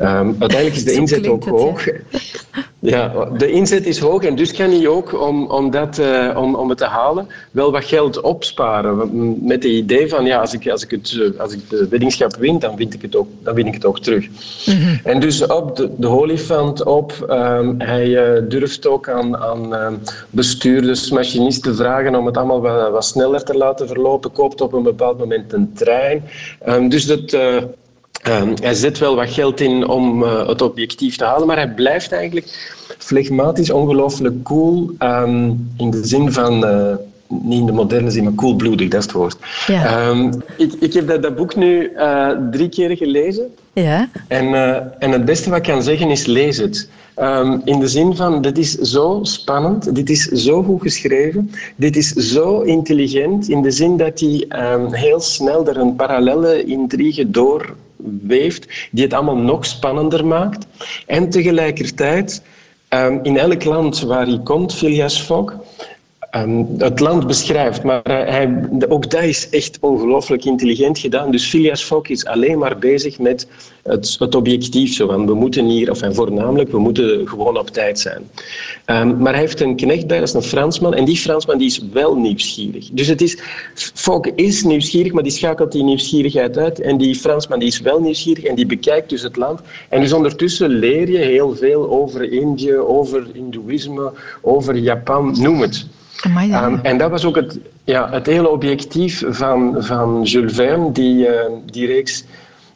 um, 0.00 0.36
uiteindelijk 0.38 0.74
is 0.74 0.84
de 0.84 0.92
inzet 1.00 1.26
ook 1.26 1.44
hoog. 1.44 1.84
Ja, 2.78 3.28
de 3.36 3.50
inzet 3.50 3.86
is 3.86 3.98
hoog 3.98 4.22
en 4.22 4.36
dus 4.36 4.52
kan 4.52 4.70
hij 4.70 4.88
ook, 4.88 5.20
om, 5.20 5.46
om, 5.46 5.70
dat, 5.70 5.98
uh, 5.98 6.36
om, 6.36 6.54
om 6.54 6.68
het 6.68 6.78
te 6.78 6.84
halen, 6.84 7.28
wel 7.50 7.72
wat 7.72 7.84
geld 7.84 8.20
opsparen. 8.20 8.96
Met 9.46 9.62
het 9.62 9.72
idee 9.72 10.08
van, 10.08 10.24
ja, 10.24 10.40
als 10.40 10.52
ik, 10.52 10.68
als 10.68 10.82
ik, 10.82 10.90
het, 10.90 11.32
als 11.38 11.52
ik 11.52 11.70
de 11.70 11.88
weddingschap 11.88 12.36
win, 12.36 12.58
dan 12.58 12.76
win 12.76 12.92
ik 12.92 13.02
het 13.02 13.16
ook, 13.16 13.28
dan 13.42 13.54
win 13.54 13.66
ik 13.66 13.74
het 13.74 13.84
ook 13.84 13.98
terug. 13.98 14.26
Mm 14.66 14.74
-hmm. 14.74 15.00
En 15.04 15.20
dus 15.20 15.46
op 15.46 15.76
de, 15.76 15.90
de 15.96 16.08
olifant 16.08 16.84
op, 16.84 17.26
um, 17.30 17.74
hij 17.80 18.06
uh, 18.06 18.42
durft 18.48 18.86
ook 18.86 19.08
aan, 19.08 19.36
aan 19.36 19.74
uh, 19.74 19.88
bestuurders, 20.30 21.10
machinisten 21.10 21.76
vragen 21.76 22.01
om 22.08 22.26
het 22.26 22.36
allemaal 22.36 22.90
wat, 22.90 23.04
sneller 23.04 23.44
te 23.44 23.56
laten 23.56 23.86
verlopen, 23.86 24.32
koopt 24.32 24.60
op 24.60 24.72
een 24.72 24.82
bepaald 24.82 25.18
moment 25.18 25.52
een 25.52 25.72
trein. 25.74 26.24
Um, 26.68 26.88
dus 26.88 27.06
dat, 27.06 27.32
uh, 27.32 27.56
um, 27.56 28.54
hij 28.62 28.74
zet 28.74 28.98
wel 28.98 29.14
wat 29.14 29.30
geld 29.30 29.60
in 29.60 29.88
om 29.88 30.22
uh, 30.22 30.48
het 30.48 30.62
objectief 30.62 31.16
te 31.16 31.24
halen, 31.24 31.46
maar 31.46 31.56
hij 31.56 31.74
blijft 31.74 32.12
eigenlijk 32.12 32.76
flegmatisch, 32.98 33.70
ongelooflijk 33.70 34.42
cool, 34.42 34.90
um, 34.98 35.72
in 35.76 35.90
de 35.90 36.04
zin 36.06 36.32
van... 36.32 36.64
Uh, 36.64 36.94
niet 37.42 37.60
in 37.60 37.66
de 37.66 37.72
moderne 37.72 38.10
zin, 38.10 38.24
maar 38.24 38.32
koelbloedig, 38.32 38.88
dat 38.88 39.00
is 39.00 39.06
het 39.06 39.14
woord. 39.14 39.36
Ja. 39.66 40.08
Um, 40.08 40.30
ik, 40.56 40.72
ik 40.80 40.92
heb 40.92 41.08
dat, 41.08 41.22
dat 41.22 41.36
boek 41.36 41.56
nu 41.56 41.90
uh, 41.96 42.30
drie 42.50 42.68
keer 42.68 42.96
gelezen. 42.96 43.54
Ja. 43.72 44.08
En, 44.28 44.44
uh, 44.44 44.76
en 44.98 45.10
het 45.10 45.24
beste 45.24 45.50
wat 45.50 45.58
ik 45.58 45.64
kan 45.64 45.82
zeggen 45.82 46.10
is, 46.10 46.26
lees 46.26 46.56
het. 46.56 46.88
Um, 47.20 47.60
in 47.64 47.80
de 47.80 47.88
zin 47.88 48.16
van, 48.16 48.42
dit 48.42 48.58
is 48.58 48.72
zo 48.72 49.18
spannend, 49.22 49.94
dit 49.94 50.10
is 50.10 50.24
zo 50.24 50.62
goed 50.62 50.82
geschreven, 50.82 51.50
dit 51.76 51.96
is 51.96 52.08
zo 52.12 52.60
intelligent, 52.60 53.48
in 53.48 53.62
de 53.62 53.70
zin 53.70 53.96
dat 53.96 54.20
hij 54.20 54.44
um, 54.72 54.92
heel 54.92 55.20
snel 55.20 55.66
er 55.66 55.76
een 55.76 55.96
parallelle 55.96 56.64
intrigue 56.64 57.30
doorweeft, 57.30 58.88
die 58.90 59.04
het 59.04 59.12
allemaal 59.12 59.36
nog 59.36 59.66
spannender 59.66 60.26
maakt. 60.26 60.66
En 61.06 61.30
tegelijkertijd, 61.30 62.42
um, 62.88 63.20
in 63.22 63.38
elk 63.38 63.64
land 63.64 64.00
waar 64.00 64.26
hij 64.26 64.40
komt, 64.44 64.74
Phileas 64.74 65.20
Fogg, 65.20 65.54
ehm, 66.32 66.64
het 66.78 67.00
land 67.00 67.26
beschrijft. 67.26 67.82
Maar 67.82 68.02
hij, 68.04 68.68
ook 68.88 69.10
dat 69.10 69.22
is 69.22 69.48
echt 69.48 69.78
ongelooflijk 69.80 70.44
intelligent 70.44 70.98
gedaan. 70.98 71.30
Dus 71.30 71.48
Phileas 71.48 71.82
Fogg 71.82 72.08
is 72.08 72.24
alleen 72.24 72.58
maar 72.58 72.78
bezig 72.78 73.18
met 73.18 73.46
het, 73.82 74.16
het 74.18 74.34
objectief. 74.34 74.94
Zo 74.94 75.06
van, 75.06 75.26
we 75.26 75.34
moeten 75.34 75.64
hier, 75.64 75.90
of 75.90 76.02
en 76.02 76.14
voornamelijk, 76.14 76.70
we 76.70 76.78
moeten 76.78 77.28
gewoon 77.28 77.58
op 77.58 77.68
tijd 77.68 77.98
zijn. 77.98 78.30
Ehm, 78.84 79.16
maar 79.18 79.32
hij 79.32 79.40
heeft 79.40 79.60
een 79.60 79.76
knecht 79.76 80.06
bij, 80.06 80.18
dat 80.18 80.28
is 80.28 80.34
een 80.34 80.42
Fransman. 80.42 80.94
En 80.94 81.04
die 81.04 81.16
Fransman 81.16 81.58
die 81.58 81.66
is 81.66 81.82
wel 81.92 82.16
nieuwsgierig. 82.16 82.88
Dus 82.92 83.06
het 83.06 83.20
is, 83.20 83.38
Fogg 83.74 84.26
is 84.26 84.62
nieuwsgierig, 84.62 85.12
maar 85.12 85.22
die 85.22 85.32
schakelt 85.32 85.72
die 85.72 85.84
nieuwsgierigheid 85.84 86.58
uit. 86.58 86.80
En 86.80 86.98
die 86.98 87.14
Fransman 87.14 87.58
die 87.58 87.68
is 87.68 87.80
wel 87.80 88.00
nieuwsgierig 88.00 88.44
en 88.44 88.54
die 88.54 88.66
bekijkt 88.66 89.08
dus 89.08 89.22
het 89.22 89.36
land. 89.36 89.60
En 89.88 90.00
dus 90.00 90.12
ondertussen 90.12 90.68
leer 90.68 91.10
je 91.10 91.18
heel 91.18 91.56
veel 91.56 91.90
over 91.90 92.32
Indië, 92.32 92.76
over 92.76 93.26
Hindoeïsme, 93.32 94.12
over 94.40 94.76
Japan, 94.76 95.36
noem 95.40 95.60
het. 95.60 95.86
Um, 96.24 96.80
en 96.82 96.98
dat 96.98 97.10
was 97.10 97.24
ook 97.24 97.36
het, 97.36 97.58
ja, 97.84 98.10
het 98.10 98.26
hele 98.26 98.48
objectief 98.48 99.22
van, 99.26 99.76
van 99.78 100.22
Jules 100.22 100.54
Verne, 100.54 100.92
die, 100.92 101.26
uh, 101.26 101.34
die 101.70 101.86
reeks. 101.86 102.24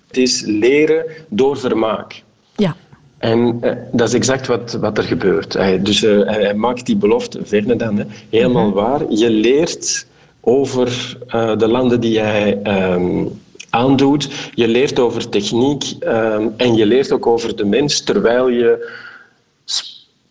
Het 0.06 0.16
is 0.16 0.42
leren 0.46 1.04
door 1.28 1.58
vermaak. 1.58 2.22
Ja. 2.56 2.76
En 3.18 3.58
uh, 3.62 3.72
dat 3.92 4.08
is 4.08 4.14
exact 4.14 4.46
wat, 4.46 4.72
wat 4.80 4.98
er 4.98 5.04
gebeurt. 5.04 5.52
Hij, 5.52 5.82
dus 5.82 6.02
uh, 6.02 6.26
hij, 6.26 6.54
maakt 6.54 6.86
die 6.86 6.96
belofte, 6.96 7.40
Verne 7.44 7.76
dan, 7.76 7.96
hè, 7.96 8.04
helemaal 8.30 8.64
-hmm. 8.64 8.74
waar. 8.74 9.00
Je 9.08 9.30
leert 9.30 10.06
over 10.40 11.16
de 11.58 11.68
landen 11.68 12.00
die 12.00 12.18
hij 12.18 12.60
um, 12.92 13.40
aandoet. 13.70 14.50
Je 14.54 14.68
leert 14.68 14.98
over 14.98 15.28
techniek 15.28 15.94
um, 16.00 16.54
en 16.56 16.74
je 16.74 16.86
leert 16.86 17.12
ook 17.12 17.26
over 17.26 17.56
de 17.56 17.64
mens 17.64 18.02
terwijl 18.02 18.48
je 18.48 18.90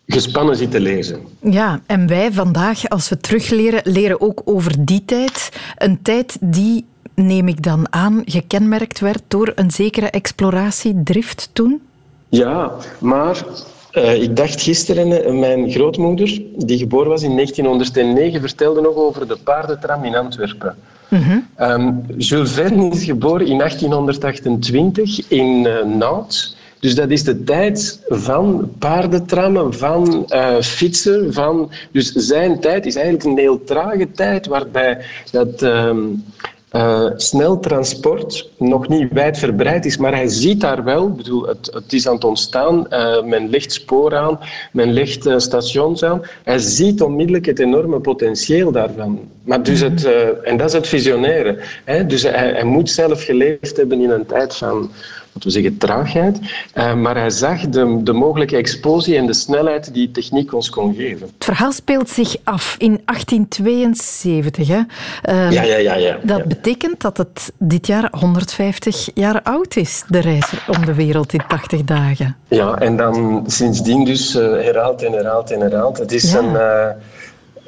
gespannen 0.06 0.56
zit 0.56 0.70
te 0.70 0.80
lezen. 0.80 1.20
Ja, 1.40 1.80
en 1.86 2.06
wij 2.06 2.32
vandaag, 2.32 2.88
als 2.88 3.08
we 3.08 3.16
terugleren, 3.16 3.80
leren 3.84 4.20
ook 4.20 4.42
over 4.44 4.84
die 4.84 5.04
tijd. 5.04 5.52
Een 5.78 6.02
tijd 6.02 6.36
die, 6.40 6.84
neem 7.14 7.48
ik 7.48 7.62
dan 7.62 7.86
aan, 7.90 8.22
gekenmerkt 8.24 9.00
werd 9.00 9.22
door 9.28 9.52
een 9.54 9.70
zekere 9.70 10.10
exploratiedrift 10.10 11.50
toen? 11.52 11.80
Ja, 12.28 12.72
maar 12.98 13.44
uh, 13.92 14.22
ik 14.22 14.36
dacht 14.36 14.60
gisteren, 14.60 15.08
uh, 15.08 15.40
mijn 15.40 15.70
grootmoeder, 15.70 16.42
die 16.56 16.78
geboren 16.78 17.08
was 17.08 17.22
in 17.22 17.34
1909, 17.34 18.40
vertelde 18.40 18.80
nog 18.80 18.94
over 18.94 19.28
de 19.28 19.36
paardentram 19.44 20.04
in 20.04 20.16
Antwerpen. 20.16 20.76
Mm 21.08 21.22
-hmm. 21.22 21.46
um, 21.60 22.04
Jules 22.18 22.52
Verne 22.52 22.90
is 22.90 23.04
geboren 23.04 23.46
in 23.46 23.58
1828 23.58 25.28
in 25.28 25.64
uh, 25.66 25.84
Nantes. 25.84 26.56
Dus 26.86 26.94
dat 26.94 27.10
is 27.10 27.24
de 27.24 27.44
tijd 27.44 28.00
van 28.08 28.70
paardentrammen, 28.78 29.74
van 29.74 30.26
uh, 30.28 30.60
fietsen. 30.60 31.32
Van, 31.32 31.70
dus 31.92 32.12
zijn 32.12 32.60
tijd 32.60 32.86
is 32.86 32.94
eigenlijk 32.94 33.24
een 33.24 33.38
heel 33.38 33.64
trage 33.64 34.10
tijd 34.10 34.46
waarbij 34.46 34.98
dat 35.30 35.62
um, 35.62 36.24
uh, 36.72 37.10
snel 37.16 37.58
transport 37.58 38.50
nog 38.58 38.88
niet 38.88 39.12
wijdverbreid 39.12 39.84
is. 39.84 39.96
Maar 39.96 40.14
hij 40.14 40.28
ziet 40.28 40.60
daar 40.60 40.84
wel, 40.84 41.10
bedoel, 41.10 41.46
het, 41.46 41.70
het 41.72 41.92
is 41.92 42.08
aan 42.08 42.14
het 42.14 42.24
ontstaan, 42.24 42.86
uh, 42.90 43.22
men 43.22 43.50
legt 43.50 43.72
spoor 43.72 44.16
aan, 44.16 44.38
men 44.72 44.92
legt 44.92 45.26
uh, 45.26 45.38
stations 45.38 46.02
aan. 46.02 46.22
Hij 46.44 46.58
ziet 46.58 47.02
onmiddellijk 47.02 47.46
het 47.46 47.58
enorme 47.58 48.00
potentieel 48.00 48.72
daarvan. 48.72 49.20
Maar 49.44 49.62
dus 49.62 49.80
het, 49.80 50.04
en 50.42 50.56
dat 50.56 50.66
is 50.66 50.72
het 50.72 50.86
visionaire. 50.88 51.58
Hè? 51.84 52.06
Dus 52.06 52.22
hij, 52.22 52.52
hij 52.52 52.64
moet 52.64 52.90
zelf 52.90 53.24
geleefd 53.24 53.76
hebben 53.76 54.00
in 54.00 54.10
een 54.10 54.26
tijd 54.26 54.56
van 54.56 54.90
laten 55.36 55.50
we 55.50 55.60
zeggen, 55.62 55.78
traagheid. 55.78 56.38
Uh, 56.74 56.94
maar 56.94 57.16
hij 57.16 57.30
zag 57.30 57.60
de, 57.60 58.00
de 58.02 58.12
mogelijke 58.12 58.56
explosie 58.56 59.16
en 59.16 59.26
de 59.26 59.34
snelheid 59.34 59.94
die 59.94 60.10
techniek 60.10 60.54
ons 60.54 60.70
kon 60.70 60.94
geven. 60.94 61.26
Het 61.26 61.44
verhaal 61.44 61.72
speelt 61.72 62.08
zich 62.08 62.36
af 62.44 62.74
in 62.78 63.00
1872. 63.04 64.68
Hè? 64.68 64.74
Uh, 64.74 65.52
ja, 65.52 65.62
ja, 65.62 65.76
ja, 65.76 65.94
ja. 65.94 66.18
Dat 66.22 66.38
ja. 66.38 66.44
betekent 66.44 67.00
dat 67.00 67.16
het 67.16 67.52
dit 67.58 67.86
jaar 67.86 68.08
150 68.10 69.08
jaar 69.14 69.42
oud 69.42 69.76
is, 69.76 70.04
de 70.08 70.18
reis 70.18 70.52
om 70.66 70.84
de 70.84 70.94
wereld 70.94 71.32
in 71.32 71.42
80 71.48 71.84
dagen. 71.84 72.36
Ja, 72.48 72.78
en 72.78 72.96
dan 72.96 73.44
sindsdien 73.46 74.04
dus 74.04 74.34
uh, 74.34 74.42
herhaald 74.42 75.02
en 75.02 75.12
herhaald 75.12 75.50
en 75.50 75.60
herhaald. 75.60 75.98
Het 75.98 76.12
is 76.12 76.32
Ja. 76.32 76.38
een... 76.38 76.52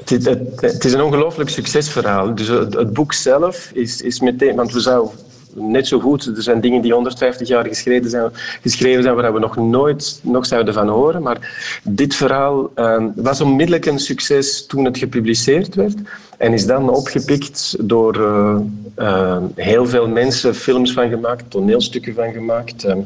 het, 0.04 0.24
het, 0.24 0.60
het 0.60 0.84
is 0.84 0.92
een 0.92 1.02
ongelooflijk 1.02 1.50
succesverhaal. 1.50 2.34
Dus 2.34 2.48
het, 2.48 2.74
het 2.74 2.92
boek 2.92 3.12
zelf 3.12 3.70
is, 3.74 4.02
is 4.02 4.20
meteen... 4.20 4.56
Want 4.56 4.72
we 4.72 4.80
zouden 4.80 5.12
net 5.54 5.86
zo 5.86 6.00
goed... 6.00 6.26
Er 6.26 6.42
zijn 6.42 6.60
dingen 6.60 6.82
die 6.82 6.92
150 6.92 7.48
jaar 7.48 7.66
geschreven 7.66 8.10
zijn, 8.10 8.30
geschreven 8.62 9.02
zijn 9.02 9.14
waar 9.14 9.32
we 9.32 9.38
nog 9.38 9.56
nooit 9.56 10.20
nog 10.22 10.46
zouden 10.46 10.74
van 10.74 10.88
horen. 10.88 11.22
Maar 11.22 11.80
dit 11.82 12.14
verhaal 12.14 12.70
eh, 12.74 13.04
was 13.14 13.40
onmiddellijk 13.40 13.86
een 13.86 13.98
succes 13.98 14.66
toen 14.66 14.84
het 14.84 14.98
gepubliceerd 14.98 15.74
werd. 15.74 15.96
En 16.38 16.52
is 16.52 16.66
dan 16.66 16.90
opgepikt 16.90 17.76
door 17.80 18.14
eh, 18.14 18.58
eh, 18.94 19.42
heel 19.54 19.86
veel 19.86 20.08
mensen, 20.08 20.54
films 20.54 20.92
van 20.92 21.08
gemaakt, 21.08 21.50
toneelstukken 21.50 22.14
van 22.14 22.32
gemaakt. 22.32 22.84
Eh, 22.84 22.96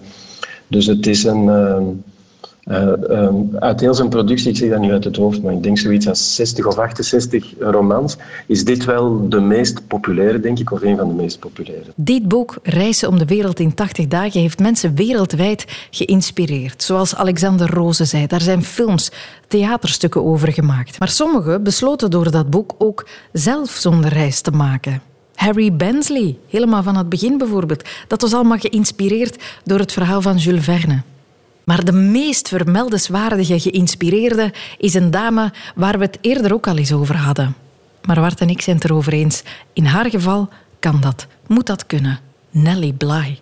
dus 0.67 0.87
het 0.87 1.07
is 1.07 1.25
een... 1.25 2.05
eh, 2.73 3.23
um, 3.23 3.57
uit 3.59 3.81
heel 3.81 3.95
zijn 3.95 4.09
productie, 4.09 4.51
ik 4.51 4.57
zeg 4.57 4.71
dat 4.71 4.81
nu 4.81 4.93
uit 4.93 5.05
het 5.05 5.17
hoofd, 5.17 5.43
maar 5.43 5.53
ik 5.53 5.63
denk 5.63 5.79
zoiets 5.79 6.09
als 6.09 6.35
60 6.35 6.67
of 6.67 6.79
68 6.79 7.55
romans, 7.59 8.17
is 8.47 8.65
dit 8.65 8.85
wel 8.85 9.29
de 9.29 9.41
meest 9.41 9.87
populaire, 9.87 10.41
denk 10.41 10.59
ik, 10.59 10.73
of 10.73 10.83
een 10.83 10.97
van 10.97 11.09
de 11.09 11.15
meest 11.15 11.39
populaire. 11.39 11.91
Dit 11.97 12.29
boek, 12.29 12.59
Reizen 12.63 13.09
om 13.09 13.19
de 13.19 13.25
wereld 13.25 13.61
in 13.61 13.75
80 13.75 14.07
dagen, 14.07 14.41
heeft 14.41 14.59
mensen 14.59 14.95
wereldwijd 14.95 15.65
geïnspireerd. 15.91 16.83
Zoals 16.83 17.15
Alexander 17.15 17.71
Roze 17.71 18.05
zei, 18.05 18.27
daar 18.27 18.41
zijn 18.41 18.65
films, 18.65 19.11
theaterstukken 19.49 20.25
over 20.25 20.53
gemaakt. 20.53 20.99
Maar 20.99 21.09
sommigen 21.09 21.63
besloten 21.63 22.11
door 22.11 22.31
dat 22.31 22.51
boek 22.51 22.75
ook 22.79 23.07
zelf 23.33 23.71
zo'n 23.71 24.09
reis 24.09 24.41
te 24.41 24.51
maken. 24.51 25.03
Harry 25.35 25.73
Bensley, 25.73 26.37
helemaal 26.49 26.83
van 26.83 26.97
het 26.97 27.09
begin 27.09 27.39
bijvoorbeeld. 27.39 27.89
Dat 28.09 28.21
was 28.21 28.35
allemaal 28.35 28.59
geïnspireerd 28.59 29.43
door 29.65 29.79
het 29.79 29.93
verhaal 29.93 30.23
van 30.23 30.37
Jules 30.37 30.65
Verne. 30.65 31.03
Maar 31.65 31.85
de 31.85 31.93
meest 31.93 32.49
vermeldenswaardige 32.49 33.61
geïnspireerde 33.61 34.53
is 34.79 34.95
een 34.95 35.11
dame 35.11 35.53
waar 35.75 35.99
we 35.99 36.05
het 36.05 36.19
eerder 36.21 36.53
ook 36.53 36.67
al 36.67 36.77
eens 36.77 36.93
over 36.93 37.17
hadden. 37.17 37.55
Maar 38.03 38.21
Wart 38.21 38.41
en 38.41 38.49
ik 38.49 38.61
zijn 38.61 38.77
het 38.77 38.85
erover 38.85 39.13
eens. 39.13 39.43
In 39.73 39.85
haar 39.85 40.11
geval 40.11 40.49
kan 40.79 41.01
dat, 41.01 41.27
moet 41.47 41.67
dat 41.67 41.87
kunnen. 41.87 42.21
Nellie 42.51 42.93
Bly. 42.93 43.39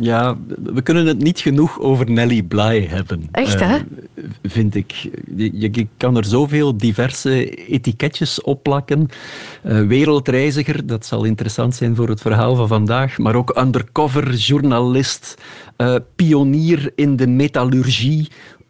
Ja, 0.00 0.36
we 0.62 0.82
kunnen 0.82 1.06
het 1.06 1.18
niet 1.18 1.40
genoeg 1.40 1.80
over 1.80 2.10
Nelly 2.10 2.42
Bly 2.42 2.86
hebben. 2.86 3.28
Echt, 3.30 3.60
hè? 3.60 3.76
Uh, 3.76 4.24
vind 4.42 4.74
ik. 4.74 4.92
Je, 5.36 5.70
je, 5.72 5.86
kan 5.96 6.16
er 6.16 6.24
zoveel 6.24 6.76
diverse 6.76 7.54
etiketjes 7.66 8.42
op 8.42 8.62
plakken. 8.62 9.08
Uh, 9.66 9.86
wereldreiziger, 9.86 10.86
dat 10.86 11.06
zal 11.06 11.24
interessant 11.24 11.74
zijn 11.74 11.96
voor 11.96 12.08
het 12.08 12.20
verhaal 12.20 12.54
van 12.54 12.68
vandaag. 12.68 13.18
Maar 13.18 13.34
ook 13.34 13.58
undercover 13.58 14.34
journalist, 14.34 15.34
uh, 15.76 15.94
pionier 16.16 16.92
in 16.94 17.16
de 17.16 17.26
metallurgie, 17.26 18.28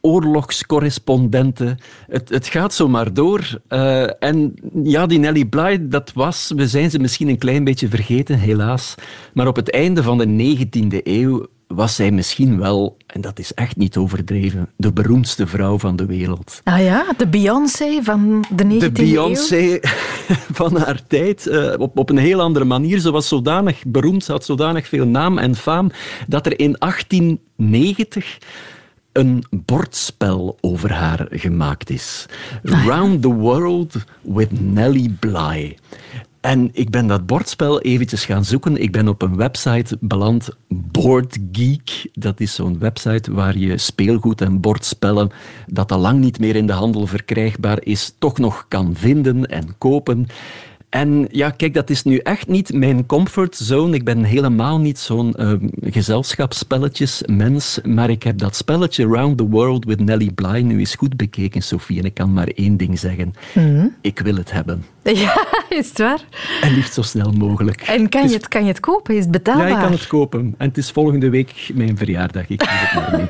oorlogscorrespondenten. 0.09 1.79
Het, 2.09 2.29
het 2.29 2.47
gaat 2.47 2.75
zo 2.75 2.89
maar 2.89 3.15
door. 3.15 3.61
Uh, 3.69 4.23
en 4.23 4.55
ja, 4.83 5.07
die 5.07 5.19
Nelly 5.19 5.45
Bly, 5.45 5.89
dat 5.89 6.13
was, 6.15 6.53
we 6.57 6.69
zijn 6.69 6.91
ze 6.91 6.99
misschien 6.99 7.29
een 7.29 7.39
klein 7.39 7.65
beetje 7.65 7.89
vergeten, 7.89 8.39
helaas. 8.39 8.95
Maar 9.33 9.47
op 9.47 9.57
het 9.57 9.71
einde 9.71 10.03
van 10.03 10.19
de 10.19 10.57
19e 10.57 11.03
eeuw 11.03 11.47
was 11.67 11.95
zij 11.95 12.11
misschien 12.11 12.59
wel, 12.59 12.97
en 13.07 13.21
dat 13.21 13.39
is 13.39 13.55
echt 13.55 13.77
niet 13.77 13.97
overdreven, 13.97 14.69
de 14.77 14.93
beroemdste 14.93 15.47
vrouw 15.47 15.79
van 15.79 15.97
de 15.97 16.07
wereld. 16.07 16.61
Ah 16.65 16.83
ja, 16.83 17.13
de 17.17 17.27
Beyoncé 17.27 18.03
van 18.03 18.45
de 18.55 18.65
19e 18.65 18.79
De 18.79 18.91
Beyoncé 18.93 19.81
van 20.61 20.77
haar 20.77 21.07
tijd, 21.07 21.47
uh, 21.47 21.75
op, 21.79 21.99
op 21.99 22.11
een 22.11 22.19
heel 22.19 22.41
andere 22.41 22.65
manier. 22.65 22.99
Ze 22.99 23.11
was 23.11 23.29
zodanig 23.29 23.83
beroemd, 23.87 24.25
ze 24.25 24.33
had 24.33 24.45
zodanig 24.45 24.89
veel 24.89 25.07
naam 25.07 25.39
en 25.39 25.55
faam, 25.55 25.91
dat 26.27 26.47
er 26.47 26.59
in 26.59 26.77
1890 26.79 28.39
een 29.13 29.45
bordspel 29.51 30.59
over 30.61 30.93
haar 30.93 31.27
gemaakt 31.31 31.91
is. 31.91 32.27
Ah, 32.65 32.71
ja. 32.71 32.85
Round 32.85 33.23
the 33.23 33.33
World 33.33 34.05
with 34.23 34.61
Nellie 34.61 35.17
Bly. 35.21 35.77
En 36.41 36.71
ik 36.73 36.91
ben 36.91 37.07
dat 37.07 37.27
bordspel 37.27 37.81
eventjes 37.81 38.25
gaan 38.25 38.45
zoeken. 38.45 38.77
Ik 38.77 38.93
ben 38.93 39.09
op 39.09 39.23
een 39.23 39.37
website 39.37 39.97
beland, 40.01 40.49
Board 40.69 41.39
Geek. 41.53 42.11
Dat 42.13 42.41
is 42.41 42.55
zo'n 42.55 42.79
website 42.79 43.33
waar 43.33 43.57
je 43.57 43.79
speelgoed 43.79 44.41
en 44.41 44.61
bordspellen, 44.61 45.31
dat 45.67 45.93
al 45.93 45.99
lang 45.99 46.21
niet 46.21 46.39
meer 46.39 46.57
in 46.57 46.67
de 46.67 46.73
handel 46.73 47.07
verkrijgbaar 47.07 47.79
is, 47.83 48.15
toch 48.19 48.39
nog 48.39 48.65
kan 48.69 48.95
vinden 48.95 49.47
en 49.47 49.79
kopen. 49.79 50.27
En 50.89 51.29
ja, 51.31 51.51
kijk, 51.51 51.75
dat 51.75 51.91
is 51.91 52.03
nu 52.03 52.17
echt 52.17 52.49
niet 52.49 52.73
mijn 52.73 53.07
comfortzone. 53.07 53.95
Ik 53.95 54.05
ben 54.05 54.25
helemaal 54.25 54.79
niet 54.79 54.99
zo'n 54.99 55.35
uh, 55.39 55.53
gezelschapsspelletjesmens, 55.81 57.79
maar 57.83 58.11
ik 58.11 58.23
heb 58.23 58.39
dat 58.39 58.57
spelletje 58.57 59.07
Round 59.07 59.39
the 59.39 59.49
World 59.49 59.85
with 59.85 60.01
Nelly 60.01 60.31
Bly 60.31 60.61
nu 60.61 60.79
eens 60.79 60.95
goed 60.95 61.17
bekeken, 61.17 61.63
Sophie, 61.63 61.99
en 61.99 62.05
ik 62.05 62.15
kan 62.15 62.33
maar 62.33 62.49
één 62.49 62.77
ding 62.77 62.99
zeggen. 62.99 63.35
Mm. 63.55 63.95
Ik 64.01 64.19
wil 64.19 64.35
het 64.35 64.53
hebben. 64.53 64.85
Ja, 65.15 65.47
is 65.69 65.89
het 65.89 65.99
waar? 65.99 66.25
En 66.61 66.75
liefst 66.75 66.93
zo 66.93 67.03
snel 67.03 67.33
mogelijk. 67.33 67.81
En 67.81 68.09
kan, 68.09 68.29
je, 68.29 68.35
het, 68.35 68.49
kan 68.49 68.63
je 68.63 68.69
het 68.69 68.81
kopen? 68.81 69.15
Is 69.15 69.23
het 69.23 69.31
betaalbaar? 69.31 69.69
Ja, 69.69 69.75
ik 69.75 69.83
kan 69.83 69.93
het 69.93 70.07
kopen. 70.07 70.55
En 70.59 70.69
het 70.69 70.79
is 70.79 70.91
volgende 70.91 71.31
week 71.31 71.71
mijn 71.75 71.97
verjaardag. 71.97 72.49
Ik 72.49 72.63
het 72.65 72.95
maar 72.95 73.27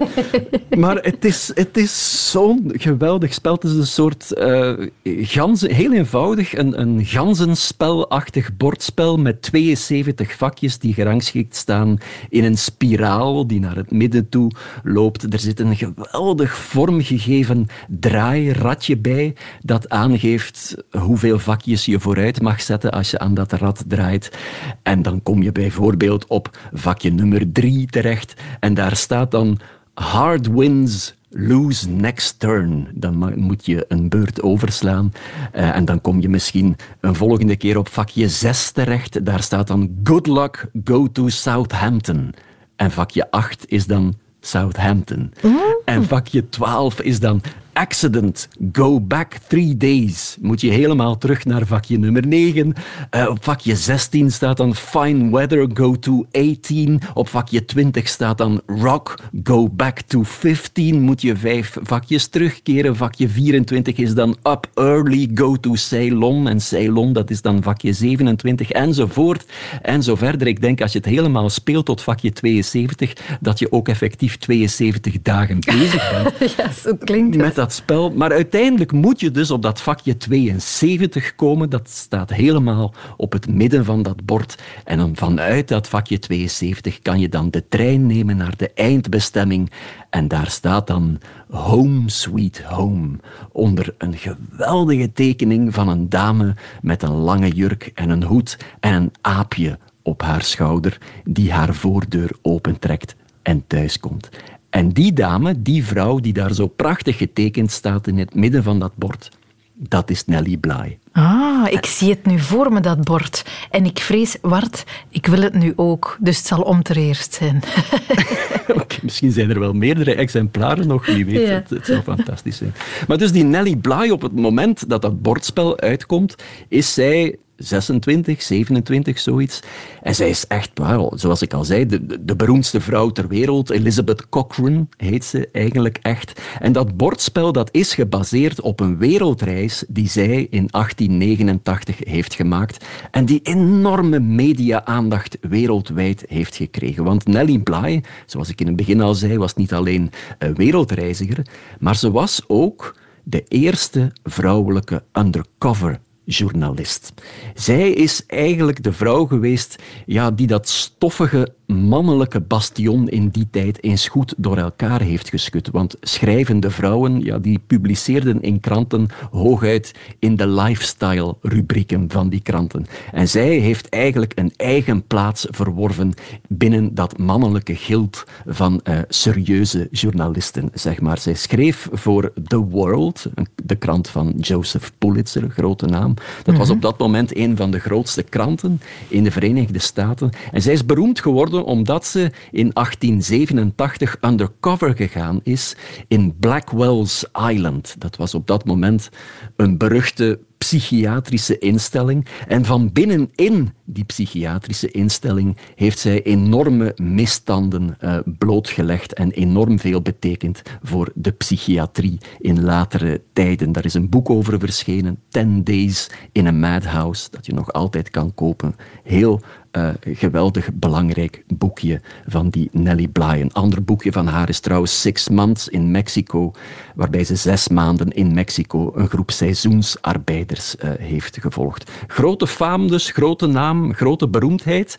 mee. 0.68 0.78
maar 0.84 0.96
het 0.96 1.24
is, 1.24 1.50
het 1.54 1.76
is 1.76 2.30
zo'n 2.30 2.72
geweldig 2.72 3.34
spel. 3.34 3.54
Het 3.54 3.64
is 3.64 3.72
een 3.72 3.86
soort 3.86 4.32
uh, 4.38 4.72
ganzen, 5.02 5.72
heel 5.72 5.92
eenvoudig, 5.92 6.56
een, 6.56 6.80
een 6.80 7.04
ganzenspelachtig 7.49 8.57
bordspel 8.57 9.16
met 9.16 9.42
72 9.42 10.36
vakjes 10.36 10.78
die 10.78 10.94
gerangschikt 10.94 11.57
staan 11.57 11.99
in 12.28 12.44
een 12.44 12.59
spiraal 12.59 13.46
die 13.46 13.61
naar 13.61 13.76
het 13.76 13.90
midden 13.90 14.28
toe 14.28 14.51
loopt. 14.82 15.32
Er 15.32 15.38
zit 15.38 15.61
een 15.61 15.76
geweldig 15.76 16.57
vormgegeven 16.57 17.66
draairatje 17.88 18.96
bij 18.96 19.34
dat 19.61 19.88
aangeeft 19.88 20.76
hoeveel 20.90 21.38
vakjes 21.38 21.84
je 21.84 22.01
vooruit 22.01 22.40
mag 22.40 22.61
zetten 22.61 22.90
als 22.90 23.11
je 23.11 23.18
aan 23.18 23.34
dat 23.34 23.53
rad 23.53 23.84
draait. 23.86 24.38
En 24.82 25.03
dan 25.03 25.22
kom 25.22 25.42
je 25.42 25.53
bijvoorbeeld 25.53 26.26
op 26.26 26.59
vakje 26.72 27.11
nummer 27.11 27.53
drie 27.53 27.86
terecht 27.86 28.34
en 28.61 28.74
daar 28.74 28.96
staat 28.96 29.30
dan 29.30 29.59
hard 29.94 30.46
wins 30.46 31.14
lose 31.31 31.89
next 31.89 32.39
turn. 32.39 32.89
Dan 32.95 33.35
moet 33.37 33.66
je 33.66 33.85
een 33.89 34.09
beurt 34.09 34.43
overslaan. 34.43 35.12
Uh, 35.55 35.76
en 35.76 35.85
dan 35.85 36.01
kom 36.01 36.20
je 36.20 36.29
misschien 36.29 36.76
een 37.01 37.14
volgende 37.14 37.57
keer 37.57 37.79
op 37.79 37.89
vakje 37.89 38.29
6 38.29 38.70
terecht. 38.70 39.24
Daar 39.24 39.43
staat 39.43 39.66
dan 39.66 39.99
good 40.05 40.26
luck, 40.26 40.70
go 40.85 41.12
to 41.12 41.29
Southampton. 41.29 42.35
En 42.76 42.91
vakje 42.91 43.31
8 43.31 43.64
is 43.66 43.87
dan 43.87 44.14
Southampton. 44.41 45.33
Mm. 45.43 45.59
En 45.85 46.05
vakje 46.05 46.49
12 46.49 47.01
is 47.01 47.20
dan 47.20 47.41
accident, 47.72 48.48
go 48.72 49.00
back 49.00 49.34
three 49.48 49.76
days. 49.76 50.36
Moet 50.40 50.60
je 50.60 50.70
helemaal 50.70 51.18
terug 51.18 51.44
naar 51.44 51.66
vakje 51.66 51.98
nummer 51.98 52.26
9. 52.26 52.72
Uh, 53.10 53.28
op 53.28 53.44
vakje 53.44 53.76
16 53.76 54.30
staat 54.30 54.56
dan 54.56 54.74
fine 54.74 55.30
weather, 55.30 55.68
go 55.74 55.98
to 55.98 56.26
18. 56.32 57.00
Op 57.14 57.28
vakje 57.28 57.64
20 57.64 58.08
staat 58.08 58.38
dan 58.38 58.60
rock, 58.66 59.18
go 59.42 59.68
back 59.68 60.00
to 60.00 60.22
15. 60.22 61.00
Moet 61.00 61.22
je 61.22 61.36
vijf 61.36 61.76
vakjes 61.82 62.26
terugkeren. 62.26 62.96
Vakje 62.96 63.28
24 63.28 63.96
is 63.96 64.14
dan 64.14 64.36
up 64.42 64.70
early, 64.74 65.30
go 65.34 65.56
to 65.56 65.74
Ceylon. 65.74 66.48
En 66.48 66.60
Ceylon, 66.60 67.12
dat 67.12 67.30
is 67.30 67.42
dan 67.42 67.62
vakje 67.62 67.92
27, 67.92 68.70
enzovoort. 68.70 69.44
En 69.82 70.02
zo 70.02 70.14
verder. 70.14 70.46
Ik 70.46 70.60
denk 70.60 70.80
als 70.80 70.92
je 70.92 70.98
het 70.98 71.06
helemaal 71.06 71.50
speelt 71.50 71.86
tot 71.86 72.02
vakje 72.02 72.32
72, 72.32 73.12
dat 73.40 73.58
je 73.58 73.72
ook 73.72 73.88
effectief 73.88 74.36
72 74.36 75.22
dagen 75.22 75.58
bezig 75.60 76.10
bent. 76.10 76.52
ja, 76.56 76.72
zo 76.72 76.96
klinkt 77.04 77.34
het. 77.34 77.44
Met 77.44 77.54
dat 77.54 77.67
spel. 77.72 78.10
Maar 78.10 78.32
uiteindelijk 78.32 78.92
moet 78.92 79.20
je 79.20 79.30
dus 79.30 79.50
op 79.50 79.62
dat 79.62 79.80
vakje 79.80 80.16
72 80.16 81.34
komen. 81.34 81.70
Dat 81.70 81.88
staat 81.88 82.30
helemaal 82.30 82.94
op 83.16 83.32
het 83.32 83.48
midden 83.48 83.84
van 83.84 84.02
dat 84.02 84.24
bord. 84.24 84.62
En 84.84 85.16
vanuit 85.16 85.68
dat 85.68 85.88
vakje 85.88 86.18
72 86.18 87.02
kan 87.02 87.20
je 87.20 87.28
dan 87.28 87.50
de 87.50 87.68
trein 87.68 88.06
nemen 88.06 88.36
naar 88.36 88.56
de 88.56 88.70
eindbestemming. 88.74 89.70
En 90.10 90.28
daar 90.28 90.50
staat 90.50 90.86
dan 90.86 91.20
Home 91.50 92.10
Sweet 92.10 92.62
Home. 92.62 93.16
Onder 93.52 93.94
een 93.98 94.14
geweldige 94.16 95.12
tekening 95.12 95.74
van 95.74 95.88
een 95.88 96.08
dame 96.08 96.54
met 96.82 97.02
een 97.02 97.16
lange 97.16 97.50
jurk 97.50 97.90
en 97.94 98.10
een 98.10 98.22
hoed 98.22 98.58
en 98.80 98.94
een 98.94 99.12
aapje 99.20 99.78
op 100.02 100.22
haar 100.22 100.42
schouder 100.42 100.98
die 101.24 101.52
haar 101.52 101.74
voordeur 101.74 102.30
opentrekt 102.42 103.16
en 103.42 103.64
thuiskomt. 103.66 104.28
En 104.70 104.88
die 104.88 105.12
dame, 105.12 105.62
die 105.62 105.84
vrouw 105.84 106.18
die 106.18 106.32
daar 106.32 106.54
zo 106.54 106.66
prachtig 106.66 107.16
getekend 107.16 107.70
staat 107.70 108.06
in 108.06 108.18
het 108.18 108.34
midden 108.34 108.62
van 108.62 108.78
dat 108.78 108.92
bord, 108.94 109.28
dat 109.74 110.10
is 110.10 110.24
Nelly 110.24 110.56
Bly. 110.56 110.98
Ah, 111.12 111.66
ik 111.70 111.86
zie 111.86 112.10
het 112.10 112.26
nu 112.26 112.38
voor 112.38 112.72
me, 112.72 112.80
dat 112.80 113.04
bord. 113.04 113.44
En 113.70 113.84
ik 113.84 113.98
vrees, 113.98 114.36
Wart, 114.42 114.84
ik 115.08 115.26
wil 115.26 115.40
het 115.40 115.54
nu 115.54 115.72
ook. 115.76 116.16
Dus 116.20 116.36
het 116.36 116.46
zal 116.46 116.60
om 116.60 116.80
eerst 116.92 117.34
zijn. 117.34 117.62
okay, 118.82 118.98
misschien 119.02 119.32
zijn 119.32 119.50
er 119.50 119.58
wel 119.58 119.72
meerdere 119.72 120.14
exemplaren 120.14 120.86
nog, 120.86 121.06
wie 121.06 121.24
weet. 121.24 121.46
Ja. 121.46 121.54
Het, 121.54 121.70
het 121.70 121.86
zou 121.86 122.02
fantastisch 122.02 122.56
zijn. 122.56 122.74
Maar 123.08 123.18
dus 123.18 123.32
die 123.32 123.44
Nelly 123.44 123.76
Bly, 123.76 124.10
op 124.10 124.22
het 124.22 124.34
moment 124.34 124.88
dat 124.88 125.02
dat 125.02 125.22
bordspel 125.22 125.80
uitkomt, 125.80 126.34
is 126.68 126.94
zij 126.94 127.36
26, 127.59 128.42
27, 128.42 129.18
zoiets. 129.18 129.61
En 130.02 130.14
zij 130.14 130.28
is 130.28 130.46
echt, 130.46 130.70
zoals 131.14 131.42
ik 131.42 131.52
al 131.52 131.64
zei, 131.64 131.86
de, 131.86 132.24
de 132.24 132.36
beroemdste 132.36 132.80
vrouw 132.80 133.09
ter 133.09 133.28
wereld. 133.28 133.70
Elizabeth 133.70 134.28
Cochrane 134.28 134.86
heet 134.96 135.24
ze 135.24 135.48
eigenlijk 135.52 135.98
echt. 136.02 136.40
En 136.59 136.72
dat 136.72 136.96
bordspel 136.96 137.52
dat 137.52 137.68
is 137.72 137.94
gebaseerd 137.94 138.61
op 138.61 138.80
een 138.80 138.98
wereldreis 138.98 139.84
die 139.88 140.09
zij 140.09 140.46
in 140.50 140.68
1889 140.70 141.96
heeft 142.04 142.34
gemaakt. 142.34 142.84
En 143.11 143.24
die 143.24 143.40
enorme 143.42 144.20
media-aandacht 144.20 145.38
wereldwijd 145.40 146.24
heeft 146.28 146.56
gekregen. 146.56 147.04
Want 147.04 147.26
Nellie 147.26 147.61
Bly, 147.61 148.02
zoals 148.26 148.48
ik 148.48 148.61
in 148.61 148.66
het 148.66 148.76
begin 148.76 149.00
al 149.00 149.14
zei, 149.14 149.38
was 149.38 149.54
niet 149.54 149.72
alleen 149.72 150.11
een 150.38 150.54
wereldreiziger, 150.54 151.46
maar 151.78 151.96
ze 151.96 152.11
was 152.11 152.42
ook 152.46 152.96
de 153.24 153.44
eerste 153.48 154.12
vrouwelijke 154.22 155.04
undercover 155.12 156.00
journalist. 156.29 157.12
Zij 157.55 157.91
is 157.91 158.26
eigenlijk 158.26 158.83
de 158.83 158.93
vrouw 158.93 159.26
geweest 159.26 159.83
ja, 160.07 160.31
die 160.31 160.47
dat 160.47 160.68
stoffige 160.68 161.55
mannelijke 161.74 162.40
bastion 162.40 163.08
in 163.08 163.28
die 163.28 163.48
tijd 163.50 163.82
eens 163.82 164.08
goed 164.08 164.34
door 164.36 164.56
elkaar 164.56 165.00
heeft 165.00 165.28
geschud. 165.28 165.68
Want 165.72 165.96
schrijvende 166.00 166.70
vrouwen 166.70 167.20
ja, 167.20 167.38
die 167.38 167.60
publiceerden 167.66 168.42
in 168.42 168.60
kranten 168.60 169.08
hooguit 169.30 169.94
in 170.18 170.36
de 170.36 170.46
lifestyle-rubrieken 170.46 172.10
van 172.10 172.28
die 172.28 172.40
kranten. 172.40 172.86
En 173.12 173.28
zij 173.28 173.48
heeft 173.48 173.88
eigenlijk 173.88 174.32
een 174.34 174.52
eigen 174.56 175.06
plaats 175.06 175.46
verworven 175.50 176.14
binnen 176.48 176.94
dat 176.94 177.18
mannelijke 177.18 177.74
gild 177.74 178.24
van 178.46 178.80
uh, 178.84 178.98
serieuze 179.08 179.88
journalisten. 179.90 180.70
Zeg 180.74 181.00
maar. 181.00 181.18
Zij 181.18 181.34
schreef 181.34 181.88
voor 181.92 182.32
The 182.44 182.58
World, 182.58 183.26
de 183.64 183.76
krant 183.76 184.08
van 184.08 184.34
Joseph 184.36 184.92
Pulitzer, 184.98 185.50
grote 185.50 185.86
naam. 185.86 186.14
Dat 186.42 186.56
was 186.56 186.70
op 186.70 186.82
dat 186.82 186.98
moment 186.98 187.36
een 187.36 187.56
van 187.56 187.70
de 187.70 187.78
grootste 187.78 188.22
kranten 188.22 188.80
in 189.08 189.24
de 189.24 189.30
Verenigde 189.30 189.78
Staten. 189.78 190.30
En 190.52 190.62
zij 190.62 190.72
is 190.72 190.86
beroemd 190.86 191.20
geworden 191.20 191.57
omdat 191.64 192.06
ze 192.06 192.30
in 192.50 192.70
1887 192.72 194.16
undercover 194.20 194.96
gegaan 194.96 195.40
is 195.42 195.76
in 196.09 196.36
Blackwell's 196.40 197.24
Island. 197.50 197.94
Dat 197.98 198.16
was 198.16 198.34
op 198.34 198.46
dat 198.46 198.64
moment 198.64 199.09
een 199.56 199.78
beruchte 199.78 200.38
psychiatrische 200.59 201.59
instelling. 201.59 202.26
En 202.46 202.64
van 202.64 202.92
binnenin 202.92 203.72
die 203.84 204.04
psychiatrische 204.04 204.90
instelling 204.90 205.56
heeft 205.74 205.98
zij 205.98 206.22
enorme 206.22 206.92
misstanden 206.96 207.96
uh, 208.00 208.18
blootgelegd 208.38 209.12
en 209.12 209.30
enorm 209.30 209.78
veel 209.78 210.02
betekend 210.02 210.62
voor 210.82 211.11
de 211.14 211.30
psychiatrie 211.30 212.18
in 212.38 212.62
latere 212.62 213.22
tijden. 213.32 213.72
Daar 213.72 213.84
is 213.84 213.94
een 213.94 214.09
boek 214.09 214.30
over 214.30 214.59
verschenen, 214.59 215.18
Ten 215.28 215.64
Days 215.64 216.11
in 216.32 216.46
a 216.46 216.52
Madhouse, 216.52 217.28
dat 217.30 217.46
je 217.46 217.54
nog 217.54 217.72
altijd 217.72 218.11
kan 218.11 218.34
kopen. 218.34 218.74
Heel 219.02 219.40
uh, 219.72 219.88
geweldig 220.02 220.68
belangrijk 220.72 221.44
boekje 221.46 222.00
van 222.26 222.48
die 222.48 222.68
Nellie 222.72 223.08
Bly. 223.08 223.40
Een 223.40 223.52
ander 223.52 223.84
boekje 223.84 224.12
van 224.12 224.26
haar 224.26 224.48
is 224.48 224.60
trouwens 224.60 225.00
Six 225.00 225.28
Months 225.28 225.68
in 225.68 225.90
Mexico, 225.90 226.52
waarbij 226.94 227.24
ze 227.24 227.36
zes 227.36 227.68
maanden 227.68 228.10
in 228.10 228.34
Mexico 228.34 228.92
een 228.94 229.08
groep 229.08 229.30
seizoensarbeiders 229.30 230.76
uh, 230.76 230.90
heeft 230.98 231.38
gevolgd. 231.40 231.90
Grote 232.06 232.46
faam 232.46 232.88
dus, 232.88 233.10
grote 233.10 233.46
naam, 233.46 233.94
grote 233.94 234.28
beroemdheid. 234.28 234.96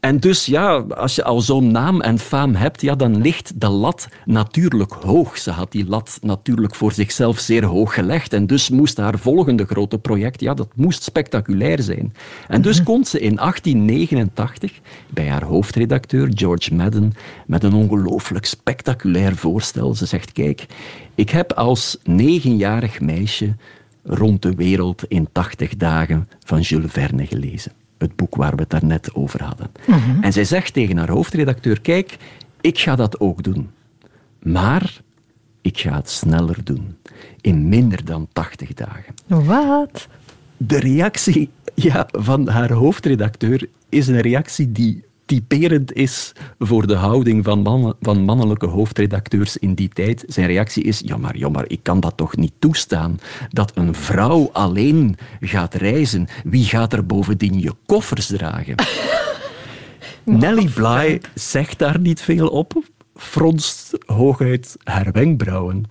En 0.00 0.18
dus 0.18 0.46
ja, 0.46 0.76
als 0.76 1.14
je 1.14 1.24
al 1.24 1.40
zo'n 1.40 1.70
naam 1.70 2.00
en 2.00 2.18
faam 2.18 2.54
hebt, 2.54 2.80
ja, 2.80 2.94
dan 2.94 3.20
ligt 3.20 3.60
de 3.60 3.68
lat 3.68 4.08
natuurlijk 4.24 4.92
hoog. 4.92 5.38
Ze 5.38 5.50
had 5.50 5.72
die 5.72 5.86
lat 5.86 6.18
natuurlijk 6.22 6.74
voor 6.74 6.92
zichzelf 6.92 7.38
zeer 7.38 7.64
hoog 7.64 7.94
gelegd. 7.94 8.32
En 8.32 8.46
dus 8.46 8.70
moest 8.70 8.96
haar 8.96 9.18
volgende 9.18 9.64
grote 9.64 9.98
project, 9.98 10.40
ja, 10.40 10.54
dat 10.54 10.68
moest 10.74 11.02
spectaculair 11.02 11.82
zijn. 11.82 12.14
En 12.48 12.62
dus 12.62 12.82
komt 12.82 13.08
ze 13.08 13.20
in 13.20 13.36
1889 13.36 14.80
bij 15.08 15.28
haar 15.28 15.44
hoofdredacteur 15.44 16.30
George 16.34 16.74
Madden 16.74 17.12
met 17.46 17.62
een 17.62 17.74
ongelooflijk 17.74 18.46
spectaculair 18.46 19.36
voorstel. 19.36 19.94
Ze 19.94 20.06
zegt, 20.06 20.32
kijk, 20.32 20.66
ik 21.14 21.30
heb 21.30 21.52
als 21.52 21.98
negenjarig 22.02 23.00
meisje 23.00 23.54
rond 24.04 24.42
de 24.42 24.54
wereld 24.54 25.04
in 25.08 25.28
80 25.32 25.76
dagen 25.76 26.28
van 26.44 26.60
Jules 26.60 26.92
Verne 26.92 27.26
gelezen 27.26 27.79
het 28.00 28.16
boek 28.16 28.34
waar 28.36 28.54
we 28.54 28.60
het 28.60 28.70
daarnet 28.70 29.14
over 29.14 29.42
hadden. 29.42 29.70
Mhm. 29.86 30.22
En 30.22 30.32
zij 30.32 30.44
zegt 30.44 30.72
tegen 30.72 30.96
haar 30.96 31.10
hoofdredacteur, 31.10 31.80
kijk, 31.80 32.16
ik 32.60 32.78
ga 32.78 32.96
dat 32.96 33.20
ook 33.20 33.42
doen. 33.42 33.70
Maar 34.42 35.00
ik 35.60 35.78
ga 35.78 35.94
het 35.94 36.10
sneller 36.10 36.64
doen. 36.64 36.96
In 37.40 37.68
minder 37.68 38.04
dan 38.04 38.28
80 38.32 38.74
dagen. 38.74 39.14
Wat? 39.26 40.08
De 40.56 40.78
reactie 40.78 41.50
Ja, 41.74 42.08
van 42.12 42.48
haar 42.48 42.72
hoofdredacteur 42.72 43.68
is 43.88 44.06
een 44.08 44.20
reactie 44.20 44.72
die 44.72 45.04
typerend 45.30 45.92
is 45.92 46.32
voor 46.58 46.86
de 46.86 46.94
houding 46.94 47.44
van, 47.44 47.62
mannen, 47.62 47.96
van 48.00 48.24
mannelijke 48.24 48.66
hoofdredacteurs 48.66 49.56
in 49.56 49.74
die 49.74 49.88
tijd. 49.88 50.24
Zijn 50.26 50.46
reactie 50.46 50.82
is, 50.82 51.02
ja 51.04 51.16
maar, 51.16 51.36
ja 51.36 51.48
maar, 51.48 51.64
ik 51.66 51.82
kan 51.82 52.00
dat 52.00 52.16
toch 52.16 52.36
niet 52.36 52.52
toestaan, 52.58 53.18
dat 53.48 53.72
een 53.74 53.94
vrouw 53.94 54.50
alleen 54.52 55.16
gaat 55.40 55.74
reizen. 55.74 56.26
Wie 56.44 56.64
gaat 56.64 56.92
er 56.92 57.06
bovendien 57.06 57.60
je 57.60 57.72
koffers 57.86 58.26
dragen? 58.26 58.74
Nelly 60.24 60.68
Bly 60.74 61.20
zegt 61.34 61.78
daar 61.78 62.00
niet 62.00 62.20
veel 62.20 62.48
op, 62.48 62.82
fronst 63.14 63.98
hooguit 64.06 64.76
haar 64.84 65.12
wenkbrauwen 65.12 65.84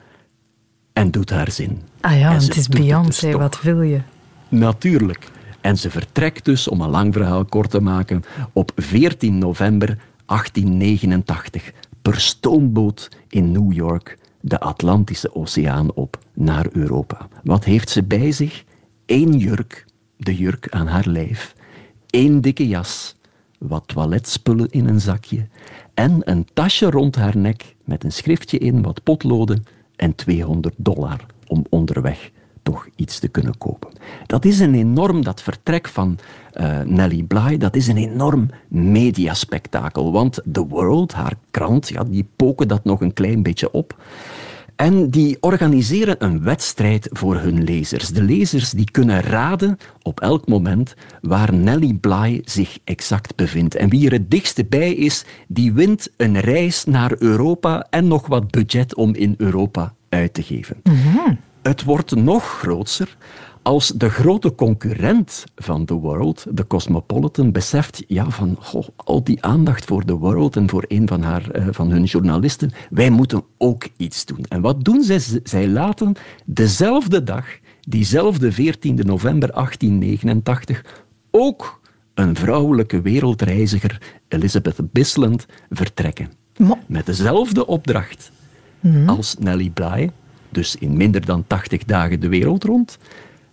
en 0.94 1.12
doet 1.12 1.30
haar 1.30 1.52
zin. 1.52 1.82
Ah 2.02 2.20
ja, 2.20 2.32
het 2.32 2.42
is 2.42 2.48
dus 2.48 2.68
Beyoncé, 2.68 3.32
toch. 3.32 3.42
wat 3.42 3.62
wil 3.62 3.82
je? 3.82 4.02
Natuurlijk. 4.50 5.28
En 5.62 5.78
ze 5.78 5.90
vertrekt 5.90 6.46
dus, 6.46 6.68
om 6.68 6.82
een 6.82 6.90
lang 6.90 7.14
verhaal 7.14 7.46
kort 7.46 7.70
te 7.70 7.82
maken, 7.82 8.24
op 8.54 8.72
14 8.76 9.38
november 9.38 9.98
1889 10.26 11.72
per 12.02 12.20
stoomboot 12.20 13.10
in 13.30 13.52
New 13.52 13.74
York 13.74 14.18
de 14.42 14.60
Atlantische 14.60 15.36
Oceaan 15.36 15.94
op 15.94 16.20
naar 16.34 16.68
Europa. 16.72 17.28
Wat 17.44 17.64
heeft 17.64 17.90
ze 17.90 18.04
bij 18.04 18.32
zich? 18.32 18.64
Eén 19.06 19.38
jurk, 19.38 19.86
de 20.18 20.36
jurk 20.36 20.70
aan 20.70 20.88
haar 20.88 21.08
lijf, 21.08 21.56
één 22.10 22.42
dikke 22.42 22.68
jas, 22.68 23.16
wat 23.58 23.88
toiletspullen 23.88 24.70
in 24.70 24.88
een 24.88 25.02
zakje 25.02 25.48
en 25.94 26.22
een 26.24 26.48
tasje 26.54 26.90
rond 26.90 27.16
haar 27.16 27.38
nek 27.38 27.76
met 27.84 28.04
een 28.04 28.12
schriftje 28.12 28.58
in, 28.58 28.82
wat 28.82 29.04
potloden 29.04 29.64
en 29.96 30.16
200 30.16 30.76
dollar 30.78 31.26
om 31.48 31.66
onderweg 31.70 32.32
toch 32.70 32.88
iets 32.96 33.20
te 33.20 33.28
kunnen 33.28 33.58
kopen. 33.58 33.90
Dat 34.26 34.46
is 34.46 34.60
een 34.60 34.74
enorm, 34.74 35.24
dat 35.24 35.42
vertrek 35.42 35.88
van 35.88 36.18
eh, 36.54 36.80
Nellie 36.86 37.24
Bly, 37.24 37.58
dat 37.58 37.76
is 37.76 37.88
een 37.88 37.98
enorm 37.98 38.50
mediaspectakel. 38.68 40.12
Want 40.12 40.42
The 40.52 40.68
World, 40.68 41.14
haar 41.14 41.34
krant, 41.52 41.90
ja, 41.90 42.04
die 42.04 42.28
poken 42.36 42.68
dat 42.68 42.84
nog 42.84 43.02
een 43.02 43.14
klein 43.14 43.44
beetje 43.44 43.72
op. 43.72 43.98
En 44.76 45.10
die 45.10 45.38
organiseren 45.40 46.16
een 46.20 46.44
wedstrijd 46.44 47.10
voor 47.12 47.36
hun 47.36 47.64
lezers. 47.64 48.08
De 48.08 48.24
lezers 48.24 48.72
die 48.72 48.92
kunnen 48.92 49.22
raden 49.22 49.78
op 50.02 50.20
elk 50.20 50.48
moment 50.48 50.96
waar 51.22 51.54
Nellie 51.54 51.96
Bly 51.96 52.42
zich 52.46 52.78
exact 52.84 53.36
bevindt. 53.36 53.76
En 53.76 53.90
wie 53.90 54.06
er 54.06 54.12
het 54.12 54.32
dichtste 54.32 54.66
bij 54.66 54.94
is, 54.94 55.26
die 55.48 55.74
wint 55.74 56.10
een 56.18 56.40
reis 56.40 56.86
naar 56.86 57.16
Europa 57.18 57.88
en 57.90 58.08
nog 58.08 58.28
wat 58.28 58.52
budget 58.52 58.96
om 58.96 59.16
in 59.16 59.34
Europa 59.38 59.94
uit 60.10 60.34
te 60.34 60.44
geven. 60.44 60.82
Het 61.62 61.84
wordt 61.84 62.16
nog 62.16 62.44
groter 62.44 63.18
als 63.62 63.88
de 63.88 64.10
grote 64.10 64.56
concurrent 64.56 65.44
van 65.56 65.86
The 65.86 65.94
World, 65.94 66.46
de 66.52 66.68
Cosmopolitan, 66.68 67.52
beseft 67.52 68.04
ja, 68.08 68.30
van 68.30 68.56
goh, 68.60 68.88
al 68.96 69.24
die 69.24 69.44
aandacht 69.44 69.86
voor 69.86 70.06
The 70.06 70.18
World 70.18 70.56
en 70.56 70.70
voor 70.70 70.86
een 70.88 71.08
van, 71.08 71.22
haar, 71.22 71.52
eh, 71.52 71.68
van 71.72 71.92
hun 71.92 72.04
journalisten, 72.04 72.72
wij 72.90 73.10
moeten 73.10 73.44
ook 73.58 73.88
iets 73.98 74.26
doen. 74.26 74.44
En 74.48 74.62
wat 74.62 74.84
doen 74.84 75.04
zij? 75.04 75.20
Zij 75.44 75.68
laten 75.68 76.14
dezelfde 76.46 77.24
dag, 77.24 77.46
diezelfde 77.82 78.52
14 78.52 79.00
november 79.06 79.52
1889, 79.54 81.04
ook 81.32 81.82
een 82.14 82.36
vrouwelijke 82.36 83.02
wereldreiziger, 83.02 84.02
Elizabeth 84.28 84.92
Bisland, 84.92 85.46
vertrekken. 85.70 86.32
Met 86.88 87.06
dezelfde 87.06 87.66
opdracht 87.66 88.32
als 89.06 89.36
Nellie 89.40 89.70
Bly, 89.70 90.10
dus 90.50 90.76
in 90.76 90.98
minder 90.98 91.26
dan 91.26 91.44
80 91.48 91.84
dagen 91.84 92.20
de 92.20 92.28
wereld 92.28 92.64
rond. 92.64 92.98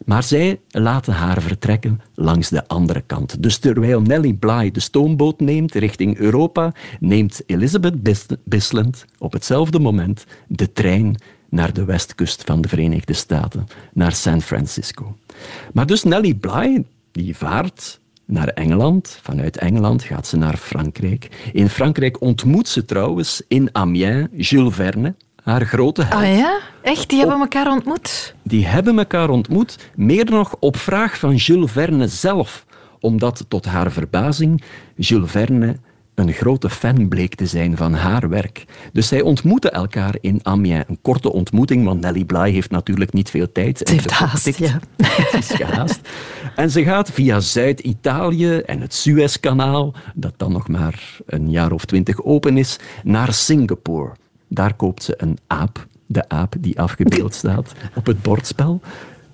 Maar 0.04 0.22
zij 0.22 0.60
laten 0.68 1.12
haar 1.12 1.42
vertrekken 1.42 2.00
langs 2.14 2.48
de 2.48 2.68
andere 2.68 3.02
kant. 3.06 3.42
Dus 3.42 3.58
terwijl 3.58 4.00
Nellie 4.00 4.34
Bly 4.34 4.70
de 4.70 4.80
stoomboot 4.80 5.40
neemt 5.40 5.74
richting 5.74 6.16
Europa, 6.16 6.72
neemt 7.00 7.42
Elizabeth 7.46 8.02
Bis- 8.02 8.26
Bisland 8.44 9.04
op 9.18 9.32
hetzelfde 9.32 9.78
moment 9.78 10.24
de 10.48 10.72
trein 10.72 11.16
naar 11.48 11.72
de 11.72 11.84
westkust 11.84 12.42
van 12.44 12.60
de 12.60 12.68
Verenigde 12.68 13.12
Staten, 13.12 13.66
naar 13.92 14.12
San 14.12 14.42
Francisco. 14.42 15.16
Maar 15.72 15.86
dus 15.86 16.02
Nellie 16.02 16.34
Bly, 16.34 16.84
die 17.12 17.36
vaart 17.36 18.00
naar 18.24 18.48
Engeland. 18.48 19.18
Vanuit 19.22 19.56
Engeland 19.56 20.02
gaat 20.02 20.26
ze 20.26 20.36
naar 20.36 20.56
Frankrijk. 20.56 21.50
In 21.52 21.68
Frankrijk 21.68 22.20
ontmoet 22.20 22.68
ze 22.68 22.84
trouwens 22.84 23.42
in 23.48 23.68
Amiens 23.72 24.28
Jules 24.50 24.74
Verne, 24.74 25.14
haar 25.46 25.66
grote 25.66 26.02
held. 26.02 26.22
Ah 26.22 26.36
ja? 26.36 26.58
Echt? 26.82 27.08
Die 27.08 27.18
hebben 27.18 27.40
elkaar 27.40 27.70
ontmoet? 27.70 28.34
Die 28.42 28.66
hebben 28.66 28.98
elkaar 28.98 29.30
ontmoet, 29.30 29.90
meer 29.94 30.24
nog 30.24 30.56
op 30.60 30.76
vraag 30.76 31.18
van 31.18 31.34
Jules 31.34 31.72
Verne 31.72 32.08
zelf. 32.08 32.64
Omdat 33.00 33.44
tot 33.48 33.64
haar 33.64 33.92
verbazing 33.92 34.62
Jules 34.96 35.30
Verne 35.30 35.76
een 36.14 36.32
grote 36.32 36.70
fan 36.70 37.08
bleek 37.08 37.34
te 37.34 37.46
zijn 37.46 37.76
van 37.76 37.94
haar 37.94 38.28
werk. 38.28 38.64
Dus 38.92 39.08
zij 39.08 39.20
ontmoeten 39.20 39.72
elkaar 39.72 40.16
in 40.20 40.40
Amiens. 40.42 40.84
Een 40.88 40.98
korte 41.02 41.32
ontmoeting, 41.32 41.84
want 41.84 42.00
Nellie 42.00 42.24
Bly 42.24 42.50
heeft 42.50 42.70
natuurlijk 42.70 43.12
niet 43.12 43.30
veel 43.30 43.52
tijd. 43.52 43.78
Ze 43.78 43.92
heeft 43.92 44.10
haast, 44.10 44.58
ja. 44.58 44.78
Het 45.02 45.34
is 45.34 45.50
gehaast. 45.50 46.00
En 46.56 46.70
ze 46.70 46.84
gaat 46.84 47.10
via 47.10 47.40
Zuid-Italië 47.40 48.56
en 48.56 48.80
het 48.80 48.94
Suezkanaal, 48.94 49.94
dat 50.14 50.34
dan 50.36 50.52
nog 50.52 50.68
maar 50.68 51.18
een 51.26 51.50
jaar 51.50 51.72
of 51.72 51.84
twintig 51.84 52.24
open 52.24 52.58
is, 52.58 52.78
naar 53.04 53.32
Singapore. 53.32 54.12
Daar 54.48 54.74
koopt 54.74 55.02
ze 55.02 55.14
een 55.16 55.38
aap, 55.46 55.86
de 56.06 56.28
aap 56.28 56.54
die 56.58 56.80
afgebeeld 56.80 57.34
staat 57.44 57.72
op 57.94 58.06
het 58.06 58.22
bordspel. 58.22 58.80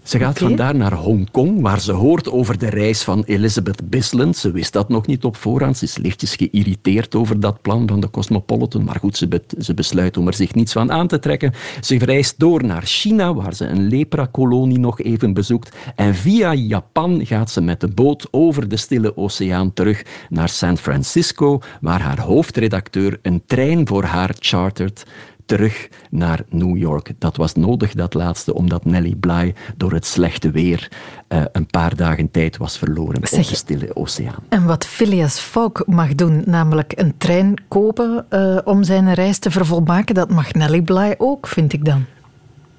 Ze 0.03 0.19
gaat 0.19 0.31
Oké. 0.31 0.45
vandaar 0.45 0.75
naar 0.75 0.93
Hongkong, 0.93 1.61
waar 1.61 1.81
ze 1.81 1.93
hoort 1.93 2.31
over 2.31 2.59
de 2.59 2.69
reis 2.69 3.03
van 3.03 3.23
Elizabeth 3.27 3.91
Bisland. 3.91 4.37
Ze 4.37 4.51
wist 4.51 4.73
dat 4.73 4.89
nog 4.89 5.07
niet 5.07 5.25
op 5.25 5.37
voorhand. 5.37 5.77
Ze 5.77 5.85
is 5.85 5.97
lichtjes 5.97 6.35
geïrriteerd 6.37 7.15
over 7.15 7.41
dat 7.41 7.63
plan 7.63 7.89
van 7.89 8.01
de 8.01 8.11
Cosmopolitan. 8.11 8.85
Maar 8.85 8.99
goed, 9.01 9.17
ze, 9.17 9.29
be- 9.29 9.43
ze 9.59 9.75
besluit 9.75 10.17
om 10.17 10.27
er 10.27 10.35
zich 10.35 10.55
niets 10.55 10.73
van 10.73 10.93
aan 10.93 11.07
te 11.07 11.19
trekken. 11.19 11.53
Ze 11.81 11.99
reist 11.99 12.39
door 12.39 12.65
naar 12.65 12.83
China, 12.83 13.35
waar 13.35 13.55
ze 13.55 13.67
een 13.67 13.89
lepra-kolonie 13.89 14.79
nog 14.79 15.01
even 15.01 15.33
bezoekt. 15.33 15.77
En 15.97 16.15
via 16.15 16.55
Japan 16.55 17.27
gaat 17.27 17.51
ze 17.51 17.61
met 17.61 17.81
de 17.81 17.89
boot 17.89 18.29
over 18.31 18.69
de 18.69 18.77
Stille 18.77 19.17
Oceaan 19.17 19.73
terug 19.73 20.03
naar 20.29 20.49
San 20.49 20.79
Francisco, 20.79 21.61
waar 21.81 22.01
haar 22.01 22.21
hoofdredacteur 22.21 23.19
een 23.23 23.43
trein 23.47 23.87
voor 23.87 24.05
haar 24.05 24.35
chartert 24.39 25.05
terug 25.47 25.89
naar 26.11 26.45
New 26.49 26.77
York. 26.77 27.13
Dat 27.19 27.37
was 27.37 27.55
nodig, 27.55 27.95
dat 27.95 28.15
laatste, 28.15 28.55
omdat 28.55 28.85
Nellie 28.85 29.17
Bly 29.17 29.55
door 29.77 29.93
het 29.93 30.07
slechte 30.07 30.51
weer 30.51 30.91
eh, 31.29 31.43
een 31.53 31.67
paar 31.67 31.97
dagen 31.97 32.31
tijd 32.31 32.57
was 32.57 32.79
verloren 32.79 33.17
op 33.17 33.27
de 33.27 33.43
Stille 33.43 33.97
Oceaan. 33.97 34.45
En 34.49 34.65
wat 34.65 34.87
Phileas 34.87 35.39
Fogg 35.39 35.87
mag 35.87 36.15
doen, 36.15 36.43
namelijk 36.47 36.93
een 36.97 37.17
trein 37.17 37.55
kopen 37.69 38.27
eh, 38.29 38.59
om 38.65 38.85
zijn 38.85 39.15
reis 39.15 39.39
te 39.39 39.51
vervolmaken, 39.51 40.15
dat 40.15 40.31
mag 40.31 40.53
Nellie 40.53 40.83
Bly 40.83 41.15
ook, 41.19 41.47
vind 41.47 41.73
ik 41.73 41.85
dan. 41.85 42.05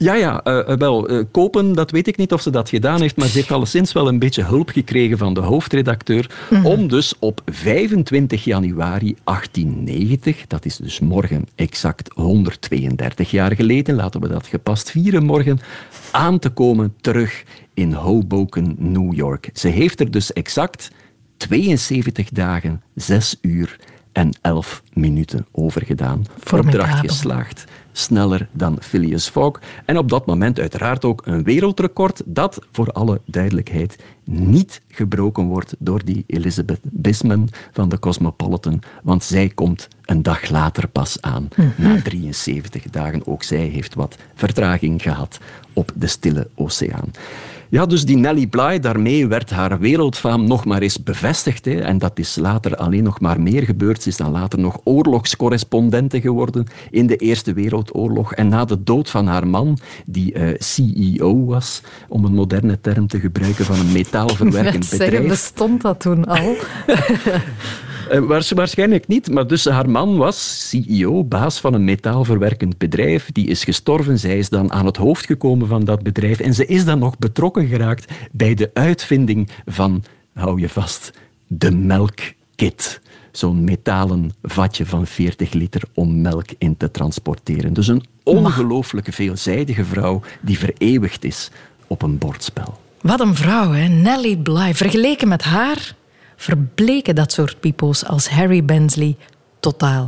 Ja, 0.03 0.13
ja, 0.13 0.43
eh, 0.43 0.59
eh, 0.71 0.77
wel, 0.77 1.07
eh, 1.07 1.23
kopen, 1.31 1.73
dat 1.73 1.91
weet 1.91 2.07
ik 2.07 2.17
niet 2.17 2.33
of 2.33 2.41
ze 2.41 2.49
dat 2.49 2.69
gedaan 2.69 3.01
heeft, 3.01 3.17
maar 3.17 3.27
ze 3.27 3.37
heeft 3.37 3.51
alleszins 3.51 3.93
wel 3.93 4.07
een 4.07 4.19
beetje 4.19 4.43
hulp 4.43 4.69
gekregen 4.69 5.17
van 5.17 5.33
de 5.33 5.39
hoofdredacteur 5.39 6.29
Mhm. 6.49 6.65
om 6.65 6.87
dus 6.87 7.13
op 7.19 7.41
25 7.45 8.43
januari 8.43 9.15
1890, 9.23 10.47
dat 10.47 10.65
is 10.65 10.77
dus 10.77 10.99
morgen 10.99 11.47
exact 11.55 12.09
132 12.13 13.31
jaar 13.31 13.55
geleden, 13.55 13.95
laten 13.95 14.21
we 14.21 14.27
dat 14.27 14.47
gepast 14.47 14.91
vieren 14.91 15.25
morgen, 15.25 15.59
aan 16.11 16.39
te 16.39 16.49
komen 16.49 16.93
terug 17.01 17.43
in 17.73 17.93
Hoboken, 17.93 18.75
New 18.77 19.13
York. 19.13 19.49
Ze 19.53 19.67
heeft 19.67 19.99
er 19.99 20.11
dus 20.11 20.33
exact 20.33 20.91
72 21.37 22.29
dagen, 22.29 22.81
6 22.95 23.37
uur 23.41 23.79
en 24.11 24.33
11 24.41 24.83
minuten 24.93 25.45
over 25.51 25.85
gedaan. 25.85 26.25
Formidabel. 26.39 26.81
Opdracht 26.81 26.99
geslaagd. 26.99 27.65
Sneller 27.93 28.47
dan 28.51 28.77
Phileas 28.81 29.29
Fogg. 29.29 29.59
En 29.85 29.97
op 29.97 30.09
dat 30.09 30.25
moment 30.25 30.59
uiteraard 30.59 31.05
ook 31.05 31.21
een 31.25 31.43
wereldrecord 31.43 32.21
dat, 32.25 32.59
voor 32.71 32.91
alle 32.91 33.21
duidelijkheid, 33.25 34.03
niet 34.23 34.81
gebroken 34.87 35.43
wordt 35.43 35.75
door 35.79 36.05
die 36.05 36.23
Elizabeth 36.27 36.79
Bisman 36.83 37.49
van 37.71 37.89
de 37.89 37.99
Cosmopolitan. 37.99 38.81
Want 39.03 39.23
zij 39.23 39.49
komt 39.49 39.87
een 40.05 40.23
dag 40.23 40.49
later 40.49 40.87
pas 40.87 41.21
aan. 41.21 41.47
Na 41.75 42.01
73 42.01 42.83
dagen. 42.89 43.27
Ook 43.27 43.43
zij 43.43 43.65
heeft 43.65 43.93
wat 43.93 44.17
vertraging 44.35 45.01
gehad 45.01 45.39
op 45.73 45.91
de 45.95 46.07
Stille 46.07 46.49
Oceaan. 46.55 47.11
Ja, 47.73 47.85
dus 47.85 48.05
die 48.05 48.17
Nellie 48.17 48.47
Bly, 48.47 48.79
daarmee 48.79 49.27
werd 49.27 49.49
haar 49.49 49.79
wereldfaam 49.79 50.47
nog 50.47 50.65
maar 50.65 50.81
eens 50.81 51.03
bevestigd. 51.03 51.65
Hè. 51.65 51.79
En 51.79 51.97
dat 51.97 52.19
is 52.19 52.35
later 52.35 52.75
alleen 52.75 53.03
nog 53.03 53.19
maar 53.19 53.41
meer 53.41 53.63
gebeurd. 53.63 54.03
Ze 54.03 54.09
is 54.09 54.17
dan 54.17 54.31
later 54.31 54.59
nog 54.59 54.79
oorlogscorrespondente 54.83 56.21
geworden 56.21 56.65
in 56.91 57.07
de 57.07 57.15
Eerste 57.15 57.53
Wereldoorlog. 57.53 58.33
En 58.33 58.47
na 58.47 58.65
de 58.65 58.83
dood 58.83 59.09
van 59.09 59.27
haar 59.27 59.47
man, 59.47 59.77
die 60.05 60.33
eh, 60.33 60.53
CEO 60.57 61.45
was, 61.45 61.81
om 62.07 62.25
een 62.25 62.33
moderne 62.33 62.79
term 62.81 63.07
te 63.07 63.19
gebruiken 63.19 63.65
van 63.65 63.79
een 63.79 63.91
metaalverwerkend 63.91 64.73
Net 64.79 64.85
zeggen, 64.85 65.09
bedrijf. 65.09 65.27
bestond 65.27 65.81
dat 65.81 65.99
toen 65.99 66.25
al? 66.25 66.55
Uh, 68.13 68.41
waarschijnlijk 68.49 69.07
niet, 69.07 69.31
maar 69.31 69.47
dus 69.47 69.65
haar 69.65 69.89
man 69.89 70.17
was 70.17 70.69
CEO, 70.69 71.23
baas 71.23 71.59
van 71.59 71.73
een 71.73 71.83
metaalverwerkend 71.83 72.77
bedrijf. 72.77 73.31
Die 73.31 73.47
is 73.47 73.63
gestorven. 73.63 74.19
Zij 74.19 74.37
is 74.37 74.49
dan 74.49 74.71
aan 74.71 74.85
het 74.85 74.97
hoofd 74.97 75.25
gekomen 75.25 75.67
van 75.67 75.85
dat 75.85 76.03
bedrijf. 76.03 76.39
En 76.39 76.53
ze 76.53 76.65
is 76.65 76.85
dan 76.85 76.99
nog 76.99 77.17
betrokken 77.17 77.67
geraakt 77.67 78.11
bij 78.31 78.53
de 78.53 78.71
uitvinding 78.73 79.49
van, 79.65 80.03
hou 80.33 80.59
je 80.59 80.69
vast, 80.69 81.11
de 81.47 81.71
melkkit 81.71 83.01
zo'n 83.31 83.63
metalen 83.63 84.31
vatje 84.41 84.85
van 84.85 85.07
40 85.07 85.53
liter 85.53 85.81
om 85.93 86.21
melk 86.21 86.47
in 86.57 86.77
te 86.77 86.91
transporteren. 86.91 87.73
Dus 87.73 87.87
een 87.87 88.03
ongelooflijke 88.23 89.11
veelzijdige 89.11 89.85
vrouw 89.85 90.21
die 90.41 90.57
vereeuwigd 90.57 91.23
is 91.23 91.51
op 91.87 92.01
een 92.01 92.17
bordspel. 92.17 92.77
Wat 93.01 93.19
een 93.19 93.35
vrouw, 93.35 93.71
hè? 93.71 93.87
Nellie 93.87 94.37
Bly. 94.37 94.73
Vergeleken 94.73 95.27
met 95.27 95.43
haar 95.43 95.95
verbleken 96.43 97.15
dat 97.15 97.31
soort 97.31 97.59
pipo's 97.59 98.05
als 98.05 98.29
Harry 98.29 98.65
Bensley 98.65 99.17
totaal. 99.59 100.07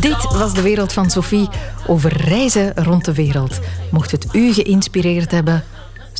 Dit 0.00 0.32
was 0.32 0.54
de 0.54 0.62
wereld 0.62 0.92
van 0.92 1.10
Sophie 1.10 1.48
over 1.86 2.16
reizen 2.16 2.72
rond 2.74 3.04
de 3.04 3.14
wereld. 3.14 3.60
Mocht 3.90 4.10
het 4.10 4.26
u 4.32 4.52
geïnspireerd 4.52 5.30
hebben, 5.30 5.64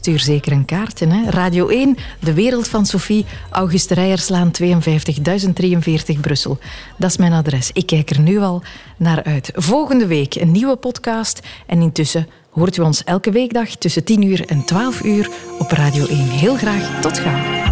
stuur 0.06 0.20
zeker 0.20 0.52
een 0.52 0.64
kaartje. 0.64 1.06
Hè? 1.06 1.30
Radio 1.30 1.68
1, 1.68 1.96
De 2.20 2.34
Wereld 2.34 2.68
van 2.68 2.86
Sophie, 2.86 3.26
Auguste 3.50 3.94
Rijerslaan 3.94 4.50
52 4.50 5.20
1043 5.20 6.20
Brussel. 6.20 6.58
Dat 6.96 7.10
is 7.10 7.16
mijn 7.16 7.32
adres. 7.32 7.70
Ik 7.72 7.86
kijk 7.86 8.10
er 8.10 8.20
nu 8.20 8.38
al 8.38 8.62
naar 8.96 9.22
uit. 9.24 9.50
Volgende 9.54 10.06
week 10.06 10.34
een 10.34 10.52
nieuwe 10.52 10.76
podcast. 10.76 11.40
En 11.66 11.82
intussen 11.82 12.28
hoort 12.50 12.76
u 12.76 12.82
ons 12.82 13.04
elke 13.04 13.30
weekdag 13.30 13.68
tussen 13.68 14.04
10 14.04 14.22
uur 14.22 14.46
en 14.46 14.64
12 14.64 15.04
uur 15.04 15.30
op 15.58 15.70
Radio 15.70 16.06
1. 16.06 16.18
Heel 16.18 16.56
graag 16.56 17.00
tot 17.00 17.18
gauw. 17.18 17.64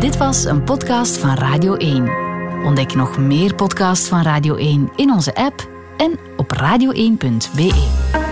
Dit 0.00 0.16
was 0.16 0.44
een 0.44 0.64
podcast 0.64 1.16
van 1.16 1.34
Radio 1.34 1.74
1. 1.74 2.10
Ontdek 2.64 2.94
nog 2.94 3.18
meer 3.18 3.54
podcasts 3.54 4.08
van 4.08 4.22
Radio 4.22 4.54
1 4.54 4.90
in 4.96 5.12
onze 5.12 5.34
app 5.34 5.68
en 5.96 6.18
op 6.36 6.52
radio1.be. 6.52 8.31